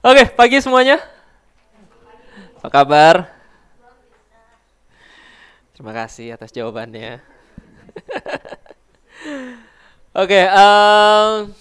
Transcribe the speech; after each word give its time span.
Oke, 0.00 0.32
pagi 0.32 0.56
semuanya. 0.64 0.96
Apa 2.56 2.72
kabar? 2.72 3.28
Terima 5.76 5.92
kasih 5.92 6.32
atas 6.32 6.48
jawabannya. 6.56 7.20
Oke, 10.24 10.40
um, 10.56 11.52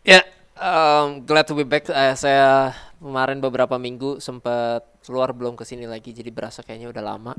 ya, 0.00 0.24
um, 0.56 1.20
glad 1.28 1.44
to 1.44 1.52
be 1.52 1.68
back. 1.68 1.84
Uh, 1.92 2.16
saya 2.16 2.72
kemarin 2.96 3.36
beberapa 3.36 3.76
minggu 3.76 4.16
sempat 4.24 4.88
keluar 5.04 5.36
belum 5.36 5.52
ke 5.52 5.68
sini 5.68 5.84
lagi, 5.84 6.16
jadi 6.16 6.32
berasa 6.32 6.64
kayaknya 6.64 6.88
udah 6.88 7.04
lama. 7.04 7.36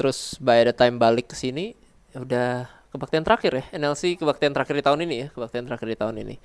Terus 0.00 0.40
by 0.40 0.64
the 0.64 0.72
time 0.72 0.96
balik 0.96 1.28
ke 1.28 1.36
sini, 1.36 1.76
udah 2.16 2.72
kebaktian 2.92 3.24
terakhir 3.24 3.52
ya 3.56 3.64
NLC 3.72 4.20
kebaktian 4.20 4.52
terakhir 4.52 4.76
di 4.76 4.84
tahun 4.84 5.00
ini 5.08 5.14
ya 5.16 5.26
kebaktian 5.32 5.64
terakhir 5.64 5.88
di 5.88 5.98
tahun 5.98 6.16
ini. 6.20 6.36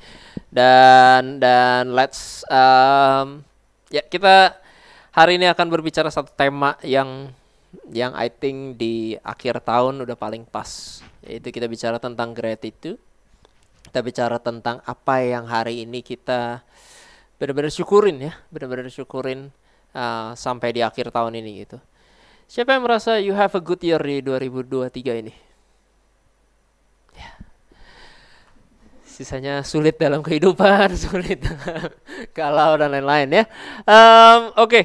Dan 0.48 1.44
dan 1.44 1.92
let's 1.92 2.48
um, 2.48 3.44
ya 3.92 4.00
kita 4.08 4.56
hari 5.12 5.36
ini 5.36 5.52
akan 5.52 5.68
berbicara 5.68 6.08
satu 6.08 6.32
tema 6.32 6.80
yang 6.88 7.28
yang 7.92 8.16
I 8.16 8.32
think 8.32 8.80
di 8.80 9.20
akhir 9.20 9.60
tahun 9.60 10.08
udah 10.08 10.16
paling 10.16 10.48
pas. 10.48 11.04
Yaitu 11.28 11.52
kita 11.52 11.68
bicara 11.68 12.00
tentang 12.00 12.32
gratitude. 12.32 12.96
Kita 13.88 14.00
bicara 14.04 14.40
tentang 14.40 14.80
apa 14.84 15.24
yang 15.24 15.48
hari 15.48 15.84
ini 15.84 16.04
kita 16.04 16.64
benar-benar 17.38 17.70
syukurin 17.70 18.18
ya 18.18 18.34
benar-benar 18.50 18.90
syukurin 18.90 19.54
uh, 19.94 20.34
sampai 20.34 20.74
di 20.74 20.82
akhir 20.84 21.12
tahun 21.12 21.40
ini 21.40 21.68
gitu. 21.68 21.78
Siapa 22.48 22.76
yang 22.76 22.88
merasa 22.88 23.20
you 23.20 23.36
have 23.36 23.52
a 23.56 23.64
good 23.64 23.80
year 23.84 24.00
di 24.00 24.24
2023 24.24 25.24
ini 25.24 25.47
sisanya 29.18 29.66
sulit 29.66 29.98
dalam 29.98 30.22
kehidupan, 30.22 30.94
sulit 31.10 31.42
galau 32.38 32.78
dan 32.78 32.94
lain-lain 32.94 33.42
ya. 33.42 33.44
Um, 33.90 34.54
Oke, 34.54 34.70
okay. 34.70 34.84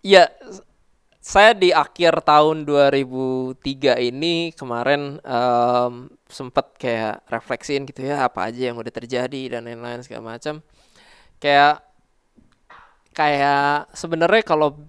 ya 0.00 0.24
saya 1.20 1.52
di 1.52 1.76
akhir 1.76 2.24
tahun 2.24 2.64
2003 2.64 3.60
ini 4.00 4.56
kemarin 4.56 5.20
um, 5.20 6.08
sempat 6.24 6.72
kayak 6.80 7.20
refleksiin 7.28 7.84
gitu 7.84 8.06
ya 8.08 8.24
apa 8.24 8.48
aja 8.48 8.72
yang 8.72 8.80
udah 8.80 8.94
terjadi 8.94 9.58
dan 9.58 9.68
lain-lain 9.68 10.00
segala 10.00 10.38
macam. 10.38 10.64
Kayak 11.36 11.84
kayak 13.12 13.92
sebenarnya 13.92 14.40
kalau 14.40 14.88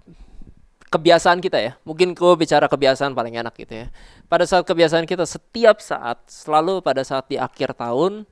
kebiasaan 0.88 1.38
kita 1.38 1.58
ya. 1.60 1.72
Mungkin 1.84 2.16
gue 2.16 2.32
bicara 2.36 2.66
kebiasaan 2.66 3.12
paling 3.12 3.36
enak 3.36 3.54
gitu 3.56 3.84
ya. 3.84 3.86
Pada 4.26 4.44
saat 4.48 4.64
kebiasaan 4.64 5.04
kita 5.04 5.24
setiap 5.28 5.80
saat, 5.84 6.20
selalu 6.28 6.80
pada 6.80 7.04
saat 7.04 7.28
di 7.28 7.36
akhir 7.36 7.76
tahun, 7.76 8.24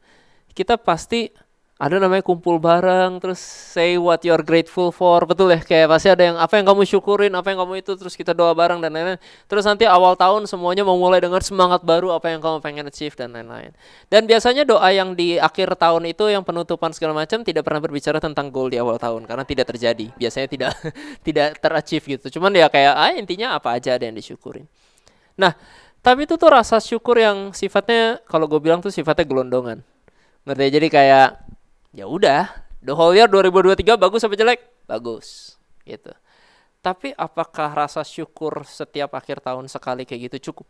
kita 0.57 0.81
pasti 0.81 1.31
ada 1.77 2.01
namanya 2.01 2.25
kumpul 2.25 2.57
bareng 2.57 3.21
terus 3.21 3.37
say 3.37 4.01
what 4.01 4.25
you're 4.25 4.41
grateful 4.41 4.89
for. 4.89 5.29
Betul 5.29 5.53
ya 5.53 5.61
kayak 5.61 5.93
pasti 5.93 6.09
ada 6.09 6.25
yang 6.25 6.37
apa 6.41 6.57
yang 6.57 6.65
kamu 6.73 6.89
syukurin 6.89 7.29
apa 7.37 7.53
yang 7.53 7.61
kamu 7.61 7.85
itu 7.85 7.93
terus 8.01 8.17
kita 8.17 8.33
doa 8.33 8.57
bareng 8.57 8.81
dan 8.81 8.97
lain-lain. 8.97 9.21
Terus 9.45 9.69
nanti 9.69 9.85
awal 9.85 10.17
tahun 10.17 10.49
semuanya 10.49 10.89
mau 10.89 10.97
mulai 10.97 11.21
dengan 11.21 11.37
semangat 11.45 11.85
baru 11.85 12.17
apa 12.17 12.33
yang 12.33 12.41
kamu 12.41 12.65
pengen 12.65 12.89
achieve 12.89 13.13
dan 13.13 13.37
lain-lain. 13.37 13.77
Dan 14.09 14.25
biasanya 14.25 14.65
doa 14.65 14.89
yang 14.89 15.13
di 15.13 15.37
akhir 15.37 15.77
tahun 15.77 16.09
itu 16.09 16.33
yang 16.33 16.41
penutupan 16.49 16.97
segala 16.97 17.13
macam 17.13 17.45
tidak 17.45 17.61
pernah 17.69 17.85
berbicara 17.85 18.25
tentang 18.25 18.49
goal 18.49 18.73
di 18.73 18.81
awal 18.81 18.97
tahun 18.97 19.29
karena 19.29 19.45
tidak 19.45 19.69
terjadi. 19.77 20.17
Biasanya 20.17 20.49
tidak 20.49 20.73
tidak 21.29 21.61
terachieve 21.61 22.05
gitu. 22.17 22.41
Cuman 22.41 22.57
ya 22.57 22.73
kayak 22.73 22.95
ah 22.97 23.13
intinya 23.13 23.53
apa 23.53 23.77
aja 23.77 24.01
ada 24.01 24.09
yang 24.09 24.17
disyukurin. 24.17 24.65
Nah 25.37 25.53
tapi 26.01 26.25
itu 26.25 26.41
tuh 26.41 26.49
rasa 26.49 26.81
syukur 26.81 27.21
yang 27.21 27.53
sifatnya 27.53 28.25
kalau 28.25 28.49
gue 28.49 28.65
bilang 28.65 28.81
tuh 28.81 28.89
sifatnya 28.89 29.29
gelondongan. 29.29 29.85
Ngerti 30.47 30.73
jadi 30.73 30.89
kayak 30.89 31.46
ya 31.95 32.09
udah 32.09 32.51
the 32.83 32.95
whole 32.95 33.15
year 33.15 33.27
2023 33.29 33.99
bagus 33.99 34.23
apa 34.25 34.35
jelek? 34.35 34.61
Bagus 34.87 35.59
gitu. 35.87 36.11
Tapi 36.83 37.11
apakah 37.19 37.75
rasa 37.75 38.07
syukur 38.07 38.63
setiap 38.63 39.19
akhir 39.19 39.43
tahun 39.43 39.67
sekali 39.67 40.07
kayak 40.07 40.31
gitu 40.31 40.51
cukup? 40.51 40.67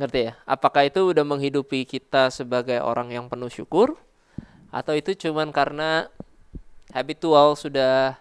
Ngerti 0.00 0.32
ya? 0.32 0.32
Apakah 0.48 0.88
itu 0.88 1.12
udah 1.12 1.24
menghidupi 1.28 1.84
kita 1.84 2.32
sebagai 2.32 2.80
orang 2.80 3.12
yang 3.12 3.28
penuh 3.28 3.52
syukur? 3.52 4.00
Atau 4.72 4.96
itu 4.96 5.12
cuman 5.12 5.52
karena 5.52 6.08
habitual 6.96 7.52
sudah 7.52 8.16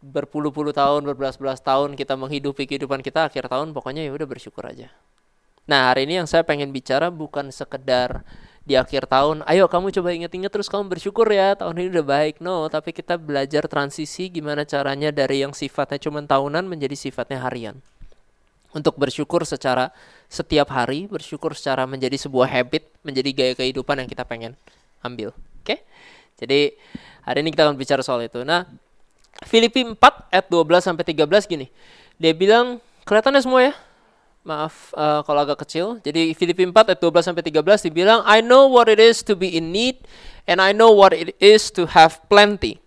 berpuluh-puluh 0.00 0.72
tahun, 0.72 1.04
berbelas-belas 1.04 1.60
tahun 1.60 1.98
kita 1.98 2.14
menghidupi 2.14 2.64
kehidupan 2.64 3.02
kita 3.02 3.28
akhir 3.28 3.50
tahun 3.50 3.74
pokoknya 3.74 4.06
ya 4.06 4.14
udah 4.14 4.24
bersyukur 4.30 4.64
aja. 4.64 4.88
Nah, 5.68 5.92
hari 5.92 6.08
ini 6.08 6.22
yang 6.22 6.28
saya 6.30 6.48
pengen 6.48 6.72
bicara 6.72 7.12
bukan 7.12 7.52
sekedar 7.52 8.24
di 8.68 8.76
akhir 8.76 9.08
tahun, 9.08 9.40
ayo 9.48 9.64
kamu 9.64 9.88
coba 9.96 10.12
inget-inget 10.12 10.52
terus 10.52 10.68
kamu 10.68 10.92
bersyukur 10.92 11.24
ya 11.32 11.56
tahun 11.56 11.80
ini 11.80 11.88
udah 11.88 12.04
baik. 12.04 12.44
No, 12.44 12.68
tapi 12.68 12.92
kita 12.92 13.16
belajar 13.16 13.64
transisi 13.64 14.28
gimana 14.28 14.68
caranya 14.68 15.08
dari 15.08 15.40
yang 15.40 15.56
sifatnya 15.56 15.96
cuma 15.96 16.20
tahunan 16.20 16.68
menjadi 16.68 16.92
sifatnya 16.92 17.40
harian. 17.40 17.80
Untuk 18.76 19.00
bersyukur 19.00 19.48
secara 19.48 19.88
setiap 20.28 20.68
hari, 20.68 21.08
bersyukur 21.08 21.56
secara 21.56 21.88
menjadi 21.88 22.20
sebuah 22.20 22.44
habit, 22.44 22.84
menjadi 23.00 23.30
gaya 23.32 23.54
kehidupan 23.56 24.04
yang 24.04 24.08
kita 24.12 24.28
pengen 24.28 24.52
ambil. 25.00 25.32
Oke? 25.64 25.64
Okay? 25.64 25.78
Jadi 26.36 26.76
hari 27.24 27.40
ini 27.40 27.56
kita 27.56 27.64
akan 27.64 27.80
bicara 27.80 28.04
soal 28.04 28.28
itu. 28.28 28.44
Nah, 28.44 28.68
Filipi 29.48 29.80
4 29.80 29.96
ayat 30.28 30.46
12 30.52 30.84
sampai 30.84 31.08
13 31.08 31.48
gini. 31.48 31.72
Dia 32.20 32.36
bilang, 32.36 32.84
kelihatannya 33.08 33.40
semua 33.40 33.64
ya? 33.64 33.72
Maaf 34.46 34.94
uh, 34.94 35.20
kalau 35.26 35.42
agak 35.44 35.66
kecil. 35.66 35.98
Jadi 36.02 36.32
Filipi 36.34 36.64
4 36.66 36.94
ayat 36.94 37.00
12 37.00 37.26
sampai 37.26 37.42
13 37.42 37.90
dibilang 37.90 38.20
I 38.24 38.42
know 38.42 38.70
what 38.70 38.86
it 38.86 39.02
is 39.02 39.20
to 39.26 39.34
be 39.34 39.50
in 39.50 39.74
need 39.74 40.04
and 40.48 40.62
I 40.62 40.72
know 40.72 40.90
what 40.90 41.12
it 41.12 41.34
is 41.42 41.68
to 41.74 41.90
have 41.92 42.22
plenty. 42.30 42.80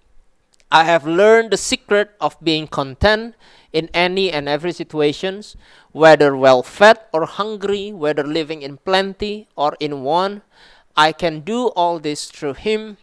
I 0.71 0.87
have 0.87 1.03
learned 1.03 1.51
the 1.51 1.59
secret 1.59 2.15
of 2.23 2.39
being 2.39 2.63
content 2.63 3.35
in 3.75 3.91
any 3.91 4.31
and 4.31 4.47
every 4.47 4.71
situations, 4.71 5.59
whether 5.91 6.31
well 6.31 6.63
fed 6.63 6.99
or 7.11 7.27
hungry, 7.27 7.91
whether 7.91 8.23
living 8.23 8.63
in 8.63 8.79
plenty 8.79 9.51
or 9.59 9.75
in 9.83 10.07
want. 10.07 10.47
I 10.95 11.11
can 11.11 11.43
do 11.43 11.71
all 11.75 11.99
this 11.99 12.27
through 12.27 12.59
him 12.59 12.99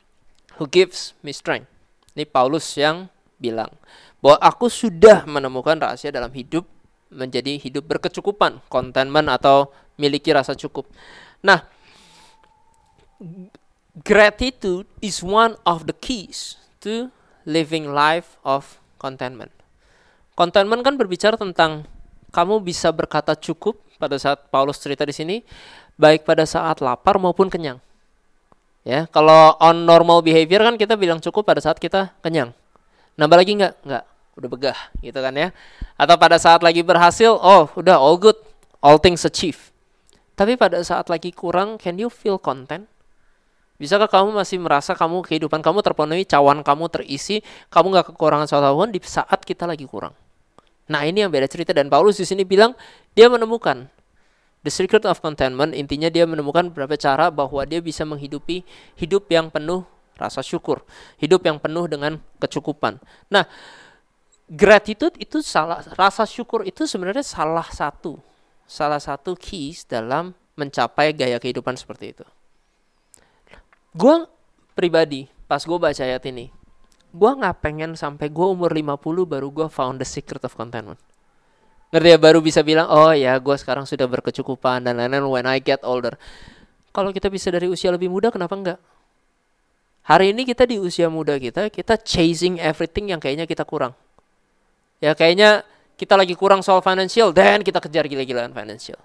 who 0.57 0.69
gives 0.69 1.17
me 1.25 1.33
strength. 1.33 1.69
Ini 2.17 2.29
Paulus 2.29 2.77
yang 2.77 3.09
bilang 3.41 3.73
bahwa 4.19 4.37
aku 4.43 4.67
sudah 4.69 5.25
menemukan 5.25 5.79
rahasia 5.79 6.13
dalam 6.13 6.33
hidup 6.35 6.67
menjadi 7.09 7.57
hidup 7.57 7.89
berkecukupan, 7.89 8.61
contentment 8.69 9.29
atau 9.33 9.73
miliki 9.97 10.33
rasa 10.33 10.53
cukup. 10.55 10.89
Nah, 11.41 11.65
gratitude 14.05 14.87
is 15.01 15.25
one 15.25 15.57
of 15.65 15.89
the 15.89 15.97
keys 15.97 16.61
to 16.85 17.11
living 17.49 17.91
life 17.91 18.37
of 18.45 18.79
contentment. 19.01 19.51
Contentment 20.39 20.85
kan 20.87 20.95
berbicara 20.95 21.35
tentang 21.35 21.89
kamu 22.31 22.63
bisa 22.63 22.93
berkata 22.95 23.35
cukup 23.35 23.81
pada 23.99 24.15
saat 24.21 24.47
Paulus 24.53 24.79
cerita 24.79 25.03
di 25.03 25.17
sini, 25.17 25.37
baik 25.99 26.23
pada 26.23 26.47
saat 26.47 26.79
lapar 26.79 27.19
maupun 27.19 27.51
kenyang. 27.51 27.83
Ya, 28.87 29.05
kalau 29.11 29.59
on 29.59 29.85
normal 29.85 30.23
behavior 30.23 30.65
kan 30.65 30.79
kita 30.79 30.95
bilang 30.95 31.19
cukup 31.19 31.45
pada 31.45 31.59
saat 31.59 31.77
kita 31.83 32.15
kenyang. 32.23 32.55
Nambah 33.19 33.37
lagi 33.37 33.53
nggak? 33.59 33.75
Nggak 33.83 34.05
udah 34.39 34.49
begah 34.49 34.79
gitu 35.03 35.19
kan 35.19 35.35
ya. 35.35 35.51
Atau 35.99 36.15
pada 36.15 36.39
saat 36.39 36.63
lagi 36.63 36.87
berhasil, 36.87 37.35
oh 37.35 37.67
udah 37.75 37.99
all 37.99 38.15
good, 38.15 38.39
all 38.79 38.97
things 39.03 39.27
achieve. 39.27 39.75
Tapi 40.39 40.55
pada 40.55 40.79
saat 40.87 41.11
lagi 41.11 41.35
kurang, 41.35 41.83
can 41.83 41.99
you 41.99 42.07
feel 42.07 42.39
content? 42.39 42.87
Bisakah 43.79 44.11
kamu 44.11 44.35
masih 44.35 44.59
merasa 44.59 44.95
kamu 44.95 45.23
kehidupan 45.27 45.63
kamu 45.63 45.83
terpenuhi, 45.83 46.23
cawan 46.27 46.63
kamu 46.63 46.91
terisi, 46.91 47.43
kamu 47.71 47.95
nggak 47.95 48.07
kekurangan 48.15 48.47
suatu 48.47 48.67
apa 48.71 48.75
pun 48.75 48.91
di 48.91 48.99
saat 49.03 49.43
kita 49.43 49.67
lagi 49.67 49.87
kurang? 49.87 50.15
Nah 50.91 51.07
ini 51.07 51.23
yang 51.23 51.31
beda 51.31 51.47
cerita 51.47 51.71
dan 51.71 51.87
Paulus 51.87 52.19
di 52.19 52.27
sini 52.27 52.43
bilang 52.43 52.75
dia 53.15 53.31
menemukan 53.31 53.87
the 54.67 54.73
secret 54.73 55.07
of 55.07 55.23
contentment. 55.23 55.79
Intinya 55.79 56.11
dia 56.11 56.27
menemukan 56.27 56.75
beberapa 56.75 56.99
cara 56.99 57.31
bahwa 57.31 57.63
dia 57.67 57.79
bisa 57.79 58.03
menghidupi 58.03 58.67
hidup 58.99 59.31
yang 59.31 59.47
penuh 59.47 59.87
rasa 60.19 60.43
syukur, 60.43 60.83
hidup 61.23 61.47
yang 61.47 61.63
penuh 61.63 61.87
dengan 61.87 62.19
kecukupan. 62.43 62.99
Nah 63.31 63.47
gratitude 64.49 65.15
itu 65.21 65.45
salah 65.45 65.85
rasa 65.95 66.25
syukur 66.25 66.65
itu 66.65 66.89
sebenarnya 66.89 67.23
salah 67.23 67.69
satu 67.69 68.17
salah 68.69 69.01
satu 69.01 69.37
keys 69.37 69.85
dalam 69.89 70.37
mencapai 70.59 71.17
gaya 71.17 71.41
kehidupan 71.41 71.79
seperti 71.79 72.13
itu. 72.13 72.27
Gue 73.97 74.29
pribadi 74.77 75.31
pas 75.49 75.65
gue 75.65 75.79
baca 75.81 76.03
ayat 76.05 76.21
ini, 76.29 76.53
gue 77.17 77.31
nggak 77.33 77.65
pengen 77.65 77.97
sampai 77.97 78.29
gue 78.29 78.47
umur 78.47 78.69
50 78.69 79.01
baru 79.25 79.49
gue 79.49 79.67
found 79.73 79.97
the 79.97 80.05
secret 80.05 80.45
of 80.45 80.53
contentment. 80.53 81.01
Ngerti 81.89 82.09
ya 82.13 82.19
baru 82.21 82.45
bisa 82.45 82.61
bilang, 82.61 82.85
oh 82.93 83.17
ya 83.17 83.33
gue 83.41 83.57
sekarang 83.57 83.89
sudah 83.89 84.05
berkecukupan 84.05 84.85
dan 84.85 85.01
lain-lain 85.01 85.25
when 85.25 85.47
I 85.49 85.57
get 85.57 85.81
older. 85.81 86.21
Kalau 86.93 87.17
kita 87.17 87.33
bisa 87.33 87.49
dari 87.49 87.65
usia 87.65 87.89
lebih 87.89 88.13
muda, 88.13 88.29
kenapa 88.29 88.53
enggak? 88.53 88.79
Hari 90.05 90.37
ini 90.37 90.45
kita 90.45 90.69
di 90.69 90.77
usia 90.77 91.09
muda 91.09 91.41
kita, 91.41 91.73
kita 91.73 91.97
chasing 91.97 92.61
everything 92.61 93.09
yang 93.09 93.21
kayaknya 93.21 93.49
kita 93.49 93.65
kurang. 93.65 93.97
Ya 94.99 95.15
kayaknya 95.15 95.63
kita 95.99 96.15
lagi 96.15 96.39
kurang 96.39 96.63
soal 96.63 96.79
financial, 96.83 97.35
dan 97.35 97.67
kita 97.67 97.83
kejar 97.83 98.07
gila-gilaan 98.07 98.55
financial. 98.55 98.99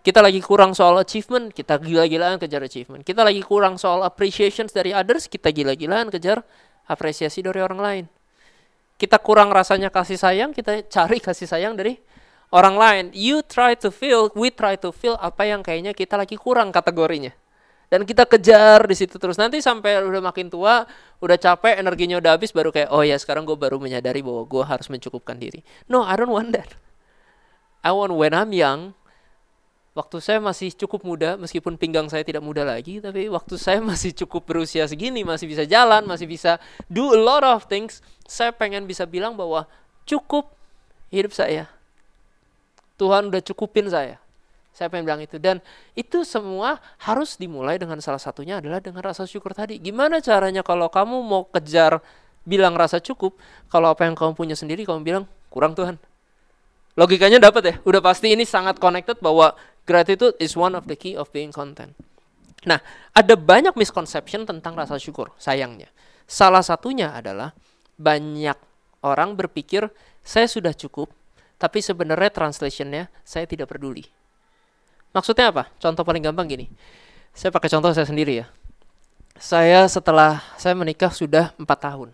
Kita 0.00 0.24
lagi 0.24 0.40
kurang 0.40 0.72
soal 0.72 0.96
achievement, 1.04 1.52
kita 1.52 1.76
gila-gilaan 1.76 2.40
kejar 2.40 2.64
achievement. 2.64 3.04
Kita 3.04 3.20
lagi 3.20 3.44
kurang 3.44 3.76
soal 3.76 4.00
appreciation 4.00 4.64
dari 4.72 4.96
others, 4.96 5.28
kita 5.28 5.52
gila-gilaan 5.52 6.08
kejar 6.08 6.40
apresiasi 6.88 7.44
dari 7.44 7.60
orang 7.60 7.80
lain. 7.80 8.04
Kita 8.96 9.20
kurang 9.20 9.52
rasanya 9.52 9.92
kasih 9.92 10.16
sayang, 10.16 10.50
kita 10.56 10.88
cari 10.88 11.20
kasih 11.20 11.44
sayang 11.44 11.76
dari 11.76 12.00
orang 12.48 12.76
lain. 12.80 13.04
You 13.12 13.44
try 13.44 13.76
to 13.84 13.92
feel, 13.92 14.32
we 14.32 14.48
try 14.48 14.80
to 14.80 14.90
feel 14.90 15.20
apa 15.20 15.44
yang 15.44 15.60
kayaknya 15.60 15.92
kita 15.92 16.16
lagi 16.16 16.40
kurang 16.40 16.72
kategorinya. 16.72 17.30
Dan 17.88 18.04
kita 18.04 18.28
kejar 18.28 18.84
di 18.84 18.92
situ 18.92 19.16
terus. 19.16 19.40
Nanti 19.40 19.64
sampai 19.64 20.04
udah 20.04 20.20
makin 20.20 20.52
tua, 20.52 20.84
udah 21.24 21.36
capek, 21.40 21.80
energinya 21.80 22.20
udah 22.20 22.36
habis, 22.36 22.52
baru 22.52 22.68
kayak, 22.68 22.92
oh 22.92 23.00
ya 23.00 23.16
sekarang 23.16 23.48
gue 23.48 23.56
baru 23.56 23.80
menyadari 23.80 24.20
bahwa 24.20 24.44
gue 24.44 24.60
harus 24.60 24.92
mencukupkan 24.92 25.40
diri. 25.40 25.64
No, 25.88 26.04
I 26.04 26.14
don't 26.20 26.28
want 26.28 26.52
that. 26.52 26.76
I 27.80 27.96
want 27.96 28.12
when 28.12 28.36
I'm 28.36 28.52
young, 28.52 28.92
waktu 29.96 30.20
saya 30.20 30.38
masih 30.38 30.70
cukup 30.76 31.02
muda, 31.02 31.40
meskipun 31.40 31.80
pinggang 31.80 32.12
saya 32.12 32.22
tidak 32.22 32.44
muda 32.44 32.62
lagi, 32.62 33.00
tapi 33.00 33.26
waktu 33.32 33.56
saya 33.56 33.80
masih 33.80 34.12
cukup 34.12 34.44
berusia 34.44 34.84
segini, 34.84 35.24
masih 35.24 35.48
bisa 35.48 35.64
jalan, 35.64 36.04
masih 36.04 36.28
bisa 36.28 36.60
do 36.92 37.16
a 37.16 37.18
lot 37.18 37.42
of 37.42 37.64
things, 37.66 38.04
saya 38.28 38.52
pengen 38.52 38.84
bisa 38.84 39.08
bilang 39.08 39.32
bahwa 39.32 39.64
cukup 40.04 40.52
hidup 41.08 41.32
saya. 41.32 41.66
Tuhan 43.00 43.32
udah 43.32 43.40
cukupin 43.40 43.88
saya. 43.88 44.20
Saya 44.78 44.94
pengen 44.94 45.10
bilang 45.10 45.18
itu. 45.18 45.42
Dan 45.42 45.58
itu 45.98 46.22
semua 46.22 46.78
harus 47.02 47.34
dimulai 47.34 47.82
dengan 47.82 47.98
salah 47.98 48.22
satunya 48.22 48.62
adalah 48.62 48.78
dengan 48.78 49.02
rasa 49.02 49.26
syukur 49.26 49.50
tadi. 49.50 49.82
Gimana 49.82 50.22
caranya 50.22 50.62
kalau 50.62 50.86
kamu 50.86 51.18
mau 51.18 51.50
kejar 51.50 51.98
bilang 52.46 52.78
rasa 52.78 53.02
cukup, 53.02 53.34
kalau 53.66 53.90
apa 53.90 54.06
yang 54.06 54.14
kamu 54.14 54.38
punya 54.38 54.54
sendiri 54.54 54.86
kamu 54.86 55.02
bilang 55.02 55.24
kurang 55.50 55.74
Tuhan. 55.74 55.98
Logikanya 56.94 57.42
dapat 57.42 57.62
ya. 57.66 57.74
Udah 57.82 57.98
pasti 57.98 58.30
ini 58.30 58.46
sangat 58.46 58.78
connected 58.78 59.18
bahwa 59.18 59.58
gratitude 59.82 60.38
is 60.38 60.54
one 60.54 60.78
of 60.78 60.86
the 60.86 60.94
key 60.94 61.18
of 61.18 61.26
being 61.34 61.50
content. 61.50 61.98
Nah, 62.62 62.78
ada 63.14 63.34
banyak 63.34 63.74
misconception 63.74 64.46
tentang 64.46 64.78
rasa 64.78 64.94
syukur, 64.98 65.34
sayangnya. 65.42 65.90
Salah 66.26 66.62
satunya 66.62 67.10
adalah 67.14 67.50
banyak 67.98 68.58
orang 69.02 69.34
berpikir 69.34 69.90
saya 70.22 70.46
sudah 70.46 70.74
cukup, 70.74 71.10
tapi 71.58 71.82
sebenarnya 71.82 72.30
translationnya 72.30 73.10
saya 73.26 73.46
tidak 73.46 73.74
peduli. 73.74 74.17
Maksudnya 75.12 75.50
apa? 75.50 75.72
Contoh 75.80 76.04
paling 76.04 76.20
gampang 76.20 76.46
gini. 76.48 76.66
Saya 77.32 77.54
pakai 77.54 77.70
contoh 77.72 77.90
saya 77.94 78.04
sendiri 78.04 78.44
ya. 78.44 78.46
Saya 79.38 79.86
setelah 79.86 80.42
saya 80.58 80.74
menikah 80.74 81.14
sudah 81.14 81.54
empat 81.54 81.78
tahun, 81.78 82.10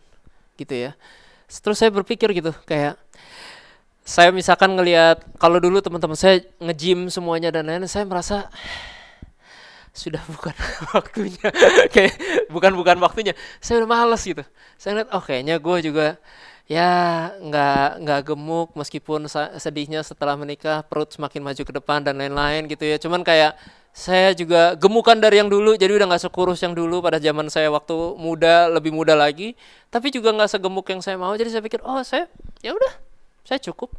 gitu 0.60 0.74
ya. 0.76 0.92
Terus 1.48 1.80
saya 1.80 1.88
berpikir 1.88 2.28
gitu, 2.36 2.52
kayak 2.68 3.00
saya 4.04 4.28
misalkan 4.28 4.76
ngelihat 4.76 5.24
kalau 5.40 5.56
dulu 5.56 5.80
teman-teman 5.80 6.12
saya 6.12 6.44
nge-gym 6.60 7.08
semuanya 7.08 7.48
dan 7.48 7.64
lain-lain, 7.64 7.88
saya 7.88 8.04
merasa 8.04 8.52
sudah 9.96 10.20
bukan 10.28 10.52
waktunya 10.96 11.48
kayak 11.88 12.12
bukan 12.52 12.76
bukan 12.76 12.98
waktunya 13.00 13.32
saya 13.62 13.86
udah 13.86 13.90
males 13.94 14.26
gitu 14.26 14.42
saya 14.74 15.00
lihat 15.00 15.08
oh 15.14 15.22
kayaknya 15.22 15.62
gue 15.62 15.76
juga 15.86 16.18
ya 16.64 17.28
nggak 17.44 18.00
nggak 18.00 18.20
gemuk 18.24 18.72
meskipun 18.72 19.28
sedihnya 19.60 20.00
setelah 20.00 20.32
menikah 20.32 20.80
perut 20.80 21.12
semakin 21.12 21.44
maju 21.44 21.62
ke 21.62 21.72
depan 21.76 22.00
dan 22.00 22.16
lain-lain 22.16 22.64
gitu 22.72 22.88
ya 22.88 22.96
cuman 22.96 23.20
kayak 23.20 23.52
saya 23.94 24.32
juga 24.32 24.72
gemukan 24.74 25.14
dari 25.14 25.44
yang 25.44 25.52
dulu 25.52 25.76
jadi 25.76 25.92
udah 25.92 26.08
nggak 26.08 26.24
sekurus 26.24 26.64
yang 26.64 26.72
dulu 26.72 27.04
pada 27.04 27.20
zaman 27.20 27.52
saya 27.52 27.68
waktu 27.68 27.94
muda 28.16 28.72
lebih 28.72 28.96
muda 28.96 29.12
lagi 29.12 29.52
tapi 29.92 30.08
juga 30.08 30.32
nggak 30.32 30.56
segemuk 30.56 30.88
yang 30.88 31.04
saya 31.04 31.20
mau 31.20 31.36
jadi 31.36 31.52
saya 31.52 31.62
pikir 31.62 31.84
oh 31.84 32.00
saya 32.00 32.32
ya 32.64 32.72
udah 32.72 32.92
saya 33.44 33.60
cukup 33.60 33.92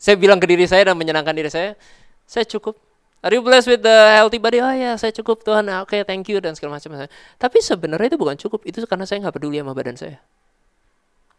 saya 0.00 0.16
bilang 0.16 0.40
ke 0.40 0.48
diri 0.48 0.64
saya 0.64 0.90
dan 0.90 0.96
menyenangkan 0.96 1.36
diri 1.36 1.52
saya 1.52 1.76
saya 2.24 2.48
cukup 2.48 2.80
Are 3.24 3.32
you 3.34 3.42
blessed 3.42 3.66
with 3.66 3.82
the 3.82 3.96
healthy 4.14 4.38
body? 4.38 4.62
Oh 4.62 4.70
ya, 4.70 4.94
saya 4.94 5.10
cukup 5.10 5.42
Tuhan. 5.42 5.66
Oke, 5.82 5.98
okay, 5.98 6.00
thank 6.06 6.30
you 6.30 6.38
dan 6.38 6.54
segala 6.54 6.78
macam. 6.78 6.94
Tapi 7.42 7.58
sebenarnya 7.58 8.14
itu 8.14 8.18
bukan 8.20 8.38
cukup. 8.38 8.62
Itu 8.62 8.78
karena 8.86 9.02
saya 9.02 9.18
nggak 9.18 9.34
peduli 9.34 9.58
sama 9.58 9.74
badan 9.74 9.98
saya. 9.98 10.22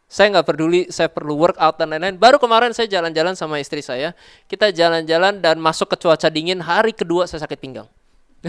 Saya 0.08 0.32
nggak 0.32 0.48
peduli, 0.48 0.88
saya 0.88 1.12
perlu 1.12 1.36
workout 1.36 1.76
dan 1.76 1.92
lain-lain. 1.92 2.16
Baru 2.16 2.40
kemarin 2.40 2.72
saya 2.72 2.88
jalan-jalan 2.88 3.36
sama 3.36 3.60
istri 3.60 3.84
saya. 3.84 4.16
Kita 4.48 4.72
jalan-jalan 4.72 5.44
dan 5.44 5.60
masuk 5.60 5.92
ke 5.92 6.00
cuaca 6.00 6.32
dingin. 6.32 6.64
Hari 6.64 6.96
kedua 6.96 7.28
saya 7.28 7.44
sakit 7.44 7.60
pinggang. 7.60 7.84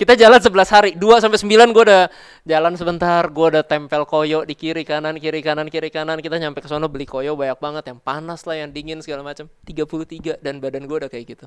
kita 0.00 0.18
jalan 0.18 0.42
11 0.42 0.74
hari, 0.74 0.90
2 0.98 1.22
sampai 1.22 1.38
9 1.38 1.70
gue 1.70 1.84
udah 1.86 2.10
jalan 2.42 2.74
sebentar, 2.74 3.22
gue 3.30 3.46
udah 3.54 3.62
tempel 3.62 4.02
koyo 4.02 4.42
di 4.42 4.58
kiri 4.58 4.82
kanan, 4.82 5.16
kiri 5.16 5.40
kanan, 5.40 5.70
kiri 5.72 5.88
kanan. 5.88 6.20
Kita 6.20 6.36
nyampe 6.36 6.60
ke 6.60 6.68
sana 6.68 6.90
beli 6.90 7.08
koyo 7.08 7.38
banyak 7.38 7.56
banget 7.56 7.84
yang 7.88 7.98
panas 8.02 8.44
lah, 8.44 8.60
yang 8.60 8.68
dingin 8.68 9.00
segala 9.00 9.24
macam. 9.24 9.48
33 9.64 10.44
dan 10.44 10.60
badan 10.60 10.84
gue 10.84 10.96
udah 11.06 11.08
kayak 11.08 11.24
gitu. 11.38 11.46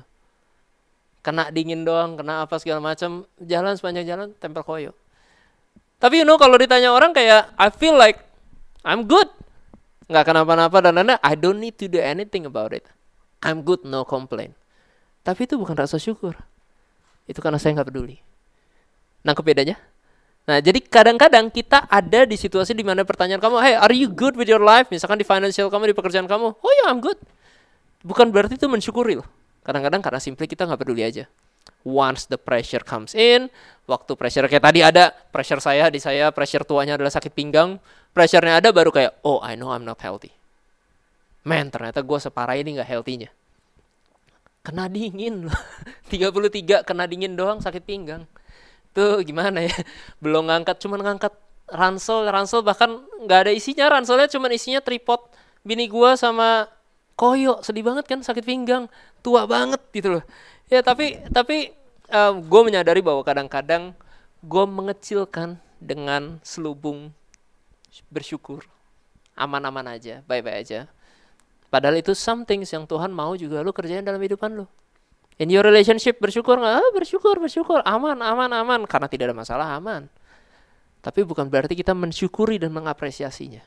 Kena 1.20 1.52
dingin 1.52 1.84
doang, 1.84 2.16
kena 2.16 2.48
apa 2.48 2.56
segala 2.58 2.80
macam. 2.80 3.28
Jalan 3.38 3.76
sepanjang 3.76 4.08
jalan 4.08 4.26
tempel 4.40 4.64
koyo. 4.64 4.90
Tapi 6.00 6.24
you 6.24 6.26
know 6.26 6.40
kalau 6.40 6.56
ditanya 6.56 6.96
orang 6.96 7.12
kayak 7.12 7.52
I 7.60 7.68
feel 7.68 7.92
like 7.92 8.29
I'm 8.86 9.04
good. 9.04 9.28
Nggak 10.10 10.24
kenapa-napa 10.26 10.78
dan 10.82 10.98
lain 10.98 11.14
I 11.22 11.34
don't 11.38 11.62
need 11.62 11.78
to 11.78 11.86
do 11.86 12.02
anything 12.02 12.48
about 12.48 12.74
it. 12.74 12.82
I'm 13.40 13.62
good, 13.62 13.86
no 13.86 14.02
complain. 14.04 14.52
Tapi 15.22 15.46
itu 15.46 15.56
bukan 15.56 15.76
rasa 15.76 15.96
syukur. 16.00 16.36
Itu 17.28 17.38
karena 17.38 17.60
saya 17.60 17.78
nggak 17.78 17.88
peduli. 17.92 18.18
Nangkep 19.22 19.44
bedanya? 19.44 19.76
Nah, 20.48 20.58
jadi 20.58 20.80
kadang-kadang 20.82 21.52
kita 21.52 21.86
ada 21.86 22.24
di 22.26 22.34
situasi 22.34 22.74
di 22.74 22.82
mana 22.82 23.04
pertanyaan 23.04 23.38
kamu, 23.38 23.56
hey, 23.60 23.76
are 23.76 23.94
you 23.94 24.08
good 24.10 24.34
with 24.34 24.48
your 24.48 24.58
life? 24.58 24.88
Misalkan 24.88 25.20
di 25.20 25.26
financial 25.28 25.68
kamu, 25.68 25.92
di 25.92 25.96
pekerjaan 25.96 26.26
kamu, 26.26 26.48
oh 26.56 26.72
ya, 26.74 26.76
yeah, 26.82 26.86
I'm 26.90 26.98
good. 26.98 27.20
Bukan 28.00 28.32
berarti 28.32 28.56
itu 28.56 28.66
mensyukuri 28.66 29.20
loh. 29.20 29.28
Kadang-kadang 29.60 30.00
karena 30.00 30.18
simply 30.18 30.48
kita 30.48 30.64
nggak 30.64 30.80
peduli 30.80 31.04
aja. 31.04 31.28
Once 31.84 32.26
the 32.26 32.40
pressure 32.40 32.82
comes 32.82 33.12
in, 33.12 33.52
waktu 33.84 34.12
pressure 34.16 34.48
kayak 34.48 34.64
tadi 34.64 34.80
ada, 34.80 35.12
pressure 35.12 35.60
saya 35.60 35.92
di 35.92 36.00
saya, 36.00 36.32
pressure 36.32 36.64
tuanya 36.64 36.96
adalah 36.96 37.12
sakit 37.12 37.32
pinggang, 37.32 37.76
pressure-nya 38.12 38.58
ada 38.58 38.74
baru 38.74 38.90
kayak, 38.90 39.22
oh 39.22 39.38
I 39.42 39.54
know 39.54 39.70
I'm 39.70 39.86
not 39.86 40.02
healthy. 40.02 40.34
Man, 41.46 41.72
ternyata 41.72 42.04
gue 42.04 42.18
separah 42.20 42.58
ini 42.58 42.76
gak 42.76 42.90
healthy-nya. 42.90 43.30
Kena 44.60 44.92
dingin 44.92 45.48
loh. 45.48 45.60
33 46.12 46.84
kena 46.84 47.08
dingin 47.08 47.32
doang 47.32 47.64
sakit 47.64 47.80
pinggang. 47.80 48.28
Tuh 48.92 49.24
gimana 49.24 49.64
ya? 49.64 49.72
Belum 50.22 50.44
ngangkat, 50.50 50.76
cuman 50.84 51.00
ngangkat 51.00 51.32
ransel. 51.72 52.28
Ransel 52.28 52.60
bahkan 52.60 53.00
gak 53.24 53.48
ada 53.48 53.52
isinya. 53.54 53.88
Ranselnya 53.88 54.28
cuman 54.28 54.50
isinya 54.52 54.84
tripod 54.84 55.24
bini 55.64 55.88
gue 55.88 56.10
sama 56.20 56.68
koyo. 57.16 57.64
Sedih 57.64 57.86
banget 57.86 58.04
kan 58.04 58.20
sakit 58.20 58.44
pinggang. 58.44 58.90
Tua 59.24 59.48
banget 59.48 59.80
gitu 59.96 60.20
loh. 60.20 60.24
Ya 60.68 60.84
tapi 60.84 61.24
tapi 61.32 61.72
um, 62.12 62.44
gue 62.44 62.60
menyadari 62.68 63.00
bahwa 63.00 63.24
kadang-kadang 63.24 63.96
gue 64.44 64.64
mengecilkan 64.68 65.56
dengan 65.80 66.36
selubung 66.44 67.16
bersyukur. 68.10 68.66
Aman-aman 69.34 69.96
aja, 69.96 70.22
baik-baik 70.26 70.56
aja. 70.66 70.80
Padahal 71.70 72.02
itu 72.02 72.12
some 72.18 72.42
things 72.42 72.70
yang 72.74 72.84
Tuhan 72.86 73.14
mau 73.14 73.38
juga 73.38 73.62
lu 73.62 73.70
kerjain 73.70 74.02
dalam 74.02 74.18
hidupan 74.18 74.58
lu. 74.58 74.66
In 75.40 75.48
your 75.48 75.64
relationship 75.64 76.20
bersyukur 76.20 76.60
nggak? 76.60 76.74
Ah, 76.82 76.90
bersyukur, 76.92 77.40
bersyukur, 77.40 77.80
aman, 77.86 78.18
aman, 78.20 78.50
aman. 78.52 78.80
Karena 78.84 79.08
tidak 79.08 79.32
ada 79.32 79.36
masalah, 79.38 79.66
aman. 79.72 80.10
Tapi 81.00 81.24
bukan 81.24 81.48
berarti 81.48 81.72
kita 81.72 81.96
mensyukuri 81.96 82.60
dan 82.60 82.76
mengapresiasinya. 82.76 83.64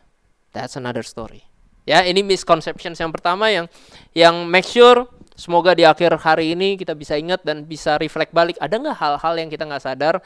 That's 0.54 0.78
another 0.78 1.02
story. 1.02 1.42
Ya, 1.84 2.06
ini 2.06 2.22
misconceptions 2.22 3.02
yang 3.02 3.10
pertama 3.10 3.50
yang 3.50 3.66
yang 4.14 4.46
make 4.46 4.70
sure 4.70 5.10
semoga 5.34 5.74
di 5.74 5.84
akhir 5.84 6.14
hari 6.22 6.54
ini 6.54 6.78
kita 6.78 6.94
bisa 6.94 7.18
ingat 7.18 7.42
dan 7.42 7.66
bisa 7.66 7.98
reflect 7.98 8.32
balik. 8.32 8.56
Ada 8.62 8.78
nggak 8.78 8.98
hal-hal 9.02 9.34
yang 9.42 9.50
kita 9.50 9.66
nggak 9.66 9.84
sadar 9.84 10.22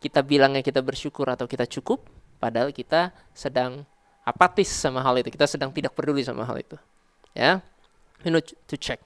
kita 0.00 0.20
bilangnya 0.24 0.60
kita 0.64 0.80
bersyukur 0.84 1.28
atau 1.28 1.48
kita 1.48 1.64
cukup 1.68 2.04
padahal 2.46 2.70
kita 2.70 3.10
sedang 3.34 3.82
apatis 4.22 4.70
sama 4.70 5.02
hal 5.02 5.18
itu. 5.18 5.34
Kita 5.34 5.50
sedang 5.50 5.74
tidak 5.74 5.98
peduli 5.98 6.22
sama 6.22 6.46
hal 6.46 6.62
itu. 6.62 6.78
Ya? 7.34 7.58
You 8.22 8.30
know 8.30 8.38
to 8.42 8.76
check. 8.78 9.02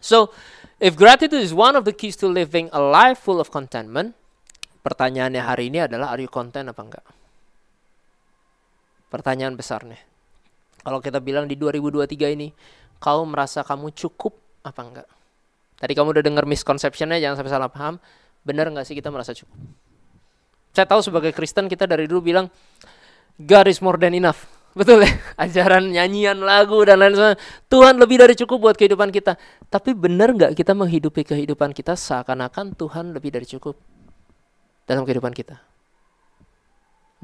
So 0.00 0.32
if 0.80 0.96
gratitude 0.96 1.44
is 1.44 1.52
one 1.52 1.76
of 1.76 1.84
the 1.84 1.92
keys 1.92 2.16
to 2.24 2.28
living 2.32 2.72
a 2.72 2.80
life 2.80 3.20
full 3.20 3.36
of 3.36 3.52
contentment 3.52 4.16
pertanyaannya 4.80 5.44
hari 5.44 5.68
ini 5.68 5.84
adalah 5.84 6.16
are 6.16 6.20
you 6.24 6.32
content 6.32 6.72
apa 6.72 6.80
enggak? 6.80 7.04
Pertanyaan 9.12 9.52
besarnya 9.52 10.00
kalau 10.80 11.04
kita 11.04 11.20
bilang 11.20 11.44
di 11.44 11.60
2023 11.60 12.36
ini 12.40 12.48
kau 12.96 13.26
merasa 13.28 13.60
kamu 13.60 13.92
cukup 13.92 14.32
apa 14.64 14.80
enggak? 14.80 15.08
Tadi 15.76 15.92
kamu 15.92 16.08
udah 16.16 16.24
dengar 16.24 16.44
misconceptionnya 16.48 17.20
jangan 17.20 17.36
sampai 17.44 17.52
salah 17.52 17.68
paham. 17.68 18.00
Benar 18.46 18.72
enggak 18.72 18.88
sih 18.88 18.96
kita 18.96 19.12
merasa 19.12 19.36
cukup 19.36 19.85
Saya 20.76 20.84
tahu 20.84 21.00
sebagai 21.00 21.32
Kristen 21.32 21.72
kita 21.72 21.88
dari 21.88 22.04
dulu 22.04 22.28
bilang 22.28 22.52
God 23.40 23.72
is 23.72 23.80
more 23.80 23.96
than 23.96 24.12
enough. 24.12 24.44
Betul 24.76 25.08
ya? 25.08 25.12
Ajaran 25.40 25.88
nyanyian 25.88 26.36
lagu 26.36 26.76
dan 26.84 27.00
lain 27.00 27.16
sebagainya. 27.16 27.40
Tuhan 27.72 27.96
lebih 27.96 28.20
dari 28.20 28.36
cukup 28.36 28.60
buat 28.60 28.76
kehidupan 28.76 29.08
kita. 29.08 29.40
Tapi 29.72 29.96
benar 29.96 30.36
nggak 30.36 30.52
kita 30.52 30.76
menghidupi 30.76 31.24
kehidupan 31.24 31.72
kita 31.72 31.96
seakan-akan 31.96 32.76
Tuhan 32.76 33.16
lebih 33.16 33.32
dari 33.32 33.48
cukup 33.48 33.72
dalam 34.84 35.08
kehidupan 35.08 35.32
kita? 35.32 35.56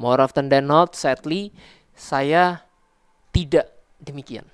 More 0.01 0.25
often 0.25 0.49
than 0.49 0.73
not, 0.73 0.97
sadly, 0.97 1.53
saya 1.93 2.65
tidak 3.37 3.69
demikian. 4.01 4.49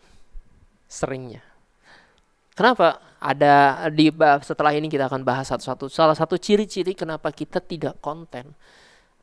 Seringnya. 0.91 1.47
Kenapa? 2.59 2.99
Ada 3.23 3.87
di 3.95 4.11
setelah 4.43 4.75
ini 4.75 4.91
kita 4.91 5.07
akan 5.07 5.23
bahas 5.23 5.47
satu-satu. 5.47 5.87
Salah 5.87 6.19
satu 6.19 6.35
ciri-ciri 6.35 6.99
kenapa 6.99 7.31
kita 7.31 7.63
tidak 7.63 8.03
konten. 8.03 8.59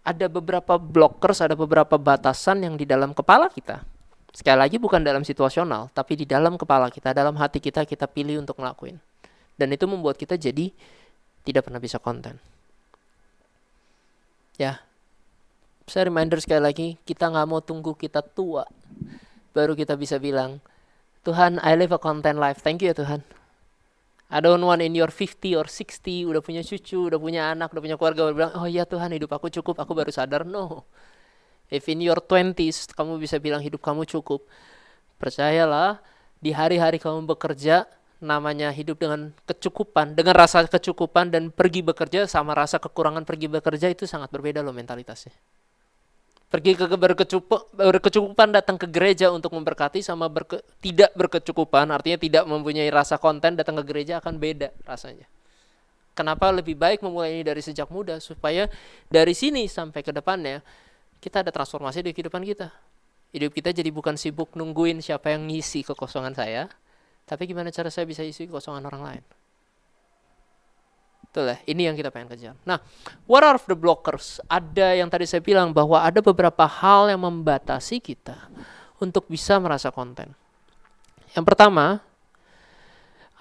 Ada 0.05 0.29
beberapa 0.29 0.77
blockers, 0.77 1.41
ada 1.41 1.57
beberapa 1.57 1.97
batasan 1.97 2.61
yang 2.61 2.77
di 2.77 2.85
dalam 2.85 3.11
kepala 3.11 3.49
kita. 3.49 3.81
Sekali 4.29 4.59
lagi 4.61 4.77
bukan 4.77 5.01
dalam 5.01 5.25
situasional, 5.25 5.89
tapi 5.97 6.13
di 6.13 6.29
dalam 6.29 6.61
kepala 6.61 6.93
kita, 6.93 7.15
dalam 7.15 7.33
hati 7.41 7.57
kita 7.57 7.87
kita 7.89 8.05
pilih 8.05 8.37
untuk 8.37 8.61
ngelakuin. 8.61 9.01
Dan 9.57 9.73
itu 9.73 9.89
membuat 9.89 10.19
kita 10.19 10.37
jadi 10.37 10.69
tidak 11.41 11.65
pernah 11.65 11.81
bisa 11.81 11.97
konten. 11.97 12.37
Ya, 14.61 14.85
saya 15.85 16.09
reminder 16.09 16.41
sekali 16.41 16.61
lagi, 16.61 16.87
kita 17.05 17.29
nggak 17.29 17.47
mau 17.47 17.61
tunggu 17.61 17.93
kita 17.93 18.25
tua, 18.25 18.65
baru 19.53 19.77
kita 19.77 19.93
bisa 19.93 20.17
bilang, 20.17 20.57
Tuhan, 21.21 21.61
I 21.61 21.77
live 21.77 21.93
a 21.93 22.01
content 22.01 22.37
life. 22.37 22.61
Thank 22.61 22.81
you 22.81 22.93
ya 22.93 22.97
Tuhan. 22.97 23.21
I 24.25 24.41
don't 24.41 24.61
want 24.65 24.81
in 24.81 24.97
your 24.97 25.13
50 25.13 25.53
or 25.53 25.69
60 25.69 26.25
udah 26.25 26.41
punya 26.41 26.65
cucu, 26.65 27.13
udah 27.13 27.19
punya 27.21 27.53
anak, 27.53 27.69
udah 27.69 27.83
punya 27.85 27.97
keluarga 27.97 28.33
bilang, 28.33 28.53
"Oh 28.57 28.65
ya 28.65 28.81
Tuhan, 28.83 29.13
hidup 29.13 29.29
aku 29.37 29.53
cukup." 29.53 29.77
Aku 29.77 29.93
baru 29.93 30.09
sadar, 30.09 30.49
no. 30.49 30.89
If 31.69 31.85
in 31.89 32.01
your 32.01 32.17
20s 32.21 32.89
kamu 32.93 33.21
bisa 33.21 33.37
bilang 33.37 33.61
hidup 33.61 33.81
kamu 33.85 34.05
cukup, 34.09 34.45
percayalah 35.21 36.01
di 36.41 36.53
hari-hari 36.53 36.97
kamu 37.01 37.25
bekerja 37.37 37.89
namanya 38.21 38.73
hidup 38.73 39.01
dengan 39.01 39.33
kecukupan, 39.45 40.17
dengan 40.17 40.33
rasa 40.37 40.65
kecukupan 40.65 41.29
dan 41.29 41.53
pergi 41.53 41.85
bekerja 41.85 42.25
sama 42.25 42.57
rasa 42.57 42.81
kekurangan 42.81 43.27
pergi 43.27 43.49
bekerja 43.49 43.91
itu 43.93 44.09
sangat 44.09 44.33
berbeda 44.33 44.65
loh 44.65 44.73
mentalitasnya. 44.73 45.33
Pergi 46.45 46.77
ke 46.77 46.85
berkecukupan 46.93 48.49
datang 48.53 48.77
ke 48.77 48.85
gereja 48.87 49.33
untuk 49.33 49.51
memberkati 49.57 49.99
sama 50.05 50.29
berke, 50.29 50.61
tidak 50.77 51.11
berkecukupan 51.17 51.89
artinya 51.89 52.21
tidak 52.21 52.43
mempunyai 52.45 52.87
rasa 52.93 53.17
konten 53.17 53.57
datang 53.57 53.81
ke 53.81 53.83
gereja 53.83 54.21
akan 54.21 54.37
beda 54.37 54.69
rasanya. 54.85 55.25
Kenapa 56.15 56.47
lebih 56.53 56.79
baik 56.79 57.03
memulai 57.03 57.35
ini 57.35 57.43
dari 57.43 57.59
sejak 57.59 57.91
muda 57.91 58.23
supaya 58.23 58.71
dari 59.11 59.35
sini 59.35 59.67
sampai 59.67 59.99
ke 59.99 60.15
depannya 60.15 60.63
kita 61.19 61.43
ada 61.43 61.51
transformasi 61.51 62.05
di 62.05 62.15
kehidupan 62.15 62.45
kita. 62.45 62.71
Hidup 63.35 63.51
kita 63.51 63.75
jadi 63.75 63.91
bukan 63.91 64.15
sibuk 64.15 64.55
nungguin 64.55 65.03
siapa 65.03 65.35
yang 65.35 65.49
ngisi 65.51 65.83
kekosongan 65.83 66.31
saya, 66.31 66.71
tapi 67.27 67.51
gimana 67.51 67.67
cara 67.67 67.91
saya 67.91 68.07
bisa 68.07 68.23
isi 68.23 68.47
kekosongan 68.47 68.85
orang 68.87 69.03
lain. 69.03 69.23
Betul 71.35 71.51
ya, 71.51 71.59
ini 71.67 71.83
yang 71.83 71.99
kita 71.99 72.15
pengen 72.15 72.31
kejar. 72.31 72.55
Nah, 72.63 72.79
what 73.27 73.43
are 73.43 73.59
the 73.59 73.75
blockers? 73.75 74.39
Ada 74.47 74.95
yang 74.95 75.11
tadi 75.11 75.27
saya 75.27 75.43
bilang 75.43 75.75
bahwa 75.75 75.99
ada 75.99 76.23
beberapa 76.23 76.63
hal 76.63 77.11
yang 77.11 77.27
membatasi 77.27 77.99
kita 77.99 78.47
untuk 79.03 79.27
bisa 79.27 79.59
merasa 79.59 79.91
konten. 79.91 80.31
Yang 81.35 81.43
pertama, 81.43 81.99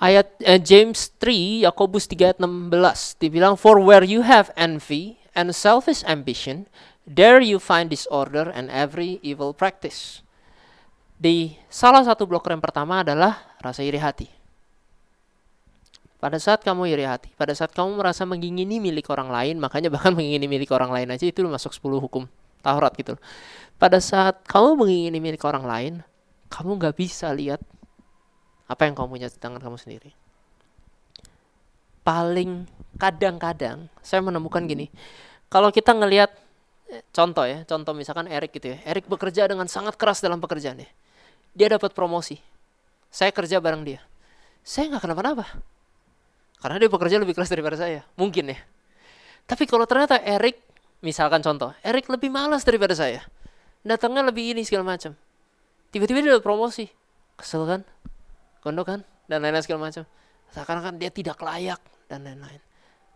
ayat 0.03 0.27
eh, 0.43 0.59
James 0.59 1.15
3, 1.23 1.71
Yakobus 1.71 2.11
3 2.11 2.35
ayat 2.35 2.39
16 2.43 3.23
dibilang 3.23 3.55
for 3.55 3.79
where 3.79 4.03
you 4.03 4.27
have 4.27 4.51
envy 4.59 5.23
and 5.39 5.55
selfish 5.55 6.03
ambition, 6.03 6.67
there 7.07 7.39
you 7.39 7.63
find 7.63 7.95
disorder 7.95 8.51
and 8.51 8.75
every 8.75 9.23
evil 9.23 9.55
practice. 9.55 10.27
Di 11.15 11.55
salah 11.71 12.03
satu 12.03 12.27
blocker 12.27 12.51
yang 12.51 12.59
pertama 12.59 13.07
adalah 13.07 13.55
rasa 13.63 13.87
iri 13.87 14.03
hati. 14.03 14.44
Pada 16.25 16.41
saat 16.41 16.65
kamu 16.65 16.89
iri 16.89 17.05
hati, 17.05 17.29
pada 17.37 17.53
saat 17.53 17.77
kamu 17.77 18.01
merasa 18.01 18.25
mengingini 18.25 18.81
milik 18.81 19.13
orang 19.13 19.29
lain, 19.29 19.61
makanya 19.61 19.93
bahkan 19.93 20.09
mengingini 20.17 20.49
milik 20.49 20.73
orang 20.73 20.89
lain 20.89 21.13
aja 21.13 21.29
itu 21.29 21.45
masuk 21.45 21.77
10 21.77 22.01
hukum 22.01 22.25
Taurat 22.65 22.97
gitu. 22.97 23.21
Pada 23.77 24.01
saat 24.01 24.41
kamu 24.49 24.81
mengingini 24.81 25.21
milik 25.21 25.45
orang 25.45 25.69
lain, 25.69 25.95
kamu 26.49 26.81
nggak 26.81 26.97
bisa 26.97 27.29
lihat 27.29 27.61
apa 28.65 28.89
yang 28.89 28.97
kamu 28.97 29.21
punya 29.21 29.29
di 29.29 29.37
tangan 29.37 29.61
kamu 29.61 29.77
sendiri. 29.77 30.17
Paling 32.01 32.73
kadang-kadang 32.97 33.93
saya 34.01 34.25
menemukan 34.25 34.65
gini, 34.65 34.89
kalau 35.53 35.69
kita 35.69 35.93
ngelihat 35.93 36.33
eh, 36.89 37.05
contoh 37.13 37.45
ya, 37.45 37.69
contoh 37.69 37.93
misalkan 37.93 38.33
Erik 38.33 38.57
gitu 38.57 38.73
ya, 38.73 38.81
Erik 38.89 39.05
bekerja 39.13 39.45
dengan 39.45 39.69
sangat 39.69 40.01
keras 40.01 40.25
dalam 40.25 40.41
pekerjaannya, 40.41 40.89
dia 41.53 41.69
dapat 41.69 41.93
promosi, 41.93 42.41
saya 43.13 43.29
kerja 43.29 43.61
bareng 43.61 43.85
dia, 43.85 44.01
saya 44.65 44.89
nggak 44.89 45.05
kenapa-napa 45.05 45.74
karena 46.65 46.81
dia 46.81 46.89
bekerja 46.89 47.21
lebih 47.21 47.37
keras 47.37 47.53
daripada 47.53 47.77
saya. 47.77 48.09
Mungkin 48.17 48.57
ya. 48.57 48.59
Tapi 49.45 49.69
kalau 49.69 49.85
ternyata 49.85 50.17
Erik, 50.17 50.57
misalkan 51.05 51.45
contoh, 51.45 51.77
Erik 51.85 52.09
lebih 52.09 52.33
malas 52.33 52.65
daripada 52.65 52.97
saya. 52.97 53.21
Datangnya 53.85 54.25
lebih 54.25 54.57
ini 54.57 54.65
segala 54.65 54.97
macam. 54.97 55.13
Tiba-tiba 55.93 56.25
dia 56.25 56.33
dapat 56.33 56.49
promosi. 56.49 56.89
Kesel 57.37 57.69
kan? 57.69 57.85
Gondok 58.65 58.97
kan? 58.97 59.01
Dan 59.29 59.45
lain-lain 59.45 59.61
segala 59.61 59.93
macam. 59.93 60.09
Seakan-akan 60.57 60.97
dia 60.97 61.13
tidak 61.13 61.37
layak 61.45 61.85
dan 62.09 62.25
lain-lain. 62.25 62.65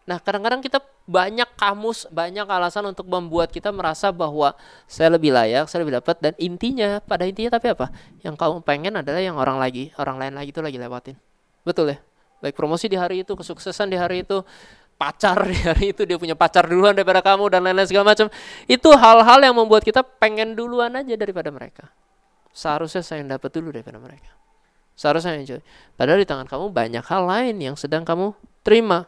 Nah, 0.04 0.20
kadang-kadang 0.20 0.60
kita 0.60 0.84
banyak 1.08 1.48
kamus, 1.56 2.04
banyak 2.12 2.44
alasan 2.44 2.84
untuk 2.92 3.08
membuat 3.08 3.48
kita 3.48 3.72
merasa 3.72 4.12
bahwa 4.12 4.52
saya 4.84 5.16
lebih 5.16 5.32
layak, 5.32 5.72
saya 5.72 5.88
lebih 5.88 5.96
dapat 5.96 6.20
dan 6.20 6.32
intinya 6.36 7.00
pada 7.00 7.24
intinya 7.24 7.56
tapi 7.56 7.72
apa? 7.72 7.88
Yang 8.20 8.36
kamu 8.36 8.60
pengen 8.60 9.00
adalah 9.00 9.24
yang 9.24 9.40
orang 9.40 9.56
lagi, 9.56 9.88
orang 9.96 10.20
lain 10.20 10.36
lagi 10.36 10.52
itu 10.52 10.60
lagi 10.60 10.76
lewatin. 10.76 11.16
Betul 11.64 11.96
ya? 11.96 12.07
Baik 12.38 12.54
promosi 12.54 12.86
di 12.86 12.94
hari 12.94 13.26
itu, 13.26 13.34
kesuksesan 13.34 13.90
di 13.90 13.98
hari 13.98 14.22
itu, 14.22 14.42
pacar 14.94 15.42
di 15.46 15.58
hari 15.58 15.90
itu, 15.94 16.06
dia 16.06 16.18
punya 16.18 16.38
pacar 16.38 16.66
duluan 16.66 16.94
daripada 16.94 17.22
kamu 17.22 17.50
dan 17.50 17.60
lain-lain 17.66 17.88
segala 17.90 18.14
macam. 18.14 18.30
Itu 18.70 18.94
hal-hal 18.94 19.38
yang 19.42 19.54
membuat 19.58 19.82
kita 19.82 20.02
pengen 20.02 20.54
duluan 20.54 20.94
aja 20.94 21.14
daripada 21.18 21.50
mereka. 21.50 21.90
Seharusnya 22.54 23.02
saya 23.06 23.22
yang 23.22 23.30
dapat 23.30 23.50
dulu 23.54 23.70
daripada 23.70 24.02
mereka. 24.02 24.34
Seharusnya 24.98 25.38
yang 25.38 25.46
enjoy. 25.46 25.62
Padahal 25.94 26.18
di 26.18 26.26
tangan 26.26 26.46
kamu 26.50 26.74
banyak 26.74 27.04
hal 27.06 27.22
lain 27.22 27.54
yang 27.62 27.76
sedang 27.78 28.02
kamu 28.02 28.34
terima. 28.66 29.06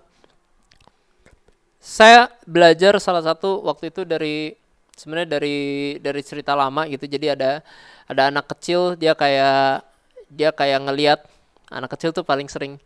Saya 1.82 2.30
belajar 2.46 2.94
salah 3.02 3.26
satu 3.26 3.66
waktu 3.66 3.90
itu 3.90 4.06
dari 4.06 4.54
sebenarnya 4.94 5.40
dari 5.40 5.58
dari 5.98 6.22
cerita 6.22 6.54
lama 6.54 6.86
gitu. 6.86 7.10
Jadi 7.10 7.26
ada 7.34 7.64
ada 8.06 8.22
anak 8.30 8.46
kecil 8.54 8.94
dia 8.94 9.18
kayak 9.18 9.82
dia 10.30 10.54
kayak 10.54 10.86
ngelihat 10.86 11.26
anak 11.74 11.90
kecil 11.98 12.14
tuh 12.14 12.22
paling 12.22 12.46
sering 12.46 12.78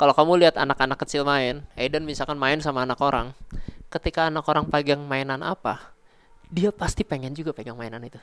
kalau 0.00 0.16
kamu 0.16 0.40
lihat 0.40 0.56
anak-anak 0.56 0.96
kecil 1.04 1.28
main, 1.28 1.60
Aiden 1.76 2.08
misalkan 2.08 2.40
main 2.40 2.56
sama 2.64 2.88
anak 2.88 2.96
orang, 3.04 3.36
ketika 3.92 4.32
anak 4.32 4.48
orang 4.48 4.64
pegang 4.64 5.04
mainan 5.04 5.44
apa, 5.44 5.92
dia 6.48 6.72
pasti 6.72 7.04
pengen 7.04 7.36
juga 7.36 7.52
pegang 7.52 7.76
mainan 7.76 8.00
itu. 8.00 8.16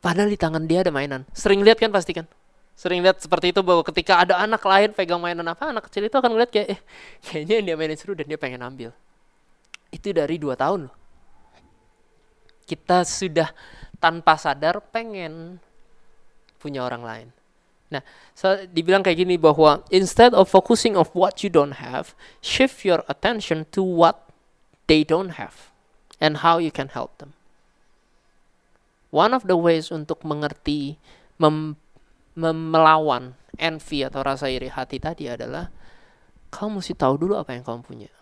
Padahal 0.00 0.32
di 0.32 0.40
tangan 0.40 0.64
dia 0.64 0.80
ada 0.80 0.88
mainan. 0.88 1.28
Sering 1.36 1.60
lihat 1.60 1.76
kan 1.76 1.92
pasti 1.92 2.16
kan? 2.16 2.24
Sering 2.72 3.04
lihat 3.04 3.20
seperti 3.20 3.52
itu 3.52 3.60
bahwa 3.60 3.84
ketika 3.84 4.16
ada 4.16 4.40
anak 4.40 4.64
lain 4.64 4.96
pegang 4.96 5.20
mainan 5.20 5.44
apa, 5.44 5.68
anak 5.68 5.92
kecil 5.92 6.08
itu 6.08 6.16
akan 6.16 6.32
ngeliat 6.32 6.48
kayak, 6.48 6.68
eh, 6.72 6.80
kayaknya 7.20 7.54
yang 7.60 7.66
dia 7.68 7.76
mainin 7.76 7.98
seru 8.00 8.16
dan 8.16 8.24
dia 8.24 8.40
pengen 8.40 8.64
ambil. 8.64 8.88
Itu 9.92 10.16
dari 10.16 10.40
dua 10.40 10.56
tahun 10.56 10.88
loh. 10.88 10.96
Kita 12.64 13.04
sudah 13.04 13.52
tanpa 14.00 14.40
sadar 14.40 14.80
pengen 14.88 15.60
punya 16.56 16.80
orang 16.80 17.04
lain. 17.04 17.28
Nah, 17.88 18.04
so, 18.36 18.52
dibilang 18.68 19.00
kayak 19.00 19.24
gini 19.24 19.40
bahwa 19.40 19.80
instead 19.88 20.36
of 20.36 20.52
focusing 20.52 20.92
of 20.92 21.08
what 21.16 21.40
you 21.40 21.48
don't 21.48 21.80
have, 21.80 22.12
shift 22.44 22.84
your 22.84 23.00
attention 23.08 23.64
to 23.72 23.80
what 23.80 24.28
they 24.92 25.00
don't 25.00 25.40
have 25.40 25.72
and 26.20 26.44
how 26.44 26.60
you 26.60 26.68
can 26.68 26.92
help 26.92 27.16
them. 27.16 27.32
One 29.08 29.32
of 29.32 29.48
the 29.48 29.56
ways 29.56 29.88
untuk 29.88 30.20
mengerti 30.20 31.00
mem, 31.40 31.80
mem 32.36 32.58
melawan 32.68 33.32
envy 33.56 34.04
atau 34.04 34.20
rasa 34.20 34.52
iri 34.52 34.68
hati 34.68 35.00
tadi 35.00 35.32
adalah 35.32 35.72
kamu 36.52 36.84
mesti 36.84 36.92
tahu 36.92 37.16
dulu 37.16 37.40
apa 37.40 37.56
yang 37.56 37.64
kamu 37.64 37.80
punya. 37.88 38.12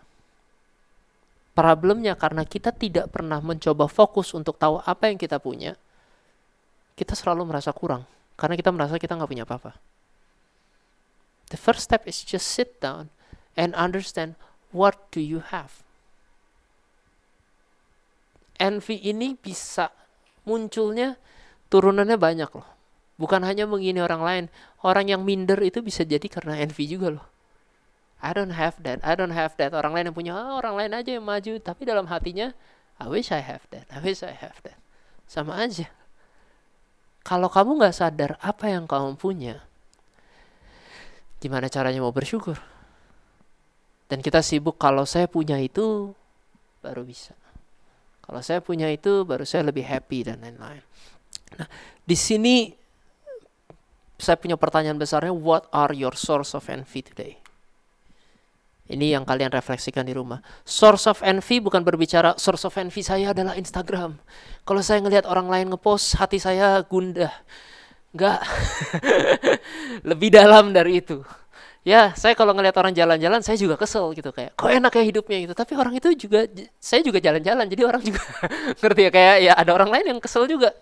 Problemnya 1.51 2.15
karena 2.15 2.47
kita 2.47 2.71
tidak 2.71 3.11
pernah 3.11 3.43
mencoba 3.43 3.91
fokus 3.91 4.31
untuk 4.31 4.55
tahu 4.55 4.79
apa 4.79 5.11
yang 5.11 5.19
kita 5.19 5.43
punya, 5.43 5.75
kita 6.95 7.19
selalu 7.19 7.51
merasa 7.51 7.75
kurang 7.75 8.07
karena 8.37 8.55
kita 8.55 8.69
merasa 8.69 9.01
kita 9.01 9.17
nggak 9.17 9.29
punya 9.29 9.43
apa-apa. 9.43 9.75
The 11.49 11.59
first 11.59 11.83
step 11.89 12.05
is 12.05 12.21
just 12.21 12.47
sit 12.47 12.77
down 12.79 13.09
and 13.57 13.73
understand 13.73 14.37
what 14.69 15.09
do 15.09 15.19
you 15.19 15.41
have. 15.49 15.81
Envy 18.57 19.01
ini 19.01 19.37
bisa 19.37 19.93
munculnya 20.45 21.17
turunannya 21.69 22.17
banyak 22.17 22.49
loh. 22.53 22.67
Bukan 23.17 23.41
hanya 23.41 23.65
mengini 23.65 23.97
orang 23.97 24.21
lain. 24.21 24.45
Orang 24.85 25.09
yang 25.09 25.25
minder 25.25 25.57
itu 25.61 25.81
bisa 25.81 26.05
jadi 26.05 26.25
karena 26.29 26.61
envy 26.61 26.85
juga 26.85 27.17
loh. 27.17 27.25
I 28.17 28.33
don't 28.33 28.53
have 28.53 28.81
that, 28.81 28.97
I 29.05 29.13
don't 29.13 29.33
have 29.33 29.57
that. 29.61 29.77
Orang 29.77 29.93
lain 29.93 30.09
yang 30.09 30.17
punya, 30.17 30.33
oh, 30.33 30.57
orang 30.57 30.73
lain 30.73 30.91
aja 30.97 31.17
yang 31.17 31.25
maju. 31.25 31.61
Tapi 31.61 31.85
dalam 31.85 32.09
hatinya 32.09 32.53
I 32.97 33.05
wish 33.05 33.29
I 33.29 33.45
have 33.45 33.65
that. 33.69 33.85
I 33.93 34.01
wish 34.01 34.25
I 34.25 34.33
have 34.33 34.57
that. 34.65 34.77
Sama 35.29 35.53
aja. 35.53 35.89
Kalau 37.27 37.51
kamu 37.51 37.75
nggak 37.83 37.95
sadar 37.95 38.31
apa 38.39 38.71
yang 38.71 38.87
kamu 38.87 39.19
punya, 39.19 39.59
gimana 41.43 41.67
caranya 41.67 41.99
mau 41.99 42.15
bersyukur? 42.15 42.55
Dan 44.07 44.23
kita 44.23 44.39
sibuk 44.39 44.79
kalau 44.79 45.03
saya 45.03 45.27
punya 45.27 45.59
itu 45.59 46.15
baru 46.79 47.03
bisa. 47.03 47.35
Kalau 48.23 48.39
saya 48.39 48.63
punya 48.63 48.87
itu 48.87 49.27
baru 49.27 49.43
saya 49.43 49.67
lebih 49.67 49.83
happy 49.83 50.31
dan 50.31 50.39
lain-lain. 50.39 50.83
Nah, 51.59 51.67
di 52.07 52.15
sini 52.15 52.71
saya 54.15 54.39
punya 54.39 54.55
pertanyaan 54.55 54.95
besarnya, 54.95 55.35
what 55.35 55.67
are 55.75 55.91
your 55.91 56.15
source 56.15 56.55
of 56.55 56.63
envy 56.71 57.03
today? 57.03 57.35
Ini 58.87 59.19
yang 59.19 59.27
kalian 59.27 59.51
refleksikan 59.51 60.07
di 60.07 60.15
rumah. 60.15 60.39
Source 60.63 61.11
of 61.11 61.19
envy 61.19 61.59
bukan 61.59 61.83
berbicara 61.83 62.39
source 62.39 62.63
of 62.63 62.75
envy 62.79 63.03
saya 63.03 63.35
adalah 63.35 63.59
Instagram. 63.59 64.15
Kalau 64.63 64.79
saya 64.79 65.03
ngelihat 65.03 65.27
orang 65.27 65.51
lain 65.51 65.67
ngepost, 65.75 66.15
hati 66.15 66.39
saya 66.39 66.79
gundah. 66.87 67.31
Enggak. 68.15 68.39
Lebih 70.09 70.29
dalam 70.31 70.71
dari 70.71 71.03
itu. 71.03 71.19
Ya, 71.87 72.11
saya 72.19 72.35
kalau 72.35 72.51
ngelihat 72.51 72.75
orang 72.79 72.91
jalan-jalan, 72.91 73.39
saya 73.39 73.55
juga 73.55 73.79
kesel 73.79 74.11
gitu 74.11 74.35
kayak, 74.35 74.59
kok 74.59 74.67
enak 74.67 74.91
ya 74.91 75.03
hidupnya 75.07 75.37
gitu. 75.47 75.53
Tapi 75.55 75.71
orang 75.79 75.95
itu 75.95 76.11
juga, 76.19 76.43
saya 76.83 76.99
juga 76.99 77.23
jalan-jalan, 77.23 77.63
jadi 77.63 77.87
orang 77.87 78.03
juga 78.03 78.19
ngerti 78.83 79.01
ya 79.07 79.11
kayak 79.11 79.35
ya 79.39 79.53
ada 79.55 79.71
orang 79.71 79.95
lain 79.95 80.05
yang 80.15 80.19
kesel 80.19 80.43
juga. 80.51 80.75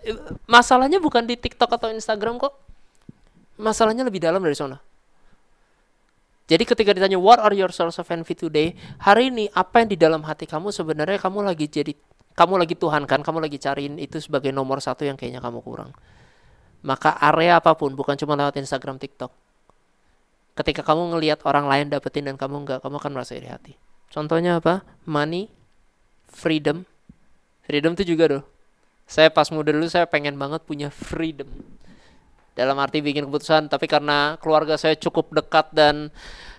Masalahnya 0.50 0.98
bukan 0.98 1.22
di 1.22 1.38
TikTok 1.38 1.70
atau 1.78 1.94
Instagram 1.94 2.42
kok. 2.42 2.58
Masalahnya 3.54 4.02
lebih 4.02 4.18
dalam 4.18 4.42
dari 4.42 4.58
sana. 4.58 4.82
Jadi 6.46 6.62
ketika 6.62 6.94
ditanya 6.94 7.18
what 7.18 7.42
are 7.42 7.50
your 7.50 7.74
source 7.74 7.98
of 7.98 8.06
envy 8.06 8.38
today, 8.38 8.78
hari 9.02 9.34
ini 9.34 9.50
apa 9.50 9.82
yang 9.82 9.88
di 9.90 9.98
dalam 9.98 10.22
hati 10.22 10.46
kamu 10.46 10.70
sebenarnya 10.70 11.18
kamu 11.18 11.42
lagi 11.42 11.66
jadi 11.66 11.90
kamu 12.36 12.54
lagi 12.60 12.76
Tuhan 12.78 13.08
kan, 13.08 13.24
kamu 13.24 13.48
lagi 13.48 13.58
cariin 13.58 13.96
itu 13.96 14.20
sebagai 14.20 14.52
nomor 14.52 14.78
satu 14.78 15.08
yang 15.08 15.16
kayaknya 15.16 15.40
kamu 15.40 15.64
kurang. 15.64 15.90
Maka 16.84 17.16
area 17.18 17.58
apa 17.58 17.72
pun, 17.74 17.96
bukan 17.96 18.14
cuma 18.20 18.36
lewat 18.36 18.60
Instagram, 18.60 19.00
TikTok. 19.00 19.32
Ketika 20.52 20.84
kamu 20.84 21.16
ngelihat 21.16 21.42
orang 21.48 21.64
lain 21.64 21.88
dapetin 21.88 22.28
dan 22.28 22.36
kamu 22.36 22.62
enggak, 22.62 22.84
kamu 22.84 23.00
akan 23.00 23.10
merasa 23.16 23.32
iri 23.34 23.48
hati. 23.48 23.72
Contohnya 24.12 24.60
apa? 24.60 24.84
Money, 25.08 25.48
freedom. 26.28 26.84
Freedom 27.64 27.96
itu 27.96 28.04
juga 28.14 28.24
doh. 28.28 28.44
Saya 29.08 29.32
pas 29.32 29.48
muda 29.48 29.72
dulu 29.72 29.88
saya 29.88 30.04
pengen 30.04 30.36
banget 30.36 30.60
punya 30.68 30.92
freedom 30.92 31.48
dalam 32.56 32.80
arti 32.80 33.04
bikin 33.04 33.28
keputusan 33.28 33.68
tapi 33.68 33.84
karena 33.84 34.40
keluarga 34.40 34.80
saya 34.80 34.96
cukup 34.96 35.28
dekat 35.36 35.68
dan 35.76 36.08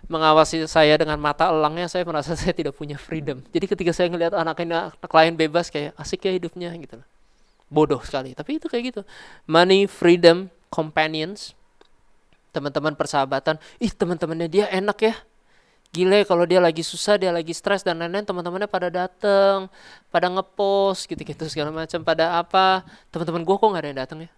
mengawasi 0.07 0.69
saya 0.69 0.93
dengan 0.95 1.17
mata 1.17 1.49
elangnya 1.49 1.89
saya 1.89 2.05
merasa 2.05 2.31
saya 2.39 2.53
tidak 2.53 2.77
punya 2.77 2.95
freedom. 3.01 3.41
Jadi 3.49 3.65
ketika 3.65 3.91
saya 3.91 4.07
ngelihat 4.13 4.37
anak 4.37 4.61
anak 4.61 4.93
lain 5.01 5.33
bebas 5.33 5.73
kayak 5.73 5.97
asik 5.97 6.29
ya 6.29 6.31
hidupnya 6.37 6.69
gitu 6.77 7.01
bodoh 7.67 7.99
sekali 7.99 8.31
tapi 8.37 8.61
itu 8.61 8.69
kayak 8.69 8.93
gitu. 8.93 9.01
Money 9.49 9.89
freedom 9.89 10.53
companions 10.69 11.57
teman-teman 12.53 12.93
persahabatan. 12.93 13.57
Ih 13.81 13.91
teman-temannya 13.91 14.47
dia 14.47 14.65
enak 14.69 14.97
ya. 15.01 15.15
Gile 15.87 16.27
kalau 16.27 16.45
dia 16.45 16.61
lagi 16.61 16.83
susah 16.85 17.17
dia 17.17 17.33
lagi 17.33 17.57
stres 17.57 17.81
dan 17.81 17.97
lain-lain 17.97 18.27
teman-temannya 18.27 18.69
pada 18.69 18.91
dateng 18.91 19.71
pada 20.11 20.27
ngepost 20.29 21.09
gitu-gitu 21.09 21.49
segala 21.49 21.73
macam 21.73 22.05
pada 22.05 22.37
apa. 22.37 22.85
Teman-teman 23.09 23.41
gue 23.41 23.55
kok 23.57 23.65
nggak 23.65 23.81
ada 23.81 23.89
yang 23.89 24.01
datang 24.05 24.19
ya 24.29 24.36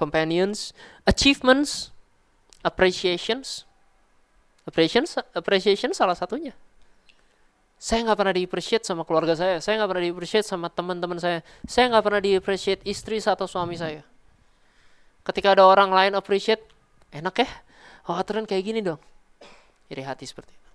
companions, 0.00 0.72
achievements, 1.04 1.92
appreciations. 2.64 3.68
Appreciation, 4.64 5.04
appreciation 5.36 5.90
salah 5.92 6.16
satunya. 6.16 6.56
Saya 7.80 8.04
nggak 8.04 8.18
pernah 8.20 8.34
di 8.36 8.44
appreciate 8.44 8.84
sama 8.84 9.08
keluarga 9.08 9.32
saya. 9.32 9.56
Saya 9.60 9.80
nggak 9.80 9.88
pernah 9.88 10.04
di 10.04 10.12
appreciate 10.12 10.46
sama 10.48 10.68
teman-teman 10.68 11.16
saya. 11.16 11.40
Saya 11.64 11.88
nggak 11.92 12.04
pernah 12.04 12.20
di 12.20 12.36
appreciate 12.36 12.80
istri 12.84 13.20
atau 13.24 13.48
suami 13.48 13.76
saya. 13.76 14.04
Ketika 15.24 15.56
ada 15.56 15.64
orang 15.64 15.88
lain 15.92 16.12
appreciate, 16.12 16.60
enak 17.12 17.44
ya? 17.44 17.48
Oh 18.08 18.16
aturan 18.16 18.44
kayak 18.44 18.64
gini 18.68 18.80
dong. 18.84 19.00
Iri 19.88 20.04
hati 20.04 20.28
seperti 20.28 20.52
itu. 20.52 20.70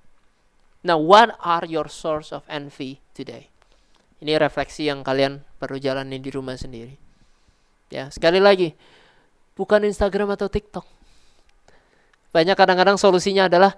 Now, 0.86 1.02
what 1.02 1.38
are 1.42 1.66
your 1.66 1.90
source 1.90 2.34
of 2.34 2.46
envy 2.50 3.02
today? 3.14 3.54
Ini 4.22 4.42
refleksi 4.42 4.90
yang 4.90 5.06
kalian 5.06 5.46
perlu 5.62 5.78
jalani 5.78 6.18
di 6.18 6.30
rumah 6.34 6.58
sendiri. 6.58 6.98
Ya, 7.94 8.10
sekali 8.10 8.42
lagi, 8.42 8.74
bukan 9.56 9.88
Instagram 9.88 10.36
atau 10.36 10.52
TikTok. 10.52 10.86
Banyak 12.36 12.56
kadang-kadang 12.60 13.00
solusinya 13.00 13.48
adalah 13.48 13.72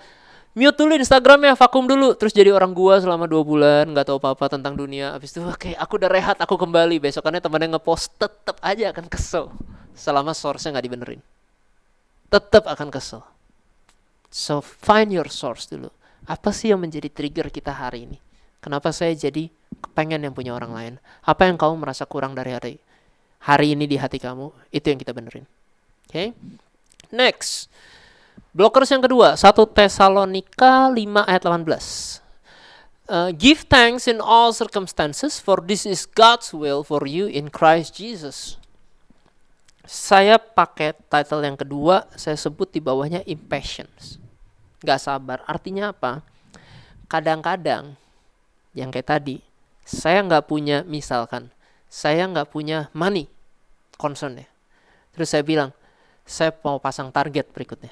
mute 0.57 0.73
dulu 0.73 0.97
Instagramnya, 0.97 1.53
vakum 1.53 1.85
dulu, 1.85 2.17
terus 2.17 2.33
jadi 2.33 2.49
orang 2.49 2.73
gua 2.73 2.97
selama 2.97 3.29
dua 3.29 3.45
bulan, 3.45 3.85
nggak 3.93 4.09
tahu 4.09 4.17
apa-apa 4.17 4.57
tentang 4.57 4.73
dunia. 4.73 5.13
Abis 5.13 5.37
itu, 5.37 5.45
oke, 5.45 5.53
okay, 5.61 5.73
aku 5.77 6.01
udah 6.01 6.09
rehat, 6.09 6.41
aku 6.41 6.57
kembali. 6.57 6.97
Besokannya 6.97 7.37
temannya 7.37 7.77
ngepost, 7.77 8.17
tetep 8.17 8.57
aja 8.65 8.89
akan 8.89 9.05
kesel. 9.05 9.53
Selama 9.93 10.33
source-nya 10.33 10.77
nggak 10.77 10.85
dibenerin. 10.89 11.21
Tetep 12.33 12.65
akan 12.65 12.89
kesel. 12.89 13.21
So, 14.33 14.59
find 14.65 15.13
your 15.13 15.29
source 15.29 15.69
dulu. 15.69 15.93
Apa 16.27 16.51
sih 16.51 16.73
yang 16.73 16.81
menjadi 16.81 17.07
trigger 17.07 17.47
kita 17.53 17.71
hari 17.71 18.09
ini? 18.09 18.17
Kenapa 18.59 18.91
saya 18.91 19.15
jadi 19.15 19.47
kepengen 19.79 20.25
yang 20.27 20.33
punya 20.33 20.51
orang 20.51 20.73
lain? 20.73 20.93
Apa 21.23 21.47
yang 21.47 21.55
kamu 21.55 21.79
merasa 21.79 22.03
kurang 22.03 22.35
dari 22.35 22.51
hari 22.51 22.73
hari 23.45 23.77
ini 23.77 23.85
di 23.87 23.95
hati 23.95 24.17
kamu? 24.19 24.51
Itu 24.73 24.91
yang 24.91 24.99
kita 24.99 25.15
benerin. 25.15 25.47
Oke. 26.07 26.11
Okay? 26.11 26.27
Next. 27.11 27.67
Blockers 28.55 28.89
yang 28.89 29.03
kedua, 29.03 29.35
1 29.35 29.43
Tesalonika 29.75 30.89
5 30.89 31.29
ayat 31.29 31.43
18. 31.45 32.23
Uh, 33.07 33.31
give 33.31 33.63
thanks 33.67 34.03
in 34.09 34.19
all 34.19 34.51
circumstances, 34.51 35.39
for 35.39 35.63
this 35.63 35.87
is 35.87 36.03
God's 36.03 36.51
will 36.51 36.83
for 36.83 37.07
you 37.07 37.27
in 37.27 37.47
Christ 37.47 37.95
Jesus. 37.95 38.59
Saya 39.87 40.35
pakai 40.35 40.91
title 41.07 41.43
yang 41.47 41.55
kedua, 41.55 42.09
saya 42.19 42.35
sebut 42.35 42.67
di 42.67 42.83
bawahnya 42.83 43.23
impatience. 43.23 44.19
Gak 44.83 44.99
sabar. 44.99 45.39
Artinya 45.47 45.95
apa? 45.95 46.19
Kadang-kadang, 47.07 47.95
yang 48.75 48.91
kayak 48.91 49.07
tadi, 49.07 49.39
saya 49.87 50.19
nggak 50.19 50.51
punya, 50.51 50.83
misalkan, 50.83 51.47
saya 51.87 52.27
nggak 52.27 52.51
punya 52.51 52.91
money, 52.91 53.31
concern 53.95 54.43
ya. 54.43 54.47
Terus 55.15 55.31
saya 55.31 55.47
bilang, 55.47 55.71
saya 56.27 56.51
mau 56.59 56.75
pasang 56.77 57.07
target 57.07 57.47
berikutnya. 57.55 57.89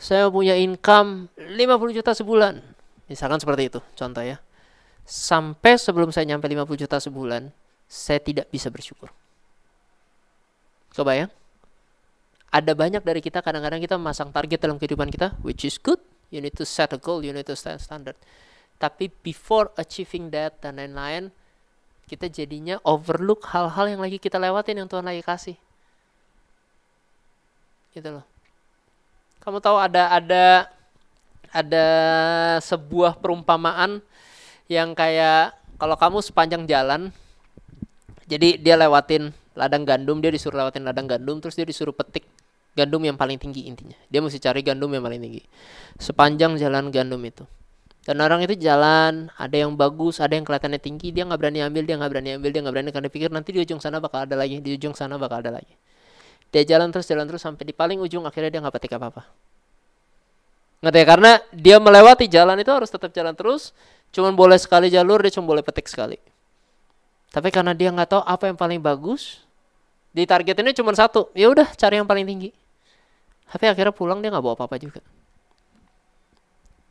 Saya 0.00 0.32
punya 0.32 0.56
income 0.56 1.28
50 1.36 1.92
juta 1.92 2.16
sebulan. 2.16 2.56
Misalkan 3.04 3.36
seperti 3.36 3.68
itu, 3.68 3.80
contoh 3.92 4.24
ya. 4.24 4.40
Sampai 5.04 5.76
sebelum 5.76 6.08
saya 6.08 6.24
nyampe 6.24 6.48
50 6.48 6.80
juta 6.80 6.96
sebulan, 6.96 7.52
saya 7.84 8.16
tidak 8.16 8.48
bisa 8.48 8.72
bersyukur. 8.72 9.12
Coba 10.96 11.20
ya. 11.20 11.26
Ada 12.50 12.72
banyak 12.72 13.04
dari 13.04 13.20
kita 13.20 13.44
kadang-kadang 13.44 13.78
kita 13.78 14.00
memasang 14.00 14.32
target 14.32 14.58
dalam 14.58 14.80
kehidupan 14.80 15.12
kita, 15.12 15.36
which 15.44 15.68
is 15.68 15.76
good. 15.76 16.00
You 16.32 16.40
need 16.40 16.56
to 16.56 16.64
set 16.64 16.96
a 16.96 16.98
goal, 16.98 17.20
you 17.20 17.36
need 17.36 17.46
to 17.46 17.54
set 17.58 17.76
a 17.76 17.82
standard. 17.82 18.16
Tapi 18.80 19.12
before 19.20 19.70
achieving 19.76 20.32
that 20.32 20.58
dan 20.64 20.80
lain-lain, 20.80 21.28
kita 22.08 22.32
jadinya 22.32 22.80
overlook 22.88 23.52
hal-hal 23.52 23.86
yang 23.92 24.00
lagi 24.00 24.16
kita 24.16 24.40
lewatin 24.40 24.82
yang 24.82 24.88
Tuhan 24.88 25.04
lagi 25.04 25.22
kasih 25.22 25.58
gitu 27.94 28.20
loh. 28.20 28.24
Kamu 29.40 29.58
tahu 29.58 29.76
ada 29.80 30.12
ada 30.12 30.44
ada 31.50 31.86
sebuah 32.62 33.18
perumpamaan 33.18 34.04
yang 34.70 34.94
kayak 34.94 35.56
kalau 35.80 35.96
kamu 35.98 36.18
sepanjang 36.22 36.62
jalan 36.70 37.10
jadi 38.30 38.60
dia 38.60 38.78
lewatin 38.78 39.34
ladang 39.58 39.82
gandum 39.82 40.22
dia 40.22 40.30
disuruh 40.30 40.62
lewatin 40.62 40.86
ladang 40.86 41.10
gandum 41.10 41.42
terus 41.42 41.58
dia 41.58 41.66
disuruh 41.66 41.90
petik 41.90 42.22
gandum 42.78 43.02
yang 43.02 43.18
paling 43.18 43.36
tinggi 43.36 43.66
intinya. 43.66 43.98
Dia 44.06 44.22
mesti 44.22 44.38
cari 44.38 44.62
gandum 44.62 44.94
yang 44.94 45.02
paling 45.02 45.18
tinggi. 45.18 45.42
Sepanjang 45.98 46.54
jalan 46.54 46.94
gandum 46.94 47.18
itu. 47.26 47.42
Dan 48.00 48.22
orang 48.24 48.40
itu 48.46 48.56
jalan 48.56 49.28
ada 49.36 49.52
yang 49.52 49.76
bagus 49.76 50.24
ada 50.24 50.32
yang 50.32 50.48
kelihatannya 50.48 50.80
tinggi 50.80 51.12
dia 51.12 51.28
nggak 51.28 51.36
berani 51.36 51.60
ambil 51.60 51.84
dia 51.84 52.00
nggak 52.00 52.10
berani 52.10 52.30
ambil 52.40 52.50
dia 52.50 52.60
nggak 52.64 52.74
berani 52.74 52.90
karena 52.96 53.08
pikir 53.12 53.28
nanti 53.28 53.52
di 53.52 53.60
ujung 53.60 53.76
sana 53.76 54.00
bakal 54.00 54.24
ada 54.24 54.40
lagi 54.40 54.56
di 54.64 54.72
ujung 54.72 54.96
sana 54.96 55.20
bakal 55.20 55.44
ada 55.44 55.52
lagi 55.52 55.76
dia 56.50 56.62
jalan 56.66 56.90
terus 56.90 57.06
jalan 57.06 57.26
terus 57.30 57.42
sampai 57.42 57.62
di 57.62 57.74
paling 57.74 58.02
ujung 58.02 58.26
akhirnya 58.26 58.50
dia 58.50 58.60
nggak 58.62 58.74
petik 58.78 58.98
apa 58.98 59.06
apa 59.10 59.22
ngerti 60.80 60.98
ya? 60.98 61.06
Karena 61.06 61.32
dia 61.52 61.76
melewati 61.76 62.26
jalan 62.26 62.56
itu 62.60 62.72
harus 62.72 62.88
tetap 62.88 63.12
jalan 63.12 63.36
terus 63.36 63.76
cuman 64.10 64.34
boleh 64.34 64.58
sekali 64.58 64.90
jalur 64.90 65.22
dia 65.22 65.30
cuma 65.30 65.46
boleh 65.46 65.62
petik 65.62 65.86
sekali. 65.86 66.18
Tapi 67.30 67.48
karena 67.54 67.76
dia 67.76 67.94
nggak 67.94 68.10
tahu 68.10 68.22
apa 68.26 68.50
yang 68.50 68.58
paling 68.58 68.82
bagus 68.82 69.46
di 70.10 70.26
target 70.26 70.58
ini 70.66 70.74
cuma 70.74 70.90
satu 70.90 71.30
ya 71.36 71.46
udah 71.46 71.70
cari 71.78 72.02
yang 72.02 72.08
paling 72.08 72.26
tinggi. 72.26 72.50
Tapi 73.46 73.70
akhirnya 73.70 73.94
pulang 73.94 74.18
dia 74.18 74.34
nggak 74.34 74.42
bawa 74.42 74.54
apa 74.58 74.64
apa 74.66 74.76
juga. 74.82 75.00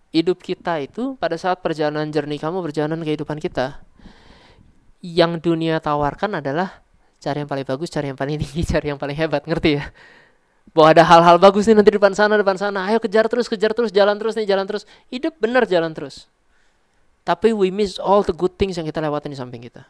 Hidup 0.09 0.41
kita 0.41 0.79
itu 0.81 1.19
pada 1.19 1.37
saat 1.37 1.59
perjalanan 1.61 2.07
jernih 2.09 2.39
kamu 2.39 2.65
perjalanan 2.65 3.03
kehidupan 3.03 3.37
kita 3.37 3.83
yang 5.03 5.37
dunia 5.37 5.77
tawarkan 5.83 6.39
adalah 6.39 6.81
cari 7.19 7.43
yang 7.43 7.49
paling 7.51 7.67
bagus, 7.67 7.87
cari 7.91 8.07
yang 8.09 8.17
paling 8.17 8.39
tinggi, 8.39 8.63
cari 8.63 8.87
yang 8.89 8.99
paling 8.99 9.15
hebat, 9.15 9.43
ngerti 9.43 9.77
ya? 9.77 9.91
Bahwa 10.71 10.87
ada 10.95 11.03
hal-hal 11.03 11.37
bagus 11.41 11.67
nih 11.67 11.75
nanti 11.75 11.91
depan 11.91 12.15
sana, 12.15 12.39
depan 12.39 12.55
sana. 12.55 12.87
Ayo 12.87 13.03
kejar 13.03 13.27
terus, 13.27 13.51
kejar 13.51 13.75
terus, 13.75 13.91
jalan 13.91 14.15
terus 14.15 14.37
nih, 14.37 14.47
jalan 14.47 14.65
terus. 14.69 14.87
Hidup 15.11 15.35
benar 15.41 15.67
jalan 15.67 15.91
terus. 15.91 16.29
Tapi 17.27 17.51
we 17.53 17.69
miss 17.69 17.99
all 17.99 18.23
the 18.23 18.33
good 18.33 18.53
things 18.55 18.79
yang 18.79 18.87
kita 18.87 19.03
lewatin 19.03 19.33
di 19.33 19.37
samping 19.37 19.61
kita. 19.65 19.83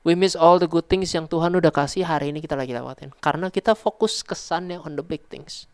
We 0.00 0.16
miss 0.16 0.32
all 0.32 0.56
the 0.56 0.70
good 0.70 0.88
things 0.88 1.12
yang 1.12 1.28
Tuhan 1.28 1.52
udah 1.52 1.68
kasih 1.68 2.08
hari 2.08 2.32
ini 2.32 2.40
kita 2.40 2.56
lagi 2.56 2.72
lewatin. 2.72 3.12
Karena 3.20 3.52
kita 3.52 3.76
fokus 3.76 4.24
kesannya 4.24 4.80
on 4.80 4.96
the 4.96 5.04
big 5.04 5.20
things. 5.28 5.68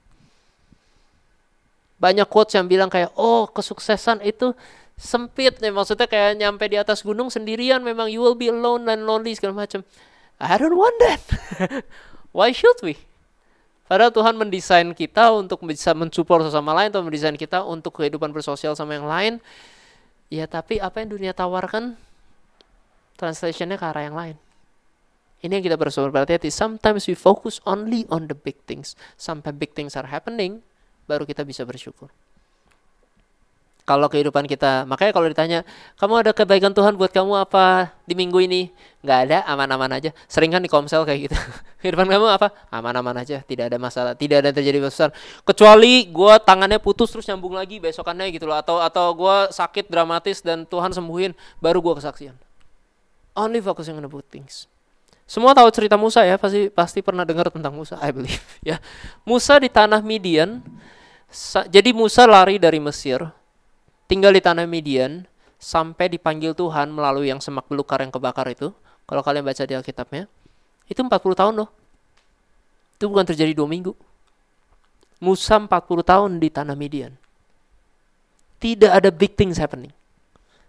Banyak 2.02 2.26
quotes 2.26 2.59
yang 2.59 2.66
bilang 2.66 2.90
kayak, 2.90 3.14
oh 3.14 3.46
kesuksesan 3.46 4.24
itu 4.26 4.52
sempit 4.98 5.62
nih. 5.62 5.70
Maksudnya 5.70 6.11
kayak 6.11 6.40
nyampe 6.40 6.66
di 6.66 6.76
atas 6.81 7.07
gunung 7.07 7.31
sendirian 7.31 7.85
memang 7.85 8.11
you 8.11 8.18
will 8.18 8.37
be 8.37 8.50
alone 8.50 8.88
and 8.90 9.07
lonely 9.07 9.37
segala 9.37 9.64
macam. 9.64 9.87
I 10.37 10.61
don't 10.61 10.77
want 10.77 10.96
that. 11.01 11.22
Why 12.37 12.53
should 12.53 12.77
we? 12.85 13.01
Padahal 13.87 14.11
Tuhan 14.12 14.35
mendesain 14.37 14.90
kita 14.92 15.33
untuk 15.33 15.62
bisa 15.64 15.94
mensupport 15.94 16.51
sesama 16.51 16.75
lain 16.75 16.90
atau 16.90 17.07
mendesain 17.07 17.38
kita 17.38 17.62
untuk 17.62 18.03
kehidupan 18.03 18.35
bersosial 18.35 18.75
sama 18.75 18.99
yang 18.99 19.07
lain. 19.07 19.38
Ya 20.27 20.44
tapi 20.51 20.83
apa 20.83 21.01
yang 21.01 21.14
dunia 21.14 21.33
tawarkan 21.33 21.94
translationnya 23.14 23.79
ke 23.79 23.87
arah 23.87 24.05
yang 24.05 24.18
lain. 24.18 24.37
Ini 25.40 25.62
yang 25.62 25.64
kita 25.64 25.79
harus 25.79 25.94
berhati-hati. 25.94 26.51
Sometimes 26.51 27.07
we 27.07 27.14
focus 27.14 27.62
only 27.62 28.03
on 28.11 28.27
the 28.27 28.35
big 28.35 28.59
things. 28.66 28.99
Sampai 29.14 29.55
big 29.55 29.70
things 29.72 29.94
are 29.94 30.11
happening, 30.11 30.66
baru 31.07 31.22
kita 31.22 31.46
bisa 31.46 31.62
bersyukur 31.62 32.11
kalau 33.87 34.11
kehidupan 34.11 34.51
kita. 34.51 34.83
Makanya 34.90 35.14
kalau 35.14 35.31
ditanya, 35.31 35.62
kamu 35.94 36.27
ada 36.27 36.31
kebaikan 36.35 36.75
Tuhan 36.75 36.99
buat 36.99 37.14
kamu 37.14 37.38
apa 37.38 37.94
di 38.03 38.18
minggu 38.18 38.42
ini? 38.42 38.75
Nggak 39.07 39.18
ada, 39.31 39.38
aman-aman 39.46 39.94
aja. 39.94 40.11
Sering 40.27 40.51
kan 40.51 40.59
di 40.59 40.66
komsel 40.66 41.07
kayak 41.07 41.31
gitu. 41.31 41.38
kehidupan 41.81 42.11
kamu 42.11 42.27
apa? 42.27 42.51
Aman-aman 42.75 43.22
aja, 43.22 43.46
tidak 43.46 43.70
ada 43.70 43.79
masalah, 43.79 44.18
tidak 44.18 44.42
ada 44.42 44.51
terjadi 44.51 44.83
besar. 44.83 45.14
Kecuali 45.46 46.11
gue 46.11 46.35
tangannya 46.42 46.83
putus 46.83 47.14
terus 47.14 47.31
nyambung 47.31 47.55
lagi 47.55 47.79
besokannya 47.79 48.27
gitu 48.35 48.51
loh. 48.51 48.59
Atau 48.59 48.83
atau 48.83 49.07
gue 49.14 49.55
sakit 49.55 49.87
dramatis 49.87 50.42
dan 50.42 50.66
Tuhan 50.66 50.90
sembuhin, 50.90 51.31
baru 51.62 51.79
gue 51.79 52.03
kesaksian. 52.03 52.35
Only 53.38 53.62
focusing 53.62 53.94
on 53.94 54.03
the 54.03 54.11
good 54.11 54.27
things. 54.27 54.66
Semua 55.31 55.55
tahu 55.55 55.70
cerita 55.70 55.94
Musa 55.94 56.27
ya, 56.27 56.38
pasti 56.38 56.70
pasti 56.70 57.03
pernah 57.03 57.22
dengar 57.22 57.51
tentang 57.55 57.75
Musa, 57.75 57.99
I 58.03 58.11
believe 58.11 58.42
ya. 58.66 58.83
Musa 59.22 59.62
di 59.62 59.70
tanah 59.70 60.03
Midian, 60.03 60.59
jadi 61.70 61.90
Musa 61.94 62.27
lari 62.27 62.59
dari 62.59 62.79
Mesir, 62.79 63.22
tinggal 64.07 64.35
di 64.35 64.42
tanah 64.42 64.66
Midian 64.66 65.27
sampai 65.59 66.11
dipanggil 66.11 66.55
Tuhan 66.55 66.90
melalui 66.95 67.31
yang 67.31 67.42
semak 67.42 67.66
belukar 67.66 68.03
yang 68.03 68.11
kebakar 68.11 68.47
itu. 68.51 68.73
Kalau 69.07 69.23
kalian 69.23 69.47
baca 69.47 69.62
di 69.62 69.75
Alkitabnya, 69.75 70.27
itu 70.90 70.99
40 70.99 71.14
tahun 71.14 71.55
loh. 71.62 71.71
Itu 72.99 73.07
bukan 73.07 73.23
terjadi 73.23 73.55
dua 73.55 73.71
minggu. 73.71 73.95
Musa 75.23 75.57
40 75.57 75.71
tahun 76.03 76.31
di 76.42 76.49
tanah 76.51 76.75
Midian. 76.75 77.14
Tidak 78.59 78.90
ada 78.90 79.14
big 79.14 79.38
things 79.38 79.62
happening. 79.62 79.95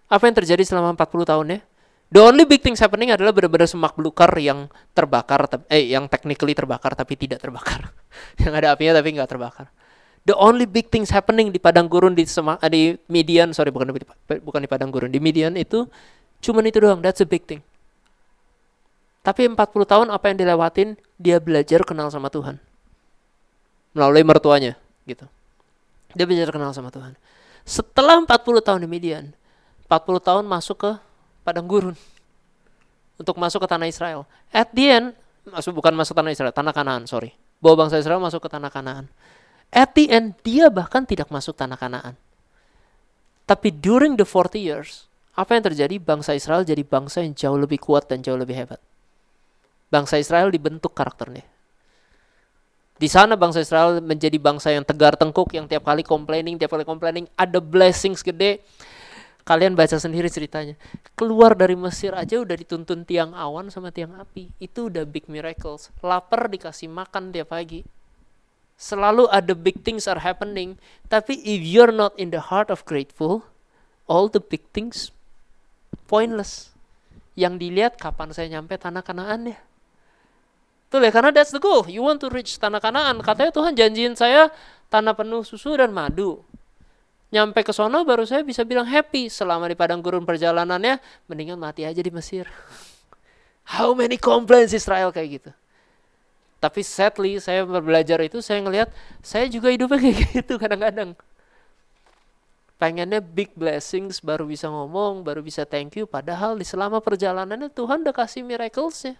Apa 0.07 0.29
yang 0.29 0.35
terjadi 0.37 0.61
selama 0.63 0.93
40 0.93 1.31
tahun 1.33 1.45
ya? 1.57 1.59
The 2.07 2.23
only 2.23 2.47
big 2.47 2.63
things 2.63 2.79
happening 2.79 3.11
adalah 3.11 3.35
benar-benar 3.35 3.67
semak 3.67 3.91
belukar 3.99 4.31
yang 4.39 4.71
terbakar, 4.95 5.43
eh 5.67 5.91
yang 5.91 6.07
technically 6.07 6.55
terbakar 6.55 6.95
tapi 6.95 7.19
tidak 7.19 7.43
terbakar. 7.43 7.91
yang 8.43 8.55
ada 8.55 8.71
apinya 8.71 8.95
tapi 8.95 9.11
nggak 9.11 9.27
terbakar. 9.27 9.67
The 10.27 10.35
only 10.35 10.67
big 10.67 10.91
things 10.91 11.07
happening 11.07 11.55
di 11.55 11.59
padang 11.63 11.87
gurun 11.87 12.11
di 12.11 12.27
Sema, 12.27 12.59
eh, 12.59 12.67
di 12.67 12.81
Midian, 13.07 13.55
sorry 13.55 13.71
bukan 13.71 13.95
di, 13.95 14.03
bukan 14.43 14.59
di 14.59 14.67
padang 14.67 14.91
gurun, 14.91 15.07
di 15.07 15.23
Midian 15.23 15.55
itu 15.55 15.87
cuman 16.43 16.67
itu 16.67 16.83
doang. 16.83 16.99
That's 16.99 17.23
a 17.23 17.27
big 17.27 17.47
thing. 17.47 17.63
Tapi 19.23 19.47
40 19.47 19.55
tahun 19.87 20.07
apa 20.11 20.27
yang 20.27 20.37
dilewatin, 20.43 20.99
dia 21.15 21.39
belajar 21.39 21.79
kenal 21.87 22.11
sama 22.11 22.27
Tuhan. 22.27 22.59
Melalui 23.95 24.23
mertuanya, 24.27 24.75
gitu. 25.07 25.23
Dia 26.11 26.27
belajar 26.27 26.51
kenal 26.51 26.75
sama 26.75 26.91
Tuhan. 26.91 27.15
Setelah 27.63 28.19
40 28.23 28.63
tahun 28.63 28.83
di 28.83 28.87
Midian, 28.91 29.31
40 29.87 30.19
tahun 30.19 30.43
masuk 30.43 30.75
ke 30.79 30.91
padang 31.47 31.67
gurun. 31.67 31.95
Untuk 33.15 33.35
masuk 33.39 33.63
ke 33.63 33.67
tanah 33.67 33.87
Israel. 33.87 34.27
At 34.51 34.75
the 34.75 34.85
end, 34.91 35.07
masuk 35.47 35.75
bukan 35.75 35.95
masuk 35.95 36.15
tanah 36.15 36.31
Israel, 36.35 36.51
tanah 36.51 36.75
Kanaan, 36.75 37.07
sorry. 37.07 37.31
Bawa 37.63 37.87
bangsa 37.87 37.99
Israel 37.99 38.19
masuk 38.19 38.43
ke 38.43 38.49
tanah 38.51 38.71
Kanaan. 38.71 39.07
At 39.71 39.93
the 39.93 40.07
end, 40.07 40.39
dia 40.47 40.71
bahkan 40.71 41.03
tidak 41.03 41.27
masuk 41.27 41.59
tanah 41.59 41.75
kanaan. 41.75 42.15
Tapi 43.47 43.71
during 43.71 44.15
the 44.19 44.27
40 44.27 44.59
years, 44.59 45.07
apa 45.35 45.55
yang 45.55 45.63
terjadi? 45.63 45.95
Bangsa 45.99 46.35
Israel 46.35 46.63
jadi 46.63 46.83
bangsa 46.83 47.23
yang 47.23 47.35
jauh 47.35 47.59
lebih 47.59 47.79
kuat 47.79 48.07
dan 48.11 48.23
jauh 48.23 48.35
lebih 48.35 48.55
hebat. 48.55 48.79
Bangsa 49.87 50.19
Israel 50.19 50.51
dibentuk 50.51 50.91
karakternya. 50.91 51.45
Di 52.97 53.05
sana 53.05 53.37
bangsa 53.37 53.61
Israel 53.61 54.01
menjadi 54.01 54.41
bangsa 54.41 54.73
yang 54.73 54.81
tegar 54.81 55.13
tengkuk, 55.13 55.53
yang 55.53 55.69
tiap 55.69 55.85
kali 55.85 56.01
complaining, 56.01 56.57
tiap 56.57 56.73
kali 56.73 56.81
complaining, 56.81 57.29
ada 57.37 57.61
blessings 57.61 58.25
gede. 58.25 58.65
Kalian 59.47 59.77
baca 59.79 59.95
sendiri 59.95 60.27
ceritanya. 60.27 60.75
Keluar 61.15 61.55
dari 61.55 61.77
Mesir 61.77 62.11
aja 62.11 62.41
udah 62.41 62.57
dituntun 62.57 63.07
tiang 63.07 63.31
awan 63.31 63.71
sama 63.71 63.95
tiang 63.95 64.17
api. 64.19 64.51
Itu 64.59 64.91
udah 64.91 65.07
big 65.07 65.31
miracles. 65.31 65.87
Lapar 66.03 66.51
dikasih 66.51 66.91
makan 66.91 67.31
tiap 67.31 67.55
pagi 67.55 67.85
Selalu 68.77 69.25
ada 69.33 69.57
big 69.57 69.81
things 69.81 70.05
are 70.05 70.21
happening, 70.21 70.77
tapi 71.09 71.41
if 71.41 71.65
you're 71.65 71.89
not 71.89 72.13
in 72.13 72.29
the 72.29 72.37
heart 72.37 72.69
of 72.69 72.85
grateful, 72.85 73.41
all 74.05 74.29
the 74.29 74.37
big 74.37 74.61
things 74.69 75.09
pointless. 76.05 76.69
Yang 77.37 77.69
dilihat 77.69 77.97
kapan 77.97 78.29
saya 78.33 78.49
nyampe 78.53 78.77
tanah 78.77 79.01
Kanaan 79.01 79.53
ya. 79.53 79.57
Tuh 80.87 81.03
ya, 81.03 81.11
karena 81.11 81.33
that's 81.33 81.51
the 81.51 81.61
goal. 81.61 81.89
You 81.89 82.05
want 82.05 82.21
to 82.21 82.29
reach 82.29 82.57
tanah 82.57 82.77
Kanaan. 82.77 83.17
Katanya 83.25 83.49
Tuhan 83.49 83.73
janjiin 83.73 84.13
saya 84.13 84.53
tanah 84.93 85.13
penuh 85.17 85.41
susu 85.41 85.73
dan 85.73 85.91
madu. 85.91 86.41
Nyampe 87.27 87.59
ke 87.59 87.75
sono 87.75 88.07
baru 88.07 88.23
saya 88.23 88.39
bisa 88.39 88.63
bilang 88.63 88.87
happy 88.87 89.27
selama 89.27 89.67
di 89.67 89.75
padang 89.75 89.99
gurun 89.99 90.23
perjalanannya 90.23 91.01
mendingan 91.27 91.59
mati 91.59 91.83
aja 91.83 91.99
di 91.99 92.07
Mesir. 92.07 92.47
How 93.75 93.91
many 93.91 94.15
complaints 94.15 94.71
Israel 94.71 95.11
kayak 95.11 95.43
gitu. 95.43 95.51
Tapi 96.57 96.81
sadly 96.81 97.37
saya 97.37 97.63
belajar 97.65 98.17
itu 98.25 98.41
saya 98.41 98.65
ngelihat 98.65 98.89
saya 99.21 99.45
juga 99.45 99.69
hidupnya 99.69 100.01
kayak 100.03 100.17
gitu 100.41 100.57
kadang-kadang. 100.57 101.13
Pengennya 102.77 103.21
big 103.21 103.49
blessings 103.57 104.21
baru 104.21 104.45
bisa 104.45 104.69
ngomong, 104.69 105.25
baru 105.25 105.41
bisa 105.41 105.65
thank 105.65 105.97
you. 105.97 106.05
Padahal 106.05 106.53
di 106.57 106.65
selama 106.65 107.01
perjalanannya 107.01 107.73
Tuhan 107.73 108.05
udah 108.05 108.13
kasih 108.13 108.45
miraclesnya. 108.45 109.17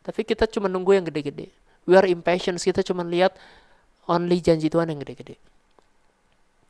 Tapi 0.00 0.24
kita 0.24 0.48
cuma 0.48 0.64
nunggu 0.64 0.96
yang 0.96 1.04
gede-gede. 1.04 1.52
We 1.84 2.00
are 2.00 2.08
impatient, 2.08 2.56
kita 2.56 2.80
cuma 2.80 3.04
lihat 3.04 3.36
only 4.08 4.40
janji 4.40 4.72
Tuhan 4.72 4.88
yang 4.88 5.04
gede-gede. 5.04 5.36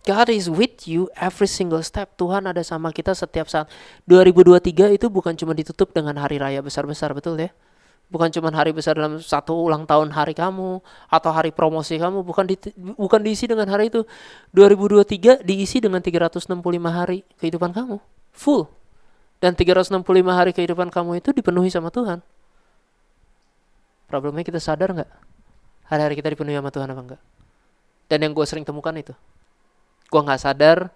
God 0.07 0.31
is 0.31 0.46
with 0.46 0.87
you 0.87 1.11
every 1.18 1.50
single 1.50 1.83
step. 1.83 2.14
Tuhan 2.14 2.46
ada 2.46 2.62
sama 2.62 2.94
kita 2.94 3.11
setiap 3.11 3.50
saat. 3.50 3.66
2023 4.07 4.94
itu 4.94 5.07
bukan 5.11 5.35
cuma 5.35 5.50
ditutup 5.50 5.90
dengan 5.90 6.14
hari 6.22 6.38
raya 6.38 6.62
besar-besar, 6.62 7.11
betul 7.11 7.35
ya? 7.42 7.50
Bukan 8.07 8.31
cuma 8.31 8.55
hari 8.55 8.71
besar 8.71 8.95
dalam 8.95 9.19
satu 9.19 9.57
ulang 9.57 9.85
tahun 9.85 10.14
hari 10.14 10.33
kamu 10.33 10.79
atau 11.11 11.31
hari 11.35 11.51
promosi 11.51 11.99
kamu 11.99 12.23
bukan 12.23 12.45
di, 12.47 12.57
bukan 12.95 13.21
diisi 13.23 13.51
dengan 13.51 13.66
hari 13.71 13.90
itu. 13.90 14.07
2023 14.55 15.42
diisi 15.42 15.83
dengan 15.83 15.99
365 15.99 16.47
hari 16.87 17.27
kehidupan 17.38 17.71
kamu 17.75 17.97
full. 18.33 18.71
Dan 19.37 19.53
365 19.53 20.01
hari 20.33 20.57
kehidupan 20.57 20.88
kamu 20.88 21.21
itu 21.21 21.29
dipenuhi 21.35 21.69
sama 21.69 21.92
Tuhan. 21.92 22.25
Problemnya 24.09 24.47
kita 24.47 24.62
sadar 24.62 24.97
nggak? 24.97 25.11
Hari-hari 25.92 26.14
kita 26.16 26.33
dipenuhi 26.33 26.57
sama 26.57 26.73
Tuhan 26.73 26.88
apa 26.88 27.03
enggak 27.05 27.23
dan 28.07 28.19
yang 28.23 28.33
gue 28.33 28.47
sering 28.47 28.66
temukan 28.66 28.95
itu. 28.95 29.14
Gue 30.07 30.21
nggak 30.23 30.40
sadar 30.40 30.90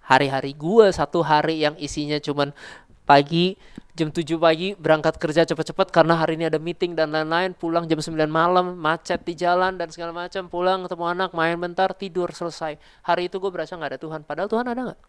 hari-hari 0.00 0.56
gue 0.56 0.86
satu 0.92 1.20
hari 1.20 1.66
yang 1.66 1.76
isinya 1.76 2.16
cuman 2.16 2.56
pagi 3.04 3.60
jam 3.96 4.12
7 4.12 4.36
pagi 4.36 4.76
berangkat 4.76 5.16
kerja 5.16 5.48
cepat-cepat 5.48 5.88
karena 5.88 6.20
hari 6.20 6.36
ini 6.36 6.52
ada 6.52 6.60
meeting 6.60 6.92
dan 6.92 7.08
lain-lain. 7.08 7.56
Pulang 7.56 7.88
jam 7.88 7.96
9 7.96 8.12
malam 8.28 8.76
macet 8.76 9.24
di 9.24 9.32
jalan 9.32 9.80
dan 9.80 9.88
segala 9.88 10.12
macam. 10.12 10.52
Pulang 10.52 10.84
ketemu 10.84 11.04
anak 11.08 11.30
main 11.32 11.56
bentar 11.56 11.96
tidur 11.96 12.28
selesai. 12.28 12.76
Hari 13.08 13.32
itu 13.32 13.40
gue 13.40 13.48
berasa 13.48 13.72
nggak 13.72 13.96
ada 13.96 14.00
Tuhan. 14.00 14.20
Padahal 14.28 14.48
Tuhan 14.52 14.66
ada 14.68 14.80
nggak? 14.92 15.00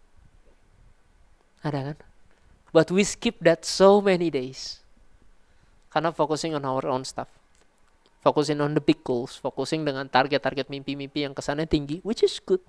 Ada 1.68 1.78
kan? 1.92 1.96
But 2.72 2.88
we 2.88 3.04
skip 3.04 3.36
that 3.44 3.68
so 3.68 4.00
many 4.00 4.32
days. 4.32 4.80
Karena 5.92 6.08
focusing 6.08 6.56
on 6.56 6.64
our 6.64 6.88
own 6.88 7.04
stuff. 7.04 7.28
Focusing 8.24 8.64
on 8.64 8.72
the 8.72 8.80
big 8.80 9.04
goals. 9.04 9.36
Focusing 9.36 9.84
dengan 9.84 10.08
target-target 10.08 10.72
mimpi-mimpi 10.72 11.28
yang 11.28 11.36
kesannya 11.36 11.68
tinggi 11.68 12.00
which 12.08 12.24
is 12.24 12.40
good. 12.40 12.64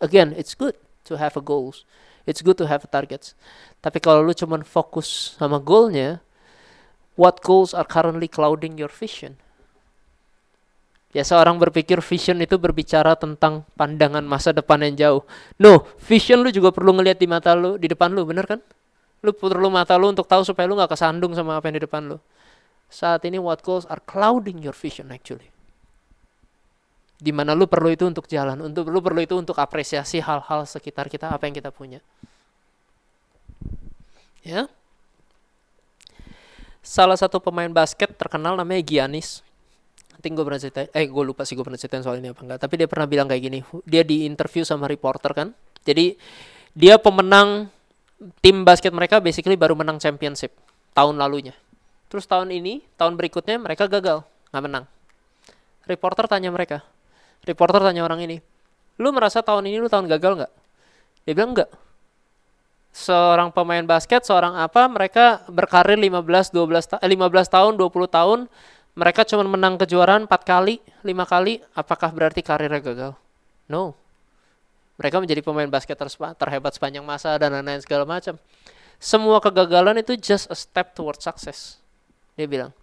Again 0.00 0.32
it's 0.32 0.56
good 0.56 0.80
to 1.04 1.20
have 1.20 1.36
a 1.36 1.44
goals 1.44 1.84
It's 2.28 2.44
good 2.44 2.60
to 2.60 2.68
have 2.68 2.84
targets. 2.88 3.32
Tapi 3.80 4.00
kalau 4.00 4.20
lu 4.20 4.36
cuman 4.36 4.64
fokus 4.64 5.36
sama 5.40 5.56
goalnya, 5.60 6.20
what 7.16 7.40
goals 7.40 7.72
are 7.72 7.88
currently 7.88 8.28
clouding 8.28 8.76
your 8.76 8.92
vision? 8.92 9.40
Ya 11.10 11.26
seorang 11.26 11.58
berpikir 11.58 11.98
vision 12.04 12.38
itu 12.38 12.54
berbicara 12.54 13.18
tentang 13.18 13.66
pandangan 13.74 14.22
masa 14.22 14.54
depan 14.54 14.78
yang 14.86 14.94
jauh. 14.94 15.22
No, 15.58 15.82
vision 16.06 16.46
lu 16.46 16.54
juga 16.54 16.70
perlu 16.70 16.94
ngelihat 16.94 17.18
di 17.18 17.26
mata 17.26 17.50
lu, 17.58 17.74
di 17.76 17.90
depan 17.90 18.14
lu, 18.14 18.22
bener 18.22 18.46
kan? 18.46 18.60
Lu 19.20 19.34
perlu 19.34 19.68
mata 19.68 19.98
lu 19.98 20.14
untuk 20.14 20.30
tahu 20.30 20.46
supaya 20.46 20.70
lu 20.70 20.78
nggak 20.78 20.94
kesandung 20.94 21.34
sama 21.34 21.58
apa 21.58 21.66
yang 21.66 21.82
di 21.82 21.84
depan 21.84 22.06
lu. 22.06 22.16
Saat 22.86 23.26
ini 23.26 23.42
what 23.42 23.62
goals 23.66 23.84
are 23.90 24.02
clouding 24.06 24.62
your 24.62 24.74
vision 24.74 25.10
actually 25.14 25.50
di 27.20 27.30
mana 27.36 27.52
lu 27.52 27.68
perlu 27.68 27.92
itu 27.92 28.08
untuk 28.08 28.24
jalan, 28.24 28.56
untuk 28.64 28.88
lu 28.88 29.04
perlu 29.04 29.20
itu 29.20 29.36
untuk 29.36 29.60
apresiasi 29.60 30.24
hal-hal 30.24 30.64
sekitar 30.64 31.12
kita 31.12 31.28
apa 31.28 31.44
yang 31.44 31.54
kita 31.54 31.68
punya. 31.68 32.00
Ya. 34.40 34.72
salah 36.80 37.12
satu 37.12 37.44
pemain 37.44 37.68
basket 37.68 38.16
terkenal 38.16 38.56
namanya 38.56 38.80
Giannis. 38.80 39.44
Nanti 40.16 40.32
gue 40.32 40.44
pernah 40.44 40.56
cerita, 40.56 40.80
eh 40.96 41.04
gue 41.04 41.24
lupa 41.24 41.44
sih 41.44 41.52
gue 41.52 41.60
pernah 41.60 41.76
ceritain 41.76 42.00
soal 42.00 42.24
ini 42.24 42.32
apa 42.32 42.40
enggak. 42.40 42.58
Tapi 42.64 42.74
dia 42.80 42.88
pernah 42.88 43.04
bilang 43.04 43.28
kayak 43.28 43.42
gini, 43.44 43.60
dia 43.84 44.00
di 44.00 44.24
interview 44.24 44.64
sama 44.64 44.88
reporter 44.88 45.36
kan. 45.36 45.48
Jadi 45.84 46.16
dia 46.72 46.96
pemenang 46.96 47.68
tim 48.40 48.64
basket 48.64 48.96
mereka 48.96 49.20
basically 49.20 49.60
baru 49.60 49.76
menang 49.76 50.00
championship 50.00 50.56
tahun 50.96 51.20
lalunya. 51.20 51.52
Terus 52.08 52.24
tahun 52.26 52.50
ini, 52.50 52.82
tahun 52.96 53.14
berikutnya 53.14 53.60
mereka 53.60 53.86
gagal, 53.86 54.24
nggak 54.50 54.62
menang. 54.64 54.84
Reporter 55.86 56.26
tanya 56.26 56.50
mereka, 56.50 56.82
reporter 57.44 57.80
tanya 57.80 58.04
orang 58.04 58.20
ini, 58.24 58.36
lu 59.00 59.10
merasa 59.14 59.40
tahun 59.40 59.68
ini 59.68 59.80
lu 59.80 59.88
tahun 59.88 60.08
gagal 60.08 60.44
nggak? 60.44 60.52
Dia 61.28 61.32
bilang 61.36 61.52
enggak 61.56 61.70
seorang 62.90 63.54
pemain 63.54 63.82
basket, 63.86 64.26
seorang 64.26 64.58
apa, 64.58 64.86
mereka 64.90 65.46
berkarir 65.46 65.96
15 65.96 66.50
12 66.50 66.90
ta 66.90 66.96
15 66.98 67.06
tahun, 67.46 67.72
20 67.78 68.10
tahun, 68.10 68.38
mereka 68.98 69.22
cuma 69.22 69.46
menang 69.46 69.78
kejuaraan 69.78 70.26
4 70.26 70.42
kali, 70.42 70.82
5 71.06 71.06
kali, 71.26 71.62
apakah 71.78 72.10
berarti 72.10 72.42
karirnya 72.42 72.82
gagal? 72.82 73.12
No. 73.70 73.94
Mereka 74.98 75.16
menjadi 75.22 75.40
pemain 75.40 75.70
basket 75.70 75.96
terhebat 76.36 76.76
sepanjang 76.76 77.06
masa 77.06 77.32
dan 77.40 77.56
lain-lain 77.56 77.80
segala 77.80 78.04
macam. 78.04 78.36
Semua 79.00 79.40
kegagalan 79.40 80.04
itu 80.04 80.12
just 80.20 80.52
a 80.52 80.56
step 80.58 80.92
towards 80.92 81.24
success. 81.24 81.80
Dia 82.36 82.44
bilang. 82.44 82.76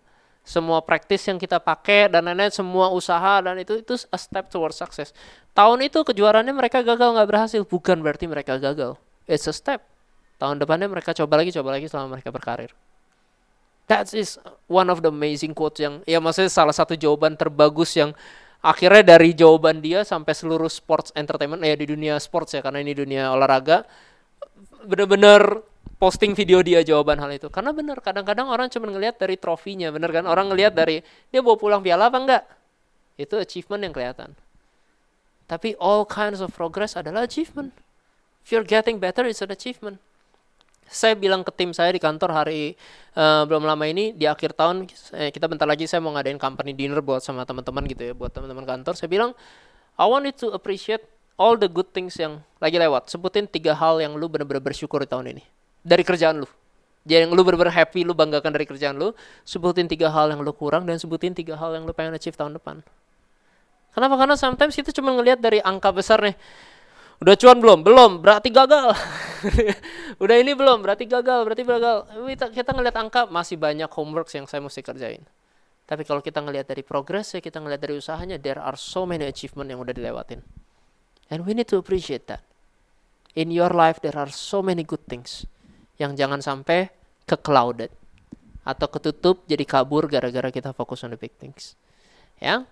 Semua 0.47 0.79
praktis 0.79 1.27
yang 1.27 1.35
kita 1.35 1.59
pakai 1.59 2.07
dan 2.07 2.23
lain-lain, 2.23 2.55
semua 2.55 2.87
usaha 2.87 3.43
dan 3.43 3.59
itu 3.59 3.83
itu 3.83 3.99
a 4.07 4.15
step 4.15 4.47
towards 4.47 4.79
success. 4.79 5.11
Tahun 5.51 5.75
itu 5.83 6.07
kejuaraannya 6.07 6.55
mereka 6.55 6.79
gagal 6.79 7.19
nggak 7.19 7.27
berhasil, 7.27 7.61
bukan 7.67 7.99
berarti 7.99 8.31
mereka 8.31 8.55
gagal. 8.55 8.95
It's 9.27 9.43
a 9.43 9.51
step 9.51 9.83
tahun 10.37 10.61
depannya 10.61 10.87
mereka 10.87 11.11
coba 11.17 11.41
lagi 11.41 11.49
coba 11.53 11.77
lagi 11.77 11.89
selama 11.89 12.17
mereka 12.17 12.29
berkarir 12.29 12.71
that 13.89 14.05
is 14.13 14.37
one 14.69 14.87
of 14.87 15.01
the 15.01 15.09
amazing 15.09 15.51
quotes 15.51 15.81
yang 15.81 15.99
ya 16.05 16.21
maksudnya 16.21 16.53
salah 16.53 16.73
satu 16.73 16.93
jawaban 16.93 17.33
terbagus 17.33 17.97
yang 17.97 18.13
akhirnya 18.61 19.17
dari 19.17 19.33
jawaban 19.33 19.81
dia 19.81 20.05
sampai 20.05 20.33
seluruh 20.33 20.69
sports 20.69 21.09
entertainment 21.17 21.61
ya 21.61 21.73
di 21.73 21.89
dunia 21.89 22.21
sports 22.21 22.53
ya 22.53 22.61
karena 22.61 22.81
ini 22.81 22.93
dunia 22.93 23.33
olahraga 23.33 23.85
bener-bener 24.85 25.61
posting 25.97 26.37
video 26.37 26.61
dia 26.61 26.85
jawaban 26.85 27.17
hal 27.17 27.29
itu. 27.33 27.49
Karena 27.49 27.73
bener 27.73 27.97
kadang-kadang 27.99 28.47
orang 28.47 28.69
cuma 28.69 28.89
ngelihat 28.89 29.17
dari 29.17 29.35
trofinya 29.35 29.89
bener 29.89 30.13
kan? 30.13 30.23
Orang 30.29 30.53
ngelihat 30.53 30.73
dari 30.73 31.01
dia 31.33 31.41
bawa 31.41 31.57
pulang 31.57 31.81
piala 31.81 32.09
apa 32.09 32.17
enggak? 32.17 32.43
Itu 33.17 33.41
achievement 33.41 33.81
yang 33.81 33.93
kelihatan. 33.93 34.37
Tapi 35.49 35.73
all 35.81 36.05
kinds 36.05 36.39
of 36.39 36.53
progress 36.53 36.93
adalah 36.93 37.25
achievement. 37.25 37.73
If 38.45 38.53
you're 38.53 38.67
getting 38.67 39.01
better 39.01 39.25
it's 39.25 39.41
an 39.41 39.49
achievement. 39.51 39.97
Saya 40.87 41.19
bilang 41.19 41.43
ke 41.43 41.51
tim 41.51 41.75
saya 41.75 41.91
di 41.91 41.99
kantor 41.99 42.31
hari 42.31 42.79
uh, 43.19 43.43
belum 43.43 43.67
lama 43.67 43.83
ini 43.91 44.15
di 44.15 44.23
akhir 44.23 44.55
tahun 44.55 44.87
eh, 45.19 45.35
kita 45.35 45.43
bentar 45.51 45.67
lagi 45.67 45.83
saya 45.83 45.99
mau 45.99 46.15
ngadain 46.15 46.39
company 46.39 46.71
dinner 46.71 47.03
buat 47.03 47.19
sama 47.19 47.43
teman-teman 47.43 47.83
gitu 47.91 48.07
ya 48.07 48.13
buat 48.15 48.31
teman-teman 48.31 48.63
kantor. 48.63 48.95
Saya 48.95 49.11
bilang 49.11 49.35
I 49.99 50.07
want 50.07 50.23
you 50.29 50.35
to 50.47 50.55
appreciate 50.55 51.03
all 51.35 51.59
the 51.59 51.67
good 51.67 51.91
things 51.91 52.15
yang 52.15 52.39
lagi 52.63 52.79
lewat. 52.79 53.11
Sebutin 53.11 53.51
tiga 53.51 53.75
hal 53.75 53.99
yang 53.99 54.15
lu 54.15 54.31
benar-benar 54.31 54.63
bersyukur 54.63 55.03
di 55.03 55.09
tahun 55.11 55.35
ini 55.35 55.56
dari 55.87 56.03
kerjaan 56.03 56.43
lu 56.43 56.47
jadi 57.07 57.23
yang 57.23 57.31
lu 57.31 57.47
benar-benar 57.47 57.71
happy 57.71 58.03
lu 58.03 58.11
banggakan 58.11 58.51
dari 58.51 58.67
kerjaan 58.67 58.99
lu 58.99 59.15
sebutin 59.47 59.87
tiga 59.87 60.11
hal 60.11 60.27
yang 60.27 60.43
lu 60.43 60.51
kurang 60.51 60.83
dan 60.83 60.99
sebutin 60.99 61.31
tiga 61.31 61.55
hal 61.55 61.71
yang 61.71 61.87
lu 61.87 61.95
pengen 61.95 62.11
achieve 62.11 62.35
tahun 62.35 62.59
depan 62.59 62.83
kenapa 63.95 64.15
karena 64.19 64.35
sometimes 64.35 64.75
kita 64.75 64.91
cuma 64.91 65.15
ngelihat 65.15 65.39
dari 65.39 65.63
angka 65.63 65.95
besar 65.95 66.19
nih 66.19 66.35
Udah 67.17 67.33
cuan 67.33 67.57
belum? 67.57 67.81
Belum, 67.81 68.21
berarti 68.21 68.53
gagal. 68.53 68.93
Udah 70.21 70.37
ini 70.37 70.53
belum, 70.53 70.85
berarti 70.85 71.09
gagal, 71.09 71.49
berarti 71.49 71.65
gagal. 71.65 72.05
Kita, 72.13 72.45
kita 72.53 72.71
ngeliat 72.77 72.93
angka 72.93 73.25
masih 73.25 73.57
banyak 73.57 73.89
homework 73.89 74.29
yang 74.37 74.45
saya 74.45 74.61
mesti 74.61 74.85
kerjain. 74.85 75.25
Tapi 75.89 76.05
kalau 76.05 76.21
kita 76.21 76.45
ngelihat 76.45 76.69
dari 76.69 76.85
progresnya, 76.85 77.41
kita 77.41 77.57
ngelihat 77.57 77.81
dari 77.81 77.97
usahanya, 77.97 78.37
there 78.37 78.61
are 78.61 78.77
so 78.77 79.09
many 79.09 79.25
achievement 79.25 79.65
yang 79.65 79.81
udah 79.81 79.97
dilewatin. 79.97 80.45
And 81.33 81.41
we 81.41 81.57
need 81.57 81.65
to 81.73 81.81
appreciate 81.81 82.29
that. 82.29 82.45
In 83.37 83.53
your 83.53 83.69
life 83.69 84.01
there 84.01 84.17
are 84.17 84.33
so 84.33 84.65
many 84.65 84.81
good 84.81 85.05
things 85.05 85.45
yang 85.97 86.13
jangan 86.13 86.41
sampai 86.41 86.89
ke 87.27 87.35
clouded 87.37 87.91
atau 88.67 88.87
ketutup 88.91 89.43
jadi 89.47 89.63
kabur 89.63 90.11
gara-gara 90.11 90.51
kita 90.51 90.71
fokus 90.75 91.03
on 91.03 91.15
the 91.15 91.19
big 91.19 91.33
things. 91.39 91.79
Ya. 92.37 92.67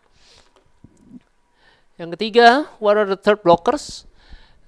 Yang 1.95 2.19
ketiga, 2.19 2.67
what 2.83 2.99
are 2.99 3.07
the 3.07 3.15
third 3.17 3.39
blockers? 3.39 4.03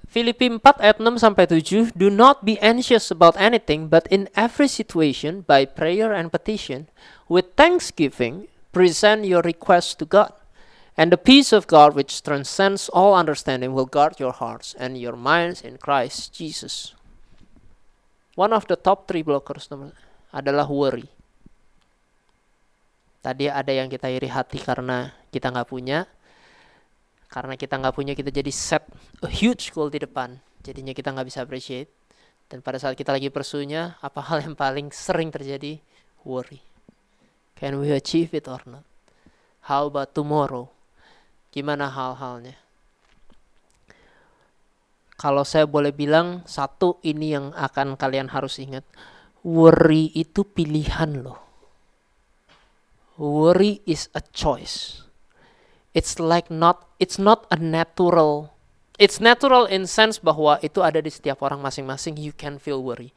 Filipi 0.08 0.48
4 0.48 0.64
ayat 0.80 0.98
6 1.04 1.20
sampai 1.20 1.46
7, 1.52 1.92
Do 1.92 2.08
not 2.08 2.48
be 2.48 2.56
anxious 2.64 3.12
about 3.12 3.36
anything, 3.36 3.92
but 3.92 4.08
in 4.08 4.32
every 4.40 4.72
situation, 4.72 5.44
by 5.44 5.68
prayer 5.68 6.16
and 6.16 6.32
petition, 6.32 6.88
with 7.28 7.52
thanksgiving, 7.60 8.48
present 8.72 9.28
your 9.28 9.44
requests 9.44 9.92
to 10.00 10.08
God. 10.08 10.32
And 10.96 11.12
the 11.12 11.20
peace 11.20 11.52
of 11.52 11.68
God, 11.68 11.94
which 11.94 12.24
transcends 12.24 12.88
all 12.90 13.14
understanding, 13.14 13.76
will 13.76 13.86
guard 13.86 14.18
your 14.18 14.34
hearts 14.34 14.74
and 14.80 14.98
your 14.98 15.20
minds 15.20 15.62
in 15.62 15.78
Christ 15.78 16.34
Jesus. 16.34 16.97
One 18.38 18.54
of 18.54 18.70
the 18.70 18.78
top 18.78 19.10
three 19.10 19.26
blockers 19.26 19.66
adalah 20.30 20.70
worry. 20.70 21.10
Tadi 23.26 23.50
ada 23.50 23.74
yang 23.74 23.90
kita 23.90 24.14
iri 24.14 24.30
hati 24.30 24.62
karena 24.62 25.10
kita 25.34 25.50
nggak 25.50 25.66
punya, 25.66 26.06
karena 27.34 27.58
kita 27.58 27.82
nggak 27.82 27.98
punya 27.98 28.14
kita 28.14 28.30
jadi 28.30 28.54
set 28.54 28.86
a 29.26 29.30
huge 29.34 29.74
goal 29.74 29.90
di 29.90 29.98
depan. 29.98 30.38
Jadinya 30.62 30.94
kita 30.94 31.10
nggak 31.10 31.26
bisa 31.26 31.42
appreciate. 31.42 31.90
Dan 32.46 32.62
pada 32.62 32.78
saat 32.78 32.94
kita 32.94 33.10
lagi 33.10 33.34
pursunya 33.34 33.98
apa 34.06 34.22
hal 34.22 34.46
yang 34.46 34.54
paling 34.54 34.94
sering 34.94 35.34
terjadi? 35.34 35.82
Worry. 36.22 36.62
Can 37.58 37.82
we 37.82 37.90
achieve 37.90 38.38
it 38.38 38.46
or 38.46 38.62
not? 38.70 38.86
How 39.66 39.90
about 39.90 40.14
tomorrow? 40.14 40.70
Gimana 41.50 41.90
hal-halnya 41.90 42.67
kalau 45.18 45.42
saya 45.42 45.66
boleh 45.66 45.90
bilang 45.90 46.46
satu 46.46 47.02
ini 47.02 47.34
yang 47.34 47.50
akan 47.58 47.98
kalian 47.98 48.30
harus 48.30 48.62
ingat. 48.62 48.86
Worry 49.42 50.14
itu 50.14 50.46
pilihan 50.46 51.26
loh. 51.26 51.42
Worry 53.18 53.82
is 53.90 54.14
a 54.14 54.22
choice. 54.22 55.02
It's 55.98 56.22
like 56.22 56.54
not 56.54 56.86
it's 57.02 57.18
not 57.18 57.50
a 57.50 57.58
natural 57.58 58.54
it's 59.02 59.22
natural 59.22 59.70
in 59.70 59.86
sense 59.86 60.22
bahwa 60.22 60.62
itu 60.62 60.82
ada 60.82 61.02
di 61.02 61.10
setiap 61.10 61.42
orang 61.46 61.62
masing-masing. 61.62 62.18
You 62.18 62.34
can 62.34 62.62
feel 62.62 62.82
worry. 62.82 63.14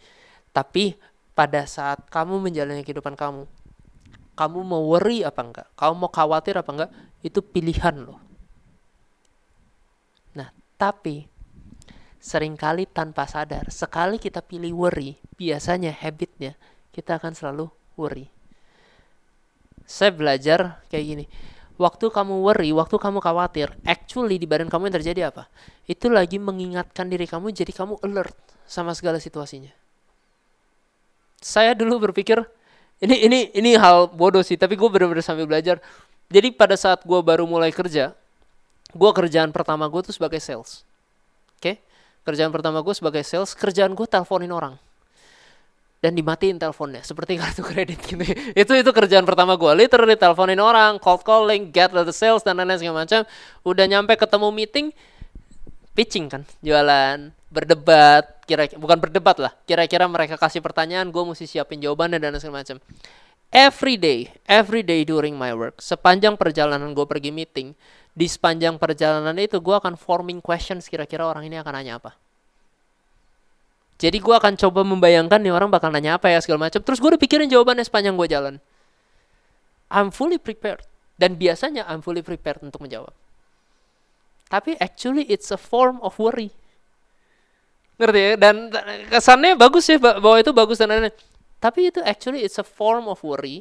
Tapi 0.56 0.96
pada 1.36 1.64
saat 1.64 2.08
kamu 2.08 2.48
menjalani 2.48 2.84
kehidupan 2.84 3.16
kamu 3.16 3.48
kamu 4.36 4.58
mau 4.64 4.80
worry 4.88 5.20
apa 5.20 5.40
enggak? 5.44 5.66
Kamu 5.76 5.94
mau 6.00 6.08
khawatir 6.12 6.56
apa 6.56 6.70
enggak? 6.72 6.90
Itu 7.20 7.44
pilihan 7.44 8.08
loh. 8.08 8.20
Nah 10.36 10.48
tapi 10.80 11.28
sering 12.20 12.54
kali 12.54 12.84
tanpa 12.84 13.24
sadar 13.24 13.72
sekali 13.72 14.20
kita 14.20 14.44
pilih 14.44 14.76
worry 14.76 15.16
biasanya 15.40 15.90
habitnya 15.96 16.54
kita 16.92 17.16
akan 17.16 17.32
selalu 17.32 17.72
worry 17.96 18.28
saya 19.88 20.12
belajar 20.12 20.84
kayak 20.92 21.04
gini 21.04 21.26
waktu 21.80 22.12
kamu 22.12 22.44
worry, 22.44 22.70
waktu 22.76 23.00
kamu 23.00 23.24
khawatir, 23.24 23.72
actually 23.88 24.36
di 24.36 24.44
badan 24.44 24.68
kamu 24.68 24.92
yang 24.92 24.96
terjadi 25.00 25.20
apa? 25.32 25.48
Itu 25.88 26.12
lagi 26.12 26.36
mengingatkan 26.36 27.08
diri 27.08 27.24
kamu 27.24 27.56
jadi 27.56 27.72
kamu 27.72 28.04
alert 28.04 28.36
sama 28.68 28.92
segala 28.92 29.16
situasinya. 29.16 29.72
Saya 31.40 31.72
dulu 31.72 32.12
berpikir 32.12 32.44
ini 33.00 33.16
ini 33.24 33.38
ini 33.56 33.80
hal 33.80 34.12
bodoh 34.12 34.44
sih, 34.44 34.60
tapi 34.60 34.76
gue 34.76 34.84
benar-benar 34.92 35.24
sambil 35.24 35.48
belajar. 35.48 35.80
Jadi 36.28 36.52
pada 36.52 36.76
saat 36.76 37.00
gue 37.00 37.20
baru 37.24 37.48
mulai 37.48 37.72
kerja, 37.72 38.12
gue 38.92 39.10
kerjaan 39.16 39.48
pertama 39.48 39.88
gue 39.88 40.04
tuh 40.04 40.12
sebagai 40.12 40.36
sales. 40.36 40.84
Oke, 41.56 41.64
okay? 41.64 41.74
Kerjaan 42.24 42.52
pertama 42.52 42.84
gue 42.84 42.94
sebagai 42.94 43.24
sales, 43.24 43.56
kerjaan 43.56 43.96
gue 43.96 44.06
teleponin 44.06 44.52
orang. 44.52 44.74
Dan 46.00 46.16
dimatiin 46.16 46.56
teleponnya 46.56 47.04
seperti 47.04 47.36
kartu 47.40 47.60
kredit 47.60 48.00
gitu. 48.00 48.24
Itu 48.56 48.72
itu 48.72 48.90
kerjaan 48.90 49.28
pertama 49.28 49.60
gue 49.60 49.72
literally 49.76 50.16
teleponin 50.16 50.56
orang 50.56 50.96
cold 50.96 51.20
calling 51.20 51.68
get 51.68 51.92
the 51.92 52.14
sales 52.14 52.40
dan 52.40 52.56
lain-lain 52.56 52.80
segala 52.80 53.04
macam. 53.04 53.20
Udah 53.68 53.84
nyampe 53.84 54.16
ketemu 54.16 54.48
meeting 54.48 54.86
pitching 55.92 56.30
kan 56.30 56.42
jualan 56.64 57.34
berdebat 57.50 58.46
kira 58.46 58.70
bukan 58.78 58.98
berdebat 59.02 59.36
lah 59.42 59.52
kira-kira 59.66 60.06
mereka 60.06 60.38
kasih 60.38 60.62
pertanyaan 60.62 61.10
gue 61.10 61.20
mesti 61.20 61.44
siapin 61.44 61.82
jawabannya 61.82 62.16
dan 62.16 62.38
segala 62.38 62.62
macam. 62.64 62.78
Every 63.50 63.98
day 63.98 64.30
every 64.46 64.86
day 64.86 65.02
during 65.02 65.34
my 65.34 65.50
work 65.52 65.82
sepanjang 65.82 66.38
perjalanan 66.38 66.94
gue 66.94 67.04
pergi 67.04 67.34
meeting 67.34 67.74
di 68.14 68.26
sepanjang 68.26 68.76
perjalanan 68.76 69.36
itu 69.38 69.58
gue 69.62 69.74
akan 69.76 69.94
forming 69.94 70.42
questions 70.42 70.90
kira-kira 70.90 71.26
orang 71.26 71.46
ini 71.46 71.58
akan 71.58 71.72
nanya 71.72 72.02
apa 72.02 72.14
jadi 74.00 74.16
gue 74.16 74.32
akan 74.32 74.56
coba 74.56 74.80
membayangkan 74.80 75.36
nih 75.36 75.52
orang 75.52 75.68
bakal 75.68 75.92
nanya 75.92 76.16
apa 76.16 76.32
ya 76.32 76.40
segala 76.40 76.72
macam. 76.72 76.80
Terus 76.80 76.96
gue 76.96 77.08
udah 77.12 77.20
pikirin 77.20 77.52
jawabannya 77.52 77.84
sepanjang 77.84 78.16
gue 78.16 78.28
jalan. 78.32 78.54
I'm 79.92 80.08
fully 80.08 80.40
prepared. 80.40 80.88
Dan 81.20 81.36
biasanya 81.36 81.84
I'm 81.84 82.00
fully 82.00 82.24
prepared 82.24 82.64
untuk 82.64 82.80
menjawab. 82.80 83.12
Tapi 84.48 84.80
actually 84.80 85.28
it's 85.28 85.52
a 85.52 85.60
form 85.60 86.00
of 86.00 86.16
worry. 86.16 86.48
Ngerti 88.00 88.20
ya? 88.24 88.32
Dan 88.40 88.72
kesannya 89.12 89.60
bagus 89.60 89.84
sih 89.84 90.00
bahwa 90.00 90.40
itu 90.40 90.56
bagus 90.56 90.80
dan 90.80 90.96
lain-lain. 90.96 91.12
Tapi 91.60 91.92
itu 91.92 92.00
actually 92.00 92.40
it's 92.40 92.56
a 92.56 92.64
form 92.64 93.04
of 93.04 93.20
worry 93.20 93.60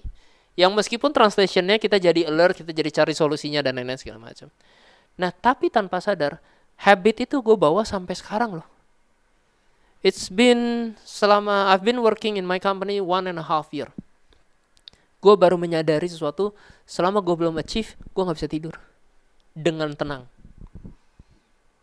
yang 0.60 0.76
meskipun 0.76 1.16
translationnya 1.16 1.80
kita 1.80 1.96
jadi 1.96 2.28
alert, 2.28 2.60
kita 2.60 2.76
jadi 2.76 2.92
cari 2.92 3.16
solusinya 3.16 3.64
dan 3.64 3.80
lain-lain 3.80 3.96
segala 3.96 4.20
macam. 4.20 4.52
Nah, 5.16 5.32
tapi 5.32 5.72
tanpa 5.72 6.04
sadar, 6.04 6.44
habit 6.84 7.24
itu 7.24 7.40
gue 7.40 7.56
bawa 7.56 7.88
sampai 7.88 8.12
sekarang 8.12 8.60
loh. 8.60 8.68
It's 10.04 10.28
been 10.28 10.96
selama 11.08 11.72
I've 11.72 11.88
been 11.88 12.04
working 12.04 12.36
in 12.36 12.44
my 12.44 12.60
company 12.60 13.00
one 13.00 13.32
and 13.32 13.40
a 13.40 13.46
half 13.48 13.72
year. 13.72 13.88
Gue 15.24 15.40
baru 15.40 15.56
menyadari 15.56 16.12
sesuatu 16.12 16.52
selama 16.84 17.24
gue 17.24 17.36
belum 17.40 17.56
achieve, 17.56 17.96
gue 17.96 18.22
nggak 18.24 18.38
bisa 18.40 18.52
tidur 18.52 18.76
dengan 19.56 19.96
tenang 19.96 20.28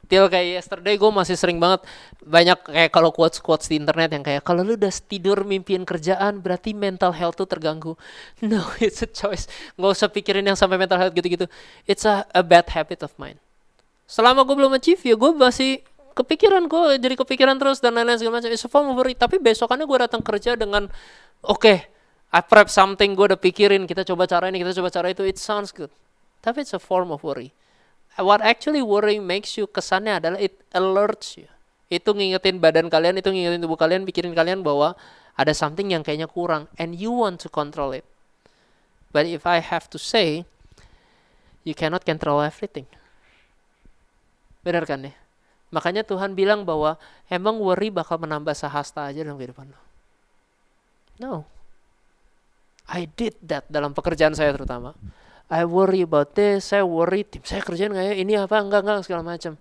till 0.06 0.30
kayak 0.30 0.62
yesterday 0.62 0.94
gue 0.94 1.10
masih 1.10 1.34
sering 1.34 1.58
banget 1.58 1.82
banyak 2.22 2.58
kayak 2.66 2.90
kalau 2.94 3.10
quotes 3.10 3.42
quotes 3.42 3.66
di 3.66 3.78
internet 3.78 4.14
yang 4.14 4.22
kayak 4.22 4.42
kalau 4.46 4.62
lu 4.62 4.78
udah 4.78 4.90
tidur 4.90 5.42
mimpiin 5.42 5.82
kerjaan 5.82 6.38
berarti 6.40 6.72
mental 6.72 7.10
health 7.12 7.38
tuh 7.38 7.46
terganggu. 7.46 7.98
No 8.46 8.62
it's 8.78 9.02
a 9.02 9.10
choice. 9.10 9.50
Nggak 9.74 9.90
usah 9.90 10.08
pikirin 10.08 10.46
yang 10.46 10.58
sampai 10.58 10.78
mental 10.78 10.96
health 10.96 11.12
gitu-gitu. 11.12 11.50
It's 11.84 12.06
a, 12.06 12.24
a 12.30 12.42
bad 12.46 12.70
habit 12.70 13.02
of 13.02 13.12
mine. 13.18 13.36
Selama 14.06 14.46
gue 14.46 14.54
belum 14.54 14.72
achieve 14.78 15.02
ya 15.02 15.18
gue 15.18 15.30
masih 15.34 15.82
kepikiran 16.16 16.64
gue 16.70 16.96
jadi 16.96 17.14
kepikiran 17.18 17.60
terus 17.60 17.82
dan 17.82 17.98
lain-lain 17.98 18.22
segala 18.22 18.40
macam. 18.40 18.50
It's 18.54 18.64
a 18.64 18.70
form 18.70 18.94
of 18.94 18.96
worry. 18.96 19.18
Tapi 19.18 19.42
besokannya 19.42 19.84
gue 19.84 19.98
datang 19.98 20.22
kerja 20.22 20.54
dengan 20.54 20.86
oke 21.42 21.60
okay, 21.60 21.78
I 22.30 22.40
prep 22.40 22.70
something 22.70 23.18
gue 23.18 23.34
udah 23.34 23.40
pikirin 23.40 23.84
kita 23.90 24.06
coba 24.06 24.30
cara 24.30 24.48
ini 24.48 24.62
kita 24.62 24.72
coba 24.78 24.88
cara 24.88 25.10
itu. 25.10 25.26
It 25.26 25.42
sounds 25.42 25.74
good. 25.74 25.90
Tapi 26.40 26.62
it's 26.62 26.72
a 26.72 26.80
form 26.80 27.10
of 27.10 27.26
worry 27.26 27.50
what 28.20 28.40
actually 28.40 28.80
worrying 28.80 29.24
makes 29.24 29.56
you 29.60 29.68
kesannya 29.68 30.20
adalah 30.20 30.38
it 30.40 30.56
alerts 30.72 31.36
you. 31.36 31.48
Itu 31.86 32.16
ngingetin 32.16 32.58
badan 32.58 32.90
kalian, 32.90 33.20
itu 33.20 33.30
ngingetin 33.30 33.62
tubuh 33.62 33.78
kalian, 33.78 34.02
pikirin 34.02 34.34
kalian 34.34 34.64
bahwa 34.64 34.98
ada 35.36 35.52
something 35.52 35.92
yang 35.92 36.02
kayaknya 36.02 36.26
kurang 36.26 36.66
and 36.80 36.96
you 36.96 37.12
want 37.12 37.38
to 37.38 37.52
control 37.52 37.92
it. 37.92 38.02
But 39.12 39.28
if 39.28 39.46
I 39.46 39.62
have 39.62 39.86
to 39.94 39.98
say, 40.00 40.48
you 41.62 41.76
cannot 41.76 42.02
control 42.02 42.42
everything. 42.42 42.88
Benar 44.66 44.82
kan 44.88 45.06
ya? 45.06 45.14
Makanya 45.70 46.02
Tuhan 46.06 46.34
bilang 46.38 46.62
bahwa 46.62 46.98
emang 47.26 47.58
worry 47.58 47.90
bakal 47.90 48.18
menambah 48.22 48.54
sahasta 48.54 49.10
aja 49.10 49.22
dalam 49.22 49.38
kehidupan 49.38 49.70
lo. 49.70 49.80
No. 51.18 51.34
I 52.86 53.10
did 53.10 53.34
that 53.42 53.66
dalam 53.66 53.90
pekerjaan 53.90 54.34
saya 54.34 54.54
terutama. 54.54 54.94
I 55.46 55.62
worry 55.62 56.02
about 56.02 56.34
this, 56.34 56.74
saya 56.74 56.82
worry 56.82 57.22
tim 57.22 57.42
saya 57.46 57.62
kerjaan 57.62 57.94
nggak 57.94 58.06
ya, 58.10 58.14
ini 58.18 58.32
apa, 58.34 58.58
enggak, 58.58 58.82
enggak, 58.82 59.06
segala 59.06 59.22
macam. 59.22 59.54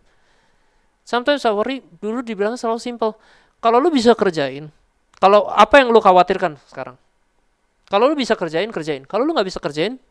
Sometimes 1.05 1.45
I 1.45 1.53
worry, 1.53 1.85
dulu 2.01 2.25
dibilang 2.25 2.57
selalu 2.57 2.81
simple. 2.81 3.13
Kalau 3.61 3.77
lu 3.77 3.93
bisa 3.93 4.17
kerjain, 4.17 4.73
kalau 5.21 5.45
apa 5.53 5.77
yang 5.77 5.93
lu 5.93 6.01
khawatirkan 6.01 6.57
sekarang? 6.65 6.97
Kalau 7.85 8.09
lu 8.09 8.17
bisa 8.17 8.33
kerjain, 8.33 8.73
kerjain. 8.73 9.05
Kalau 9.05 9.29
lu 9.29 9.37
nggak 9.37 9.45
bisa 9.45 9.61
kerjain, 9.61 10.01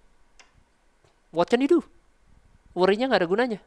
what 1.34 1.50
can 1.50 1.58
you 1.58 1.66
do? 1.66 1.80
Worry-nya 2.78 3.10
nggak 3.10 3.26
ada 3.26 3.28
gunanya. 3.28 3.60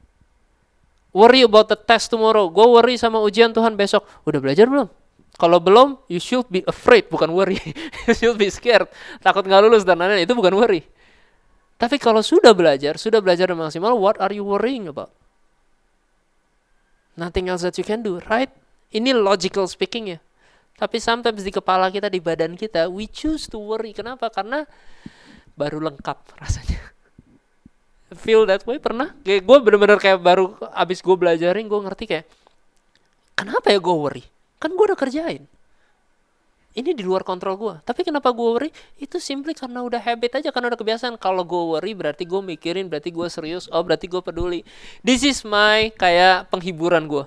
Worry 1.12 1.44
about 1.44 1.68
the 1.68 1.76
test 1.76 2.08
tomorrow. 2.08 2.48
Gue 2.48 2.68
worry 2.68 2.96
sama 2.96 3.20
ujian 3.20 3.52
Tuhan 3.52 3.76
besok. 3.76 4.08
Udah 4.24 4.40
belajar 4.40 4.68
belum? 4.68 4.88
Kalau 5.38 5.60
belum, 5.60 6.00
you 6.08 6.24
should 6.24 6.48
be 6.48 6.64
afraid, 6.66 7.12
bukan 7.12 7.30
worry. 7.36 7.60
you 8.08 8.14
should 8.16 8.40
be 8.40 8.48
scared. 8.48 8.88
Takut 9.20 9.44
nggak 9.44 9.60
lulus 9.60 9.84
dan 9.84 10.00
lain-lain. 10.00 10.24
Itu 10.24 10.34
bukan 10.34 10.56
worry. 10.56 10.82
Tapi 11.78 12.02
kalau 12.02 12.26
sudah 12.26 12.58
belajar, 12.58 12.98
sudah 12.98 13.22
belajar 13.22 13.54
dengan 13.54 13.70
maksimal, 13.70 13.94
what 13.94 14.18
are 14.18 14.34
you 14.34 14.42
worrying 14.42 14.90
about? 14.90 15.14
Nothing 17.14 17.54
else 17.54 17.62
that 17.62 17.78
you 17.78 17.86
can 17.86 18.02
do, 18.02 18.18
right? 18.26 18.50
Ini 18.90 19.14
logical 19.14 19.70
speaking 19.70 20.18
ya. 20.18 20.20
Tapi 20.78 20.98
sometimes 21.02 21.42
di 21.42 21.54
kepala 21.54 21.90
kita, 21.94 22.10
di 22.10 22.22
badan 22.22 22.58
kita, 22.58 22.90
we 22.90 23.06
choose 23.10 23.50
to 23.50 23.58
worry. 23.62 23.94
Kenapa? 23.94 24.30
Karena 24.30 24.66
baru 25.58 25.82
lengkap 25.82 26.18
rasanya. 26.38 26.82
Feel 28.26 28.46
that 28.50 28.66
way 28.66 28.78
pernah? 28.82 29.14
Kayak 29.26 29.46
gue 29.46 29.58
bener-bener 29.62 29.98
kayak 30.02 30.22
baru 30.22 30.58
abis 30.74 31.02
gue 31.02 31.14
belajarin, 31.18 31.66
gue 31.66 31.82
ngerti 31.82 32.06
kayak, 32.10 32.26
kenapa 33.38 33.74
ya 33.74 33.82
gue 33.82 33.96
worry? 33.98 34.26
Kan 34.58 34.74
gue 34.74 34.86
udah 34.86 34.98
kerjain 34.98 35.46
ini 36.78 36.94
di 36.94 37.02
luar 37.02 37.26
kontrol 37.26 37.58
gue. 37.58 37.76
Tapi 37.82 38.06
kenapa 38.06 38.30
gue 38.30 38.46
worry? 38.46 38.70
Itu 39.02 39.18
simply 39.18 39.58
karena 39.58 39.82
udah 39.82 39.98
habit 39.98 40.38
aja, 40.38 40.54
karena 40.54 40.70
udah 40.70 40.78
kebiasaan. 40.78 41.18
Kalau 41.18 41.42
gue 41.42 41.64
worry 41.74 41.98
berarti 41.98 42.22
gue 42.30 42.38
mikirin, 42.38 42.86
berarti 42.86 43.10
gue 43.10 43.26
serius, 43.34 43.66
oh 43.74 43.82
berarti 43.82 44.06
gue 44.06 44.22
peduli. 44.22 44.62
This 45.02 45.26
is 45.26 45.42
my 45.42 45.90
kayak 45.98 46.54
penghiburan 46.54 47.10
gue 47.10 47.26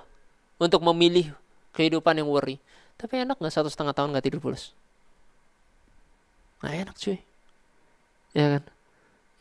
untuk 0.62 0.86
memilih 0.86 1.34
kehidupan 1.74 2.22
yang 2.22 2.30
worry. 2.30 2.62
Tapi 2.94 3.26
enak 3.26 3.42
nggak 3.42 3.50
satu 3.50 3.66
setengah 3.66 3.90
tahun 3.90 4.14
nggak 4.14 4.24
tidur 4.30 4.38
pulas? 4.38 4.70
Nggak 6.62 6.74
enak 6.86 6.94
cuy. 6.94 7.18
Ya 8.30 8.46
kan? 8.54 8.62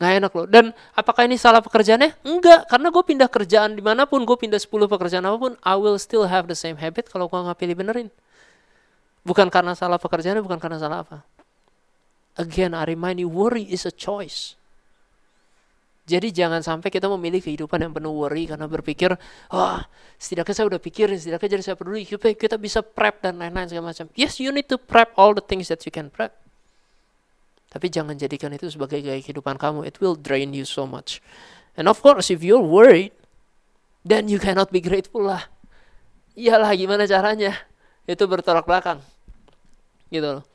Nggak 0.01 0.11
enak 0.25 0.31
loh. 0.33 0.47
Dan 0.49 0.65
apakah 0.97 1.29
ini 1.29 1.37
salah 1.37 1.61
pekerjaannya? 1.61 2.17
Enggak, 2.25 2.65
karena 2.65 2.89
gue 2.89 3.03
pindah 3.05 3.29
kerjaan 3.29 3.77
di 3.77 3.83
mana 3.85 4.09
pun, 4.09 4.25
gue 4.25 4.37
pindah 4.39 4.57
10 4.57 4.89
pekerjaan 4.89 5.21
apa 5.27 5.37
pun, 5.37 5.53
I 5.61 5.77
will 5.77 6.01
still 6.01 6.25
have 6.25 6.49
the 6.49 6.57
same 6.57 6.81
habit 6.81 7.13
kalau 7.13 7.29
gue 7.29 7.37
nggak 7.37 7.59
pilih 7.61 7.77
benerin. 7.77 8.09
Bukan 9.29 9.53
karena 9.53 9.77
salah 9.77 10.01
pekerjaannya, 10.01 10.41
bukan 10.41 10.57
karena 10.57 10.81
salah 10.81 11.05
apa. 11.05 11.21
Again, 12.41 12.73
I 12.73 12.81
remind 12.89 13.21
you, 13.21 13.29
worry 13.29 13.61
is 13.61 13.85
a 13.85 13.93
choice. 13.93 14.57
Jadi 16.09 16.33
jangan 16.33 16.65
sampai 16.65 16.89
kita 16.89 17.05
memilih 17.05 17.37
kehidupan 17.37 17.77
yang 17.77 17.93
penuh 17.93 18.09
worry 18.09 18.49
karena 18.49 18.65
berpikir, 18.65 19.13
wah, 19.53 19.77
oh, 19.77 19.79
setidaknya 20.17 20.55
saya 20.57 20.65
udah 20.73 20.81
pikirin, 20.81 21.21
setidaknya 21.21 21.49
jadi 21.53 21.61
saya 21.61 21.75
peduli, 21.77 22.09
kita 22.09 22.57
bisa 22.57 22.81
prep 22.81 23.21
dan 23.21 23.37
lain-lain 23.37 23.69
segala 23.69 23.93
macam. 23.93 24.09
Yes, 24.17 24.41
you 24.41 24.49
need 24.49 24.65
to 24.65 24.81
prep 24.81 25.13
all 25.13 25.37
the 25.37 25.45
things 25.45 25.69
that 25.69 25.85
you 25.85 25.93
can 25.93 26.09
prep. 26.09 26.33
Tapi 27.69 27.85
jangan 27.93 28.17
jadikan 28.17 28.49
itu 28.57 28.65
sebagai 28.73 28.97
gaya 28.97 29.21
kehidupan 29.21 29.61
kamu. 29.61 29.85
It 29.85 30.01
will 30.01 30.17
drain 30.17 30.57
you 30.57 30.65
so 30.65 30.89
much. 30.89 31.21
And 31.77 31.85
of 31.85 32.01
course, 32.01 32.33
if 32.33 32.41
you're 32.41 32.65
worried, 32.65 33.13
then 34.01 34.25
you 34.25 34.41
cannot 34.41 34.73
be 34.73 34.81
grateful 34.81 35.29
lah. 35.29 35.45
Iyalah, 36.33 36.73
gimana 36.73 37.05
caranya? 37.05 37.53
Itu 38.09 38.25
bertolak 38.25 38.65
belakang 38.65 39.05
gitu 40.09 40.41
loh. 40.41 40.45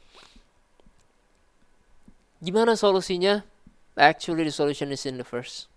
Gimana 2.45 2.77
solusinya? 2.77 3.47
Actually 3.95 4.45
the 4.47 4.55
solution 4.55 4.91
is 4.91 5.07
in 5.07 5.17
the 5.17 5.27
verse. 5.27 5.71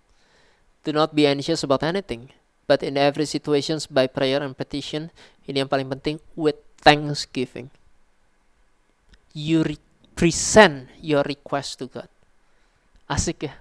Do 0.81 0.91
not 0.91 1.13
be 1.13 1.29
anxious 1.29 1.61
about 1.61 1.85
anything 1.85 2.33
but 2.65 2.83
in 2.83 2.99
every 2.99 3.23
situations 3.23 3.87
by 3.87 4.09
prayer 4.09 4.43
and 4.43 4.57
petition 4.57 5.13
ini 5.47 5.63
yang 5.63 5.71
paling 5.71 5.87
penting 5.87 6.19
with 6.35 6.59
thanksgiving. 6.83 7.71
You 9.31 9.77
present 10.17 10.89
your 10.97 11.21
request 11.23 11.79
to 11.79 11.87
God. 11.87 12.09
Asik 13.05 13.47
ya? 13.47 13.53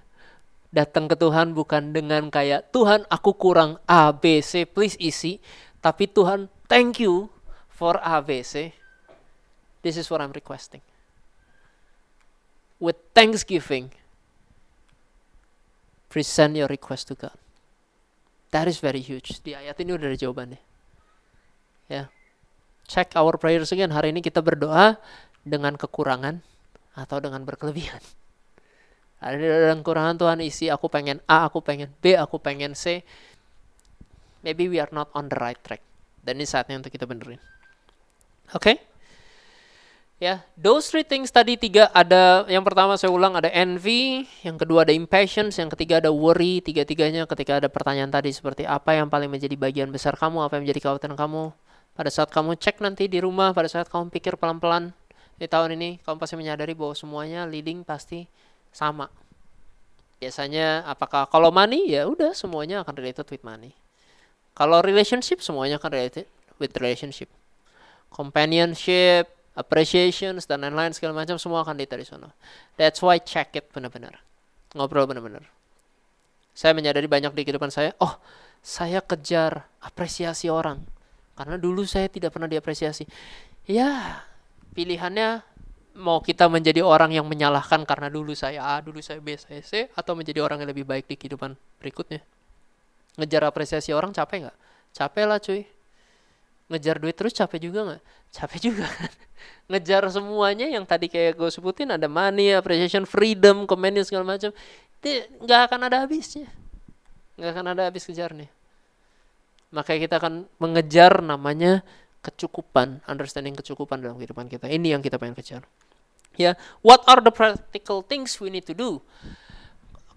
Datang 0.67 1.07
ke 1.07 1.15
Tuhan 1.15 1.55
bukan 1.55 1.95
dengan 1.95 2.27
kayak 2.27 2.75
Tuhan 2.75 3.07
aku 3.07 3.39
kurang 3.39 3.79
A 3.87 4.11
B 4.11 4.43
C 4.43 4.67
please 4.67 4.99
isi 4.99 5.39
tapi 5.79 6.11
Tuhan 6.11 6.51
thank 6.67 6.99
you 6.99 7.31
for 7.71 7.95
A 8.03 8.19
B 8.19 8.43
C 8.43 8.75
This 9.87 9.95
is 9.95 10.11
what 10.11 10.19
I'm 10.19 10.35
requesting. 10.35 10.83
With 12.75 12.99
thanksgiving, 13.15 13.95
present 16.11 16.59
your 16.59 16.67
request 16.67 17.07
to 17.07 17.15
God. 17.15 17.39
That 18.51 18.67
is 18.67 18.83
very 18.83 18.99
huge. 18.99 19.39
Di 19.39 19.55
ayat 19.55 19.79
ini 19.79 19.95
udah 19.95 20.11
ada 20.11 20.19
jawabannya. 20.19 20.59
Ya. 21.87 22.11
Check 22.83 23.15
our 23.15 23.39
prayers 23.39 23.71
again. 23.71 23.95
Hari 23.95 24.11
ini 24.11 24.19
kita 24.19 24.43
berdoa 24.43 24.99
dengan 25.47 25.79
kekurangan 25.79 26.43
atau 26.91 27.23
dengan 27.23 27.47
berkelebihan. 27.47 28.03
Ada 29.23 29.39
dengan 29.39 29.79
kekurangan 29.87 30.19
Tuhan 30.19 30.39
isi 30.43 30.67
aku 30.67 30.91
pengen 30.91 31.23
A, 31.31 31.47
aku 31.47 31.63
pengen 31.63 31.95
B, 32.03 32.19
aku 32.19 32.43
pengen 32.43 32.75
C. 32.75 33.07
Maybe 34.43 34.67
we 34.67 34.83
are 34.83 34.91
not 34.91 35.07
on 35.15 35.31
the 35.31 35.39
right 35.39 35.59
track. 35.63 35.79
Dan 36.19 36.43
ini 36.43 36.45
saatnya 36.45 36.75
untuk 36.75 36.91
kita 36.91 37.07
benerin. 37.07 37.39
Oke? 38.51 38.75
Okay? 38.75 38.86
Ya, 40.17 40.41
those 40.57 40.89
three 40.89 41.05
things 41.05 41.29
tadi 41.29 41.61
tiga 41.61 41.93
ada 41.93 42.41
yang 42.49 42.65
pertama 42.65 42.97
saya 42.97 43.13
ulang 43.13 43.37
ada 43.37 43.53
envy, 43.53 44.25
yang 44.41 44.57
kedua 44.57 44.81
ada 44.81 44.89
impatience, 44.89 45.61
yang 45.61 45.69
ketiga 45.69 46.01
ada 46.01 46.09
worry. 46.09 46.57
Tiga-tiganya 46.57 47.29
ketika 47.29 47.61
ada 47.61 47.69
pertanyaan 47.69 48.09
tadi 48.09 48.33
seperti 48.33 48.65
apa 48.65 48.97
yang 48.97 49.13
paling 49.13 49.29
menjadi 49.29 49.53
bagian 49.53 49.93
besar 49.93 50.17
kamu, 50.17 50.41
apa 50.41 50.57
yang 50.57 50.65
menjadi 50.65 50.81
kekhawatiran 50.81 51.13
kamu. 51.13 51.53
Pada 51.93 52.09
saat 52.09 52.33
kamu 52.33 52.57
cek 52.57 52.81
nanti 52.81 53.05
di 53.05 53.21
rumah, 53.21 53.53
pada 53.53 53.69
saat 53.69 53.93
kamu 53.93 54.09
pikir 54.09 54.41
pelan-pelan 54.41 54.89
di 55.37 55.45
tahun 55.45 55.77
ini, 55.77 56.01
kamu 56.01 56.17
pasti 56.17 56.33
menyadari 56.33 56.73
bahwa 56.73 56.97
semuanya 56.97 57.45
leading 57.45 57.85
pasti 57.85 58.25
sama. 58.73 59.13
Biasanya 60.17 60.81
apakah 60.89 61.29
kalau 61.29 61.53
money 61.53 61.93
ya 61.93 62.09
udah 62.09 62.33
semuanya 62.33 62.81
akan 62.81 62.97
related 62.97 63.29
with 63.29 63.45
money. 63.45 63.69
Kalau 64.57 64.81
relationship 64.81 65.45
semuanya 65.45 65.77
akan 65.77 65.93
related 65.93 66.25
with 66.57 66.73
relationship. 66.81 67.29
Companionship, 68.09 69.36
appreciations 69.57 70.45
dan 70.45 70.61
lain-lain 70.61 70.93
segala 70.93 71.25
macam 71.25 71.41
semua 71.41 71.65
akan 71.65 71.81
ditarik 71.81 72.05
sana. 72.05 72.29
That's 72.77 73.01
why 73.01 73.17
check 73.17 73.57
it 73.57 73.73
benar-benar. 73.73 74.21
Ngobrol 74.77 75.09
benar-benar. 75.09 75.49
Saya 76.53 76.77
menyadari 76.77 77.09
banyak 77.09 77.33
di 77.33 77.41
kehidupan 77.41 77.73
saya, 77.73 77.97
oh, 77.97 78.21
saya 78.61 79.01
kejar 79.01 79.65
apresiasi 79.81 80.53
orang. 80.53 80.85
Karena 81.33 81.57
dulu 81.57 81.85
saya 81.85 82.09
tidak 82.09 82.33
pernah 82.33 82.49
diapresiasi. 82.49 83.05
Ya, 83.65 84.21
pilihannya 84.73 85.41
mau 85.97 86.21
kita 86.21 86.45
menjadi 86.49 86.85
orang 86.85 87.13
yang 87.13 87.25
menyalahkan 87.25 87.81
karena 87.85 88.09
dulu 88.09 88.37
saya 88.37 88.61
A, 88.61 88.81
dulu 88.81 89.01
saya 89.01 89.17
B, 89.17 89.37
saya 89.37 89.61
C, 89.65 89.89
atau 89.97 90.13
menjadi 90.13 90.45
orang 90.45 90.61
yang 90.61 90.69
lebih 90.69 90.85
baik 90.85 91.09
di 91.09 91.17
kehidupan 91.17 91.57
berikutnya. 91.81 92.21
Ngejar 93.17 93.49
apresiasi 93.49 93.93
orang 93.93 94.13
capek 94.13 94.45
nggak? 94.49 94.57
Capek 94.93 95.25
lah 95.25 95.41
cuy. 95.41 95.65
Ngejar 96.67 96.99
duit 96.99 97.15
terus 97.15 97.31
capek 97.31 97.71
juga 97.71 97.79
nggak? 97.87 98.01
Capek 98.35 98.59
juga 98.59 98.85
kan. 98.87 99.11
Ngejar 99.71 100.03
semuanya 100.11 100.67
yang 100.67 100.83
tadi 100.83 101.07
kayak 101.07 101.39
gue 101.39 101.49
sebutin 101.51 101.95
ada 101.95 102.11
money, 102.11 102.51
appreciation, 102.51 103.07
freedom, 103.07 103.63
convenience 103.63 104.11
segala 104.11 104.35
macam. 104.35 104.51
Itu 104.99 105.07
nggak 105.47 105.61
akan 105.71 105.79
ada 105.87 106.03
habisnya. 106.03 106.51
Nggak 107.39 107.51
akan 107.55 107.65
ada 107.71 107.81
habis 107.87 108.03
kejarnya. 108.03 108.51
Makanya 109.71 109.99
kita 110.07 110.15
akan 110.19 110.33
mengejar 110.59 111.23
namanya 111.23 111.83
kecukupan, 112.23 112.99
understanding 113.07 113.55
kecukupan 113.55 114.03
dalam 114.03 114.19
kehidupan 114.19 114.51
kita. 114.51 114.67
Ini 114.67 114.99
yang 114.99 115.01
kita 115.03 115.15
pengen 115.15 115.35
kejar. 115.35 115.63
Ya, 116.37 116.53
what 116.83 117.01
are 117.07 117.23
the 117.23 117.33
practical 117.33 118.03
things 118.03 118.37
we 118.37 118.51
need 118.51 118.67
to 118.67 118.75
do? 118.75 119.01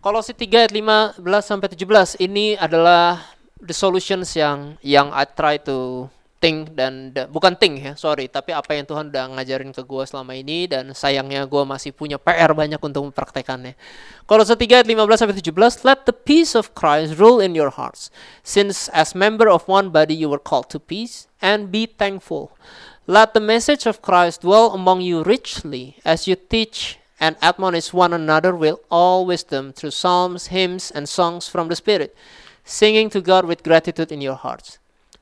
Kolose 0.01 0.33
3 0.33 0.67
ayat 0.67 0.73
15 0.73 1.21
sampai 1.45 1.69
17 1.77 2.25
ini 2.25 2.57
adalah 2.57 3.21
the 3.61 3.77
solutions 3.77 4.33
yang 4.33 4.81
yang 4.81 5.13
I 5.13 5.29
try 5.29 5.61
to 5.69 6.09
think 6.41 6.72
dan 6.72 7.12
da, 7.12 7.28
bukan 7.28 7.53
think 7.55 7.84
ya 7.84 7.93
sorry 7.95 8.24
tapi 8.26 8.57
apa 8.57 8.72
yang 8.72 8.88
Tuhan 8.88 9.12
udah 9.12 9.36
ngajarin 9.36 9.76
ke 9.76 9.84
gue 9.84 10.05
selama 10.09 10.32
ini 10.32 10.64
dan 10.66 10.97
sayangnya 10.97 11.45
gue 11.45 11.62
masih 11.68 11.93
punya 11.93 12.16
PR 12.16 12.57
banyak 12.57 12.80
untuk 12.80 13.12
mempraktekannya. 13.12 13.76
Kalau 14.24 14.43
ayat 14.43 14.88
15 14.88 15.20
sampai 15.20 15.36
17 15.36 15.84
let 15.84 16.09
the 16.09 16.16
peace 16.16 16.57
of 16.57 16.72
Christ 16.72 17.20
rule 17.20 17.38
in 17.38 17.53
your 17.53 17.68
hearts 17.68 18.09
since 18.41 18.88
as 18.97 19.12
member 19.12 19.53
of 19.53 19.68
one 19.68 19.93
body 19.93 20.16
you 20.16 20.32
were 20.32 20.41
called 20.41 20.72
to 20.72 20.80
peace 20.80 21.28
and 21.45 21.68
be 21.68 21.84
thankful. 21.84 22.57
Let 23.05 23.36
the 23.36 23.45
message 23.45 23.84
of 23.84 24.01
Christ 24.01 24.43
dwell 24.43 24.72
among 24.72 25.05
you 25.05 25.20
richly 25.20 26.01
as 26.09 26.24
you 26.24 26.41
teach 26.41 26.97
and 27.20 27.36
admonish 27.45 27.93
one 27.93 28.16
another 28.16 28.57
with 28.57 28.80
all 28.88 29.28
wisdom 29.28 29.76
through 29.76 29.93
psalms 29.93 30.49
hymns 30.49 30.88
and 30.88 31.05
songs 31.05 31.47
from 31.53 31.68
the 31.68 31.76
spirit 31.76 32.16
singing 32.64 33.12
to 33.12 33.20
God 33.20 33.45
with 33.45 33.62
gratitude 33.62 34.09
in 34.09 34.24
your 34.24 34.41
hearts 34.41 34.80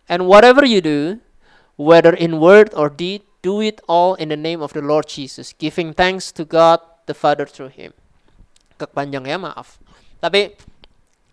And 0.08 0.24
whatever 0.24 0.64
you 0.64 0.80
do, 0.80 1.20
whether 1.76 2.16
in 2.16 2.40
word 2.40 2.72
or 2.72 2.88
deed, 2.88 3.22
do 3.44 3.60
it 3.60 3.78
all 3.86 4.16
in 4.16 4.32
the 4.32 4.40
name 4.40 4.64
of 4.64 4.72
the 4.72 4.82
Lord 4.82 5.06
Jesus, 5.06 5.54
giving 5.54 5.94
thanks 5.94 6.32
to 6.34 6.42
God 6.48 6.80
the 7.06 7.14
Father 7.14 7.46
through 7.46 7.70
Him. 7.70 7.94
Kepanjang 8.80 9.28
ya, 9.28 9.38
maaf. 9.38 9.78
Tapi 10.18 10.56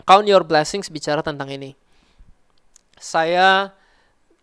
count 0.05 0.27
your 0.29 0.45
blessings 0.45 0.91
bicara 0.91 1.25
tentang 1.25 1.49
ini. 1.49 1.73
Saya 2.99 3.73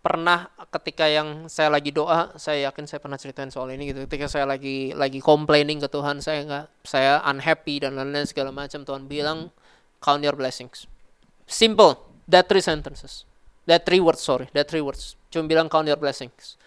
pernah 0.03 0.51
ketika 0.75 1.07
yang 1.07 1.47
saya 1.47 1.71
lagi 1.71 1.95
doa, 1.95 2.35
saya 2.35 2.67
yakin 2.69 2.91
saya 2.91 2.99
pernah 2.99 3.15
ceritain 3.15 3.49
soal 3.55 3.71
ini 3.71 3.95
gitu. 3.95 4.03
Ketika 4.11 4.27
saya 4.27 4.45
lagi 4.51 4.91
lagi 4.99 5.23
complaining 5.23 5.79
ke 5.79 5.87
Tuhan, 5.87 6.19
saya 6.19 6.43
nggak, 6.43 6.67
saya 6.83 7.23
unhappy 7.23 7.87
dan 7.87 7.95
lain-lain 7.95 8.27
segala 8.27 8.51
macam. 8.51 8.83
Tuhan 8.83 9.07
bilang, 9.07 9.55
count 10.03 10.27
your 10.27 10.35
blessings. 10.35 10.91
Simple, 11.47 12.03
that 12.27 12.51
three 12.51 12.63
sentences. 12.63 13.23
That 13.67 13.87
three 13.87 14.03
words, 14.03 14.23
sorry. 14.23 14.51
That 14.57 14.67
three 14.67 14.83
words. 14.83 15.15
Cuma 15.31 15.47
bilang 15.47 15.71
count 15.71 15.87
your 15.87 15.99
blessings. 15.99 16.59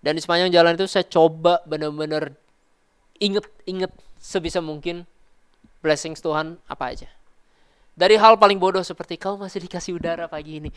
Dan 0.00 0.16
di 0.16 0.22
sepanjang 0.24 0.48
jalan 0.54 0.78
itu 0.78 0.88
saya 0.88 1.04
coba 1.04 1.60
benar-benar 1.68 2.32
inget-inget 3.20 3.92
sebisa 4.16 4.64
mungkin 4.64 5.04
blessings 5.84 6.24
Tuhan 6.24 6.56
apa 6.64 6.96
aja. 6.96 7.08
Dari 7.92 8.16
hal 8.16 8.40
paling 8.40 8.56
bodoh 8.56 8.80
seperti 8.80 9.20
kau 9.20 9.36
masih 9.36 9.60
dikasih 9.60 10.00
udara 10.00 10.24
pagi 10.24 10.56
ini. 10.56 10.70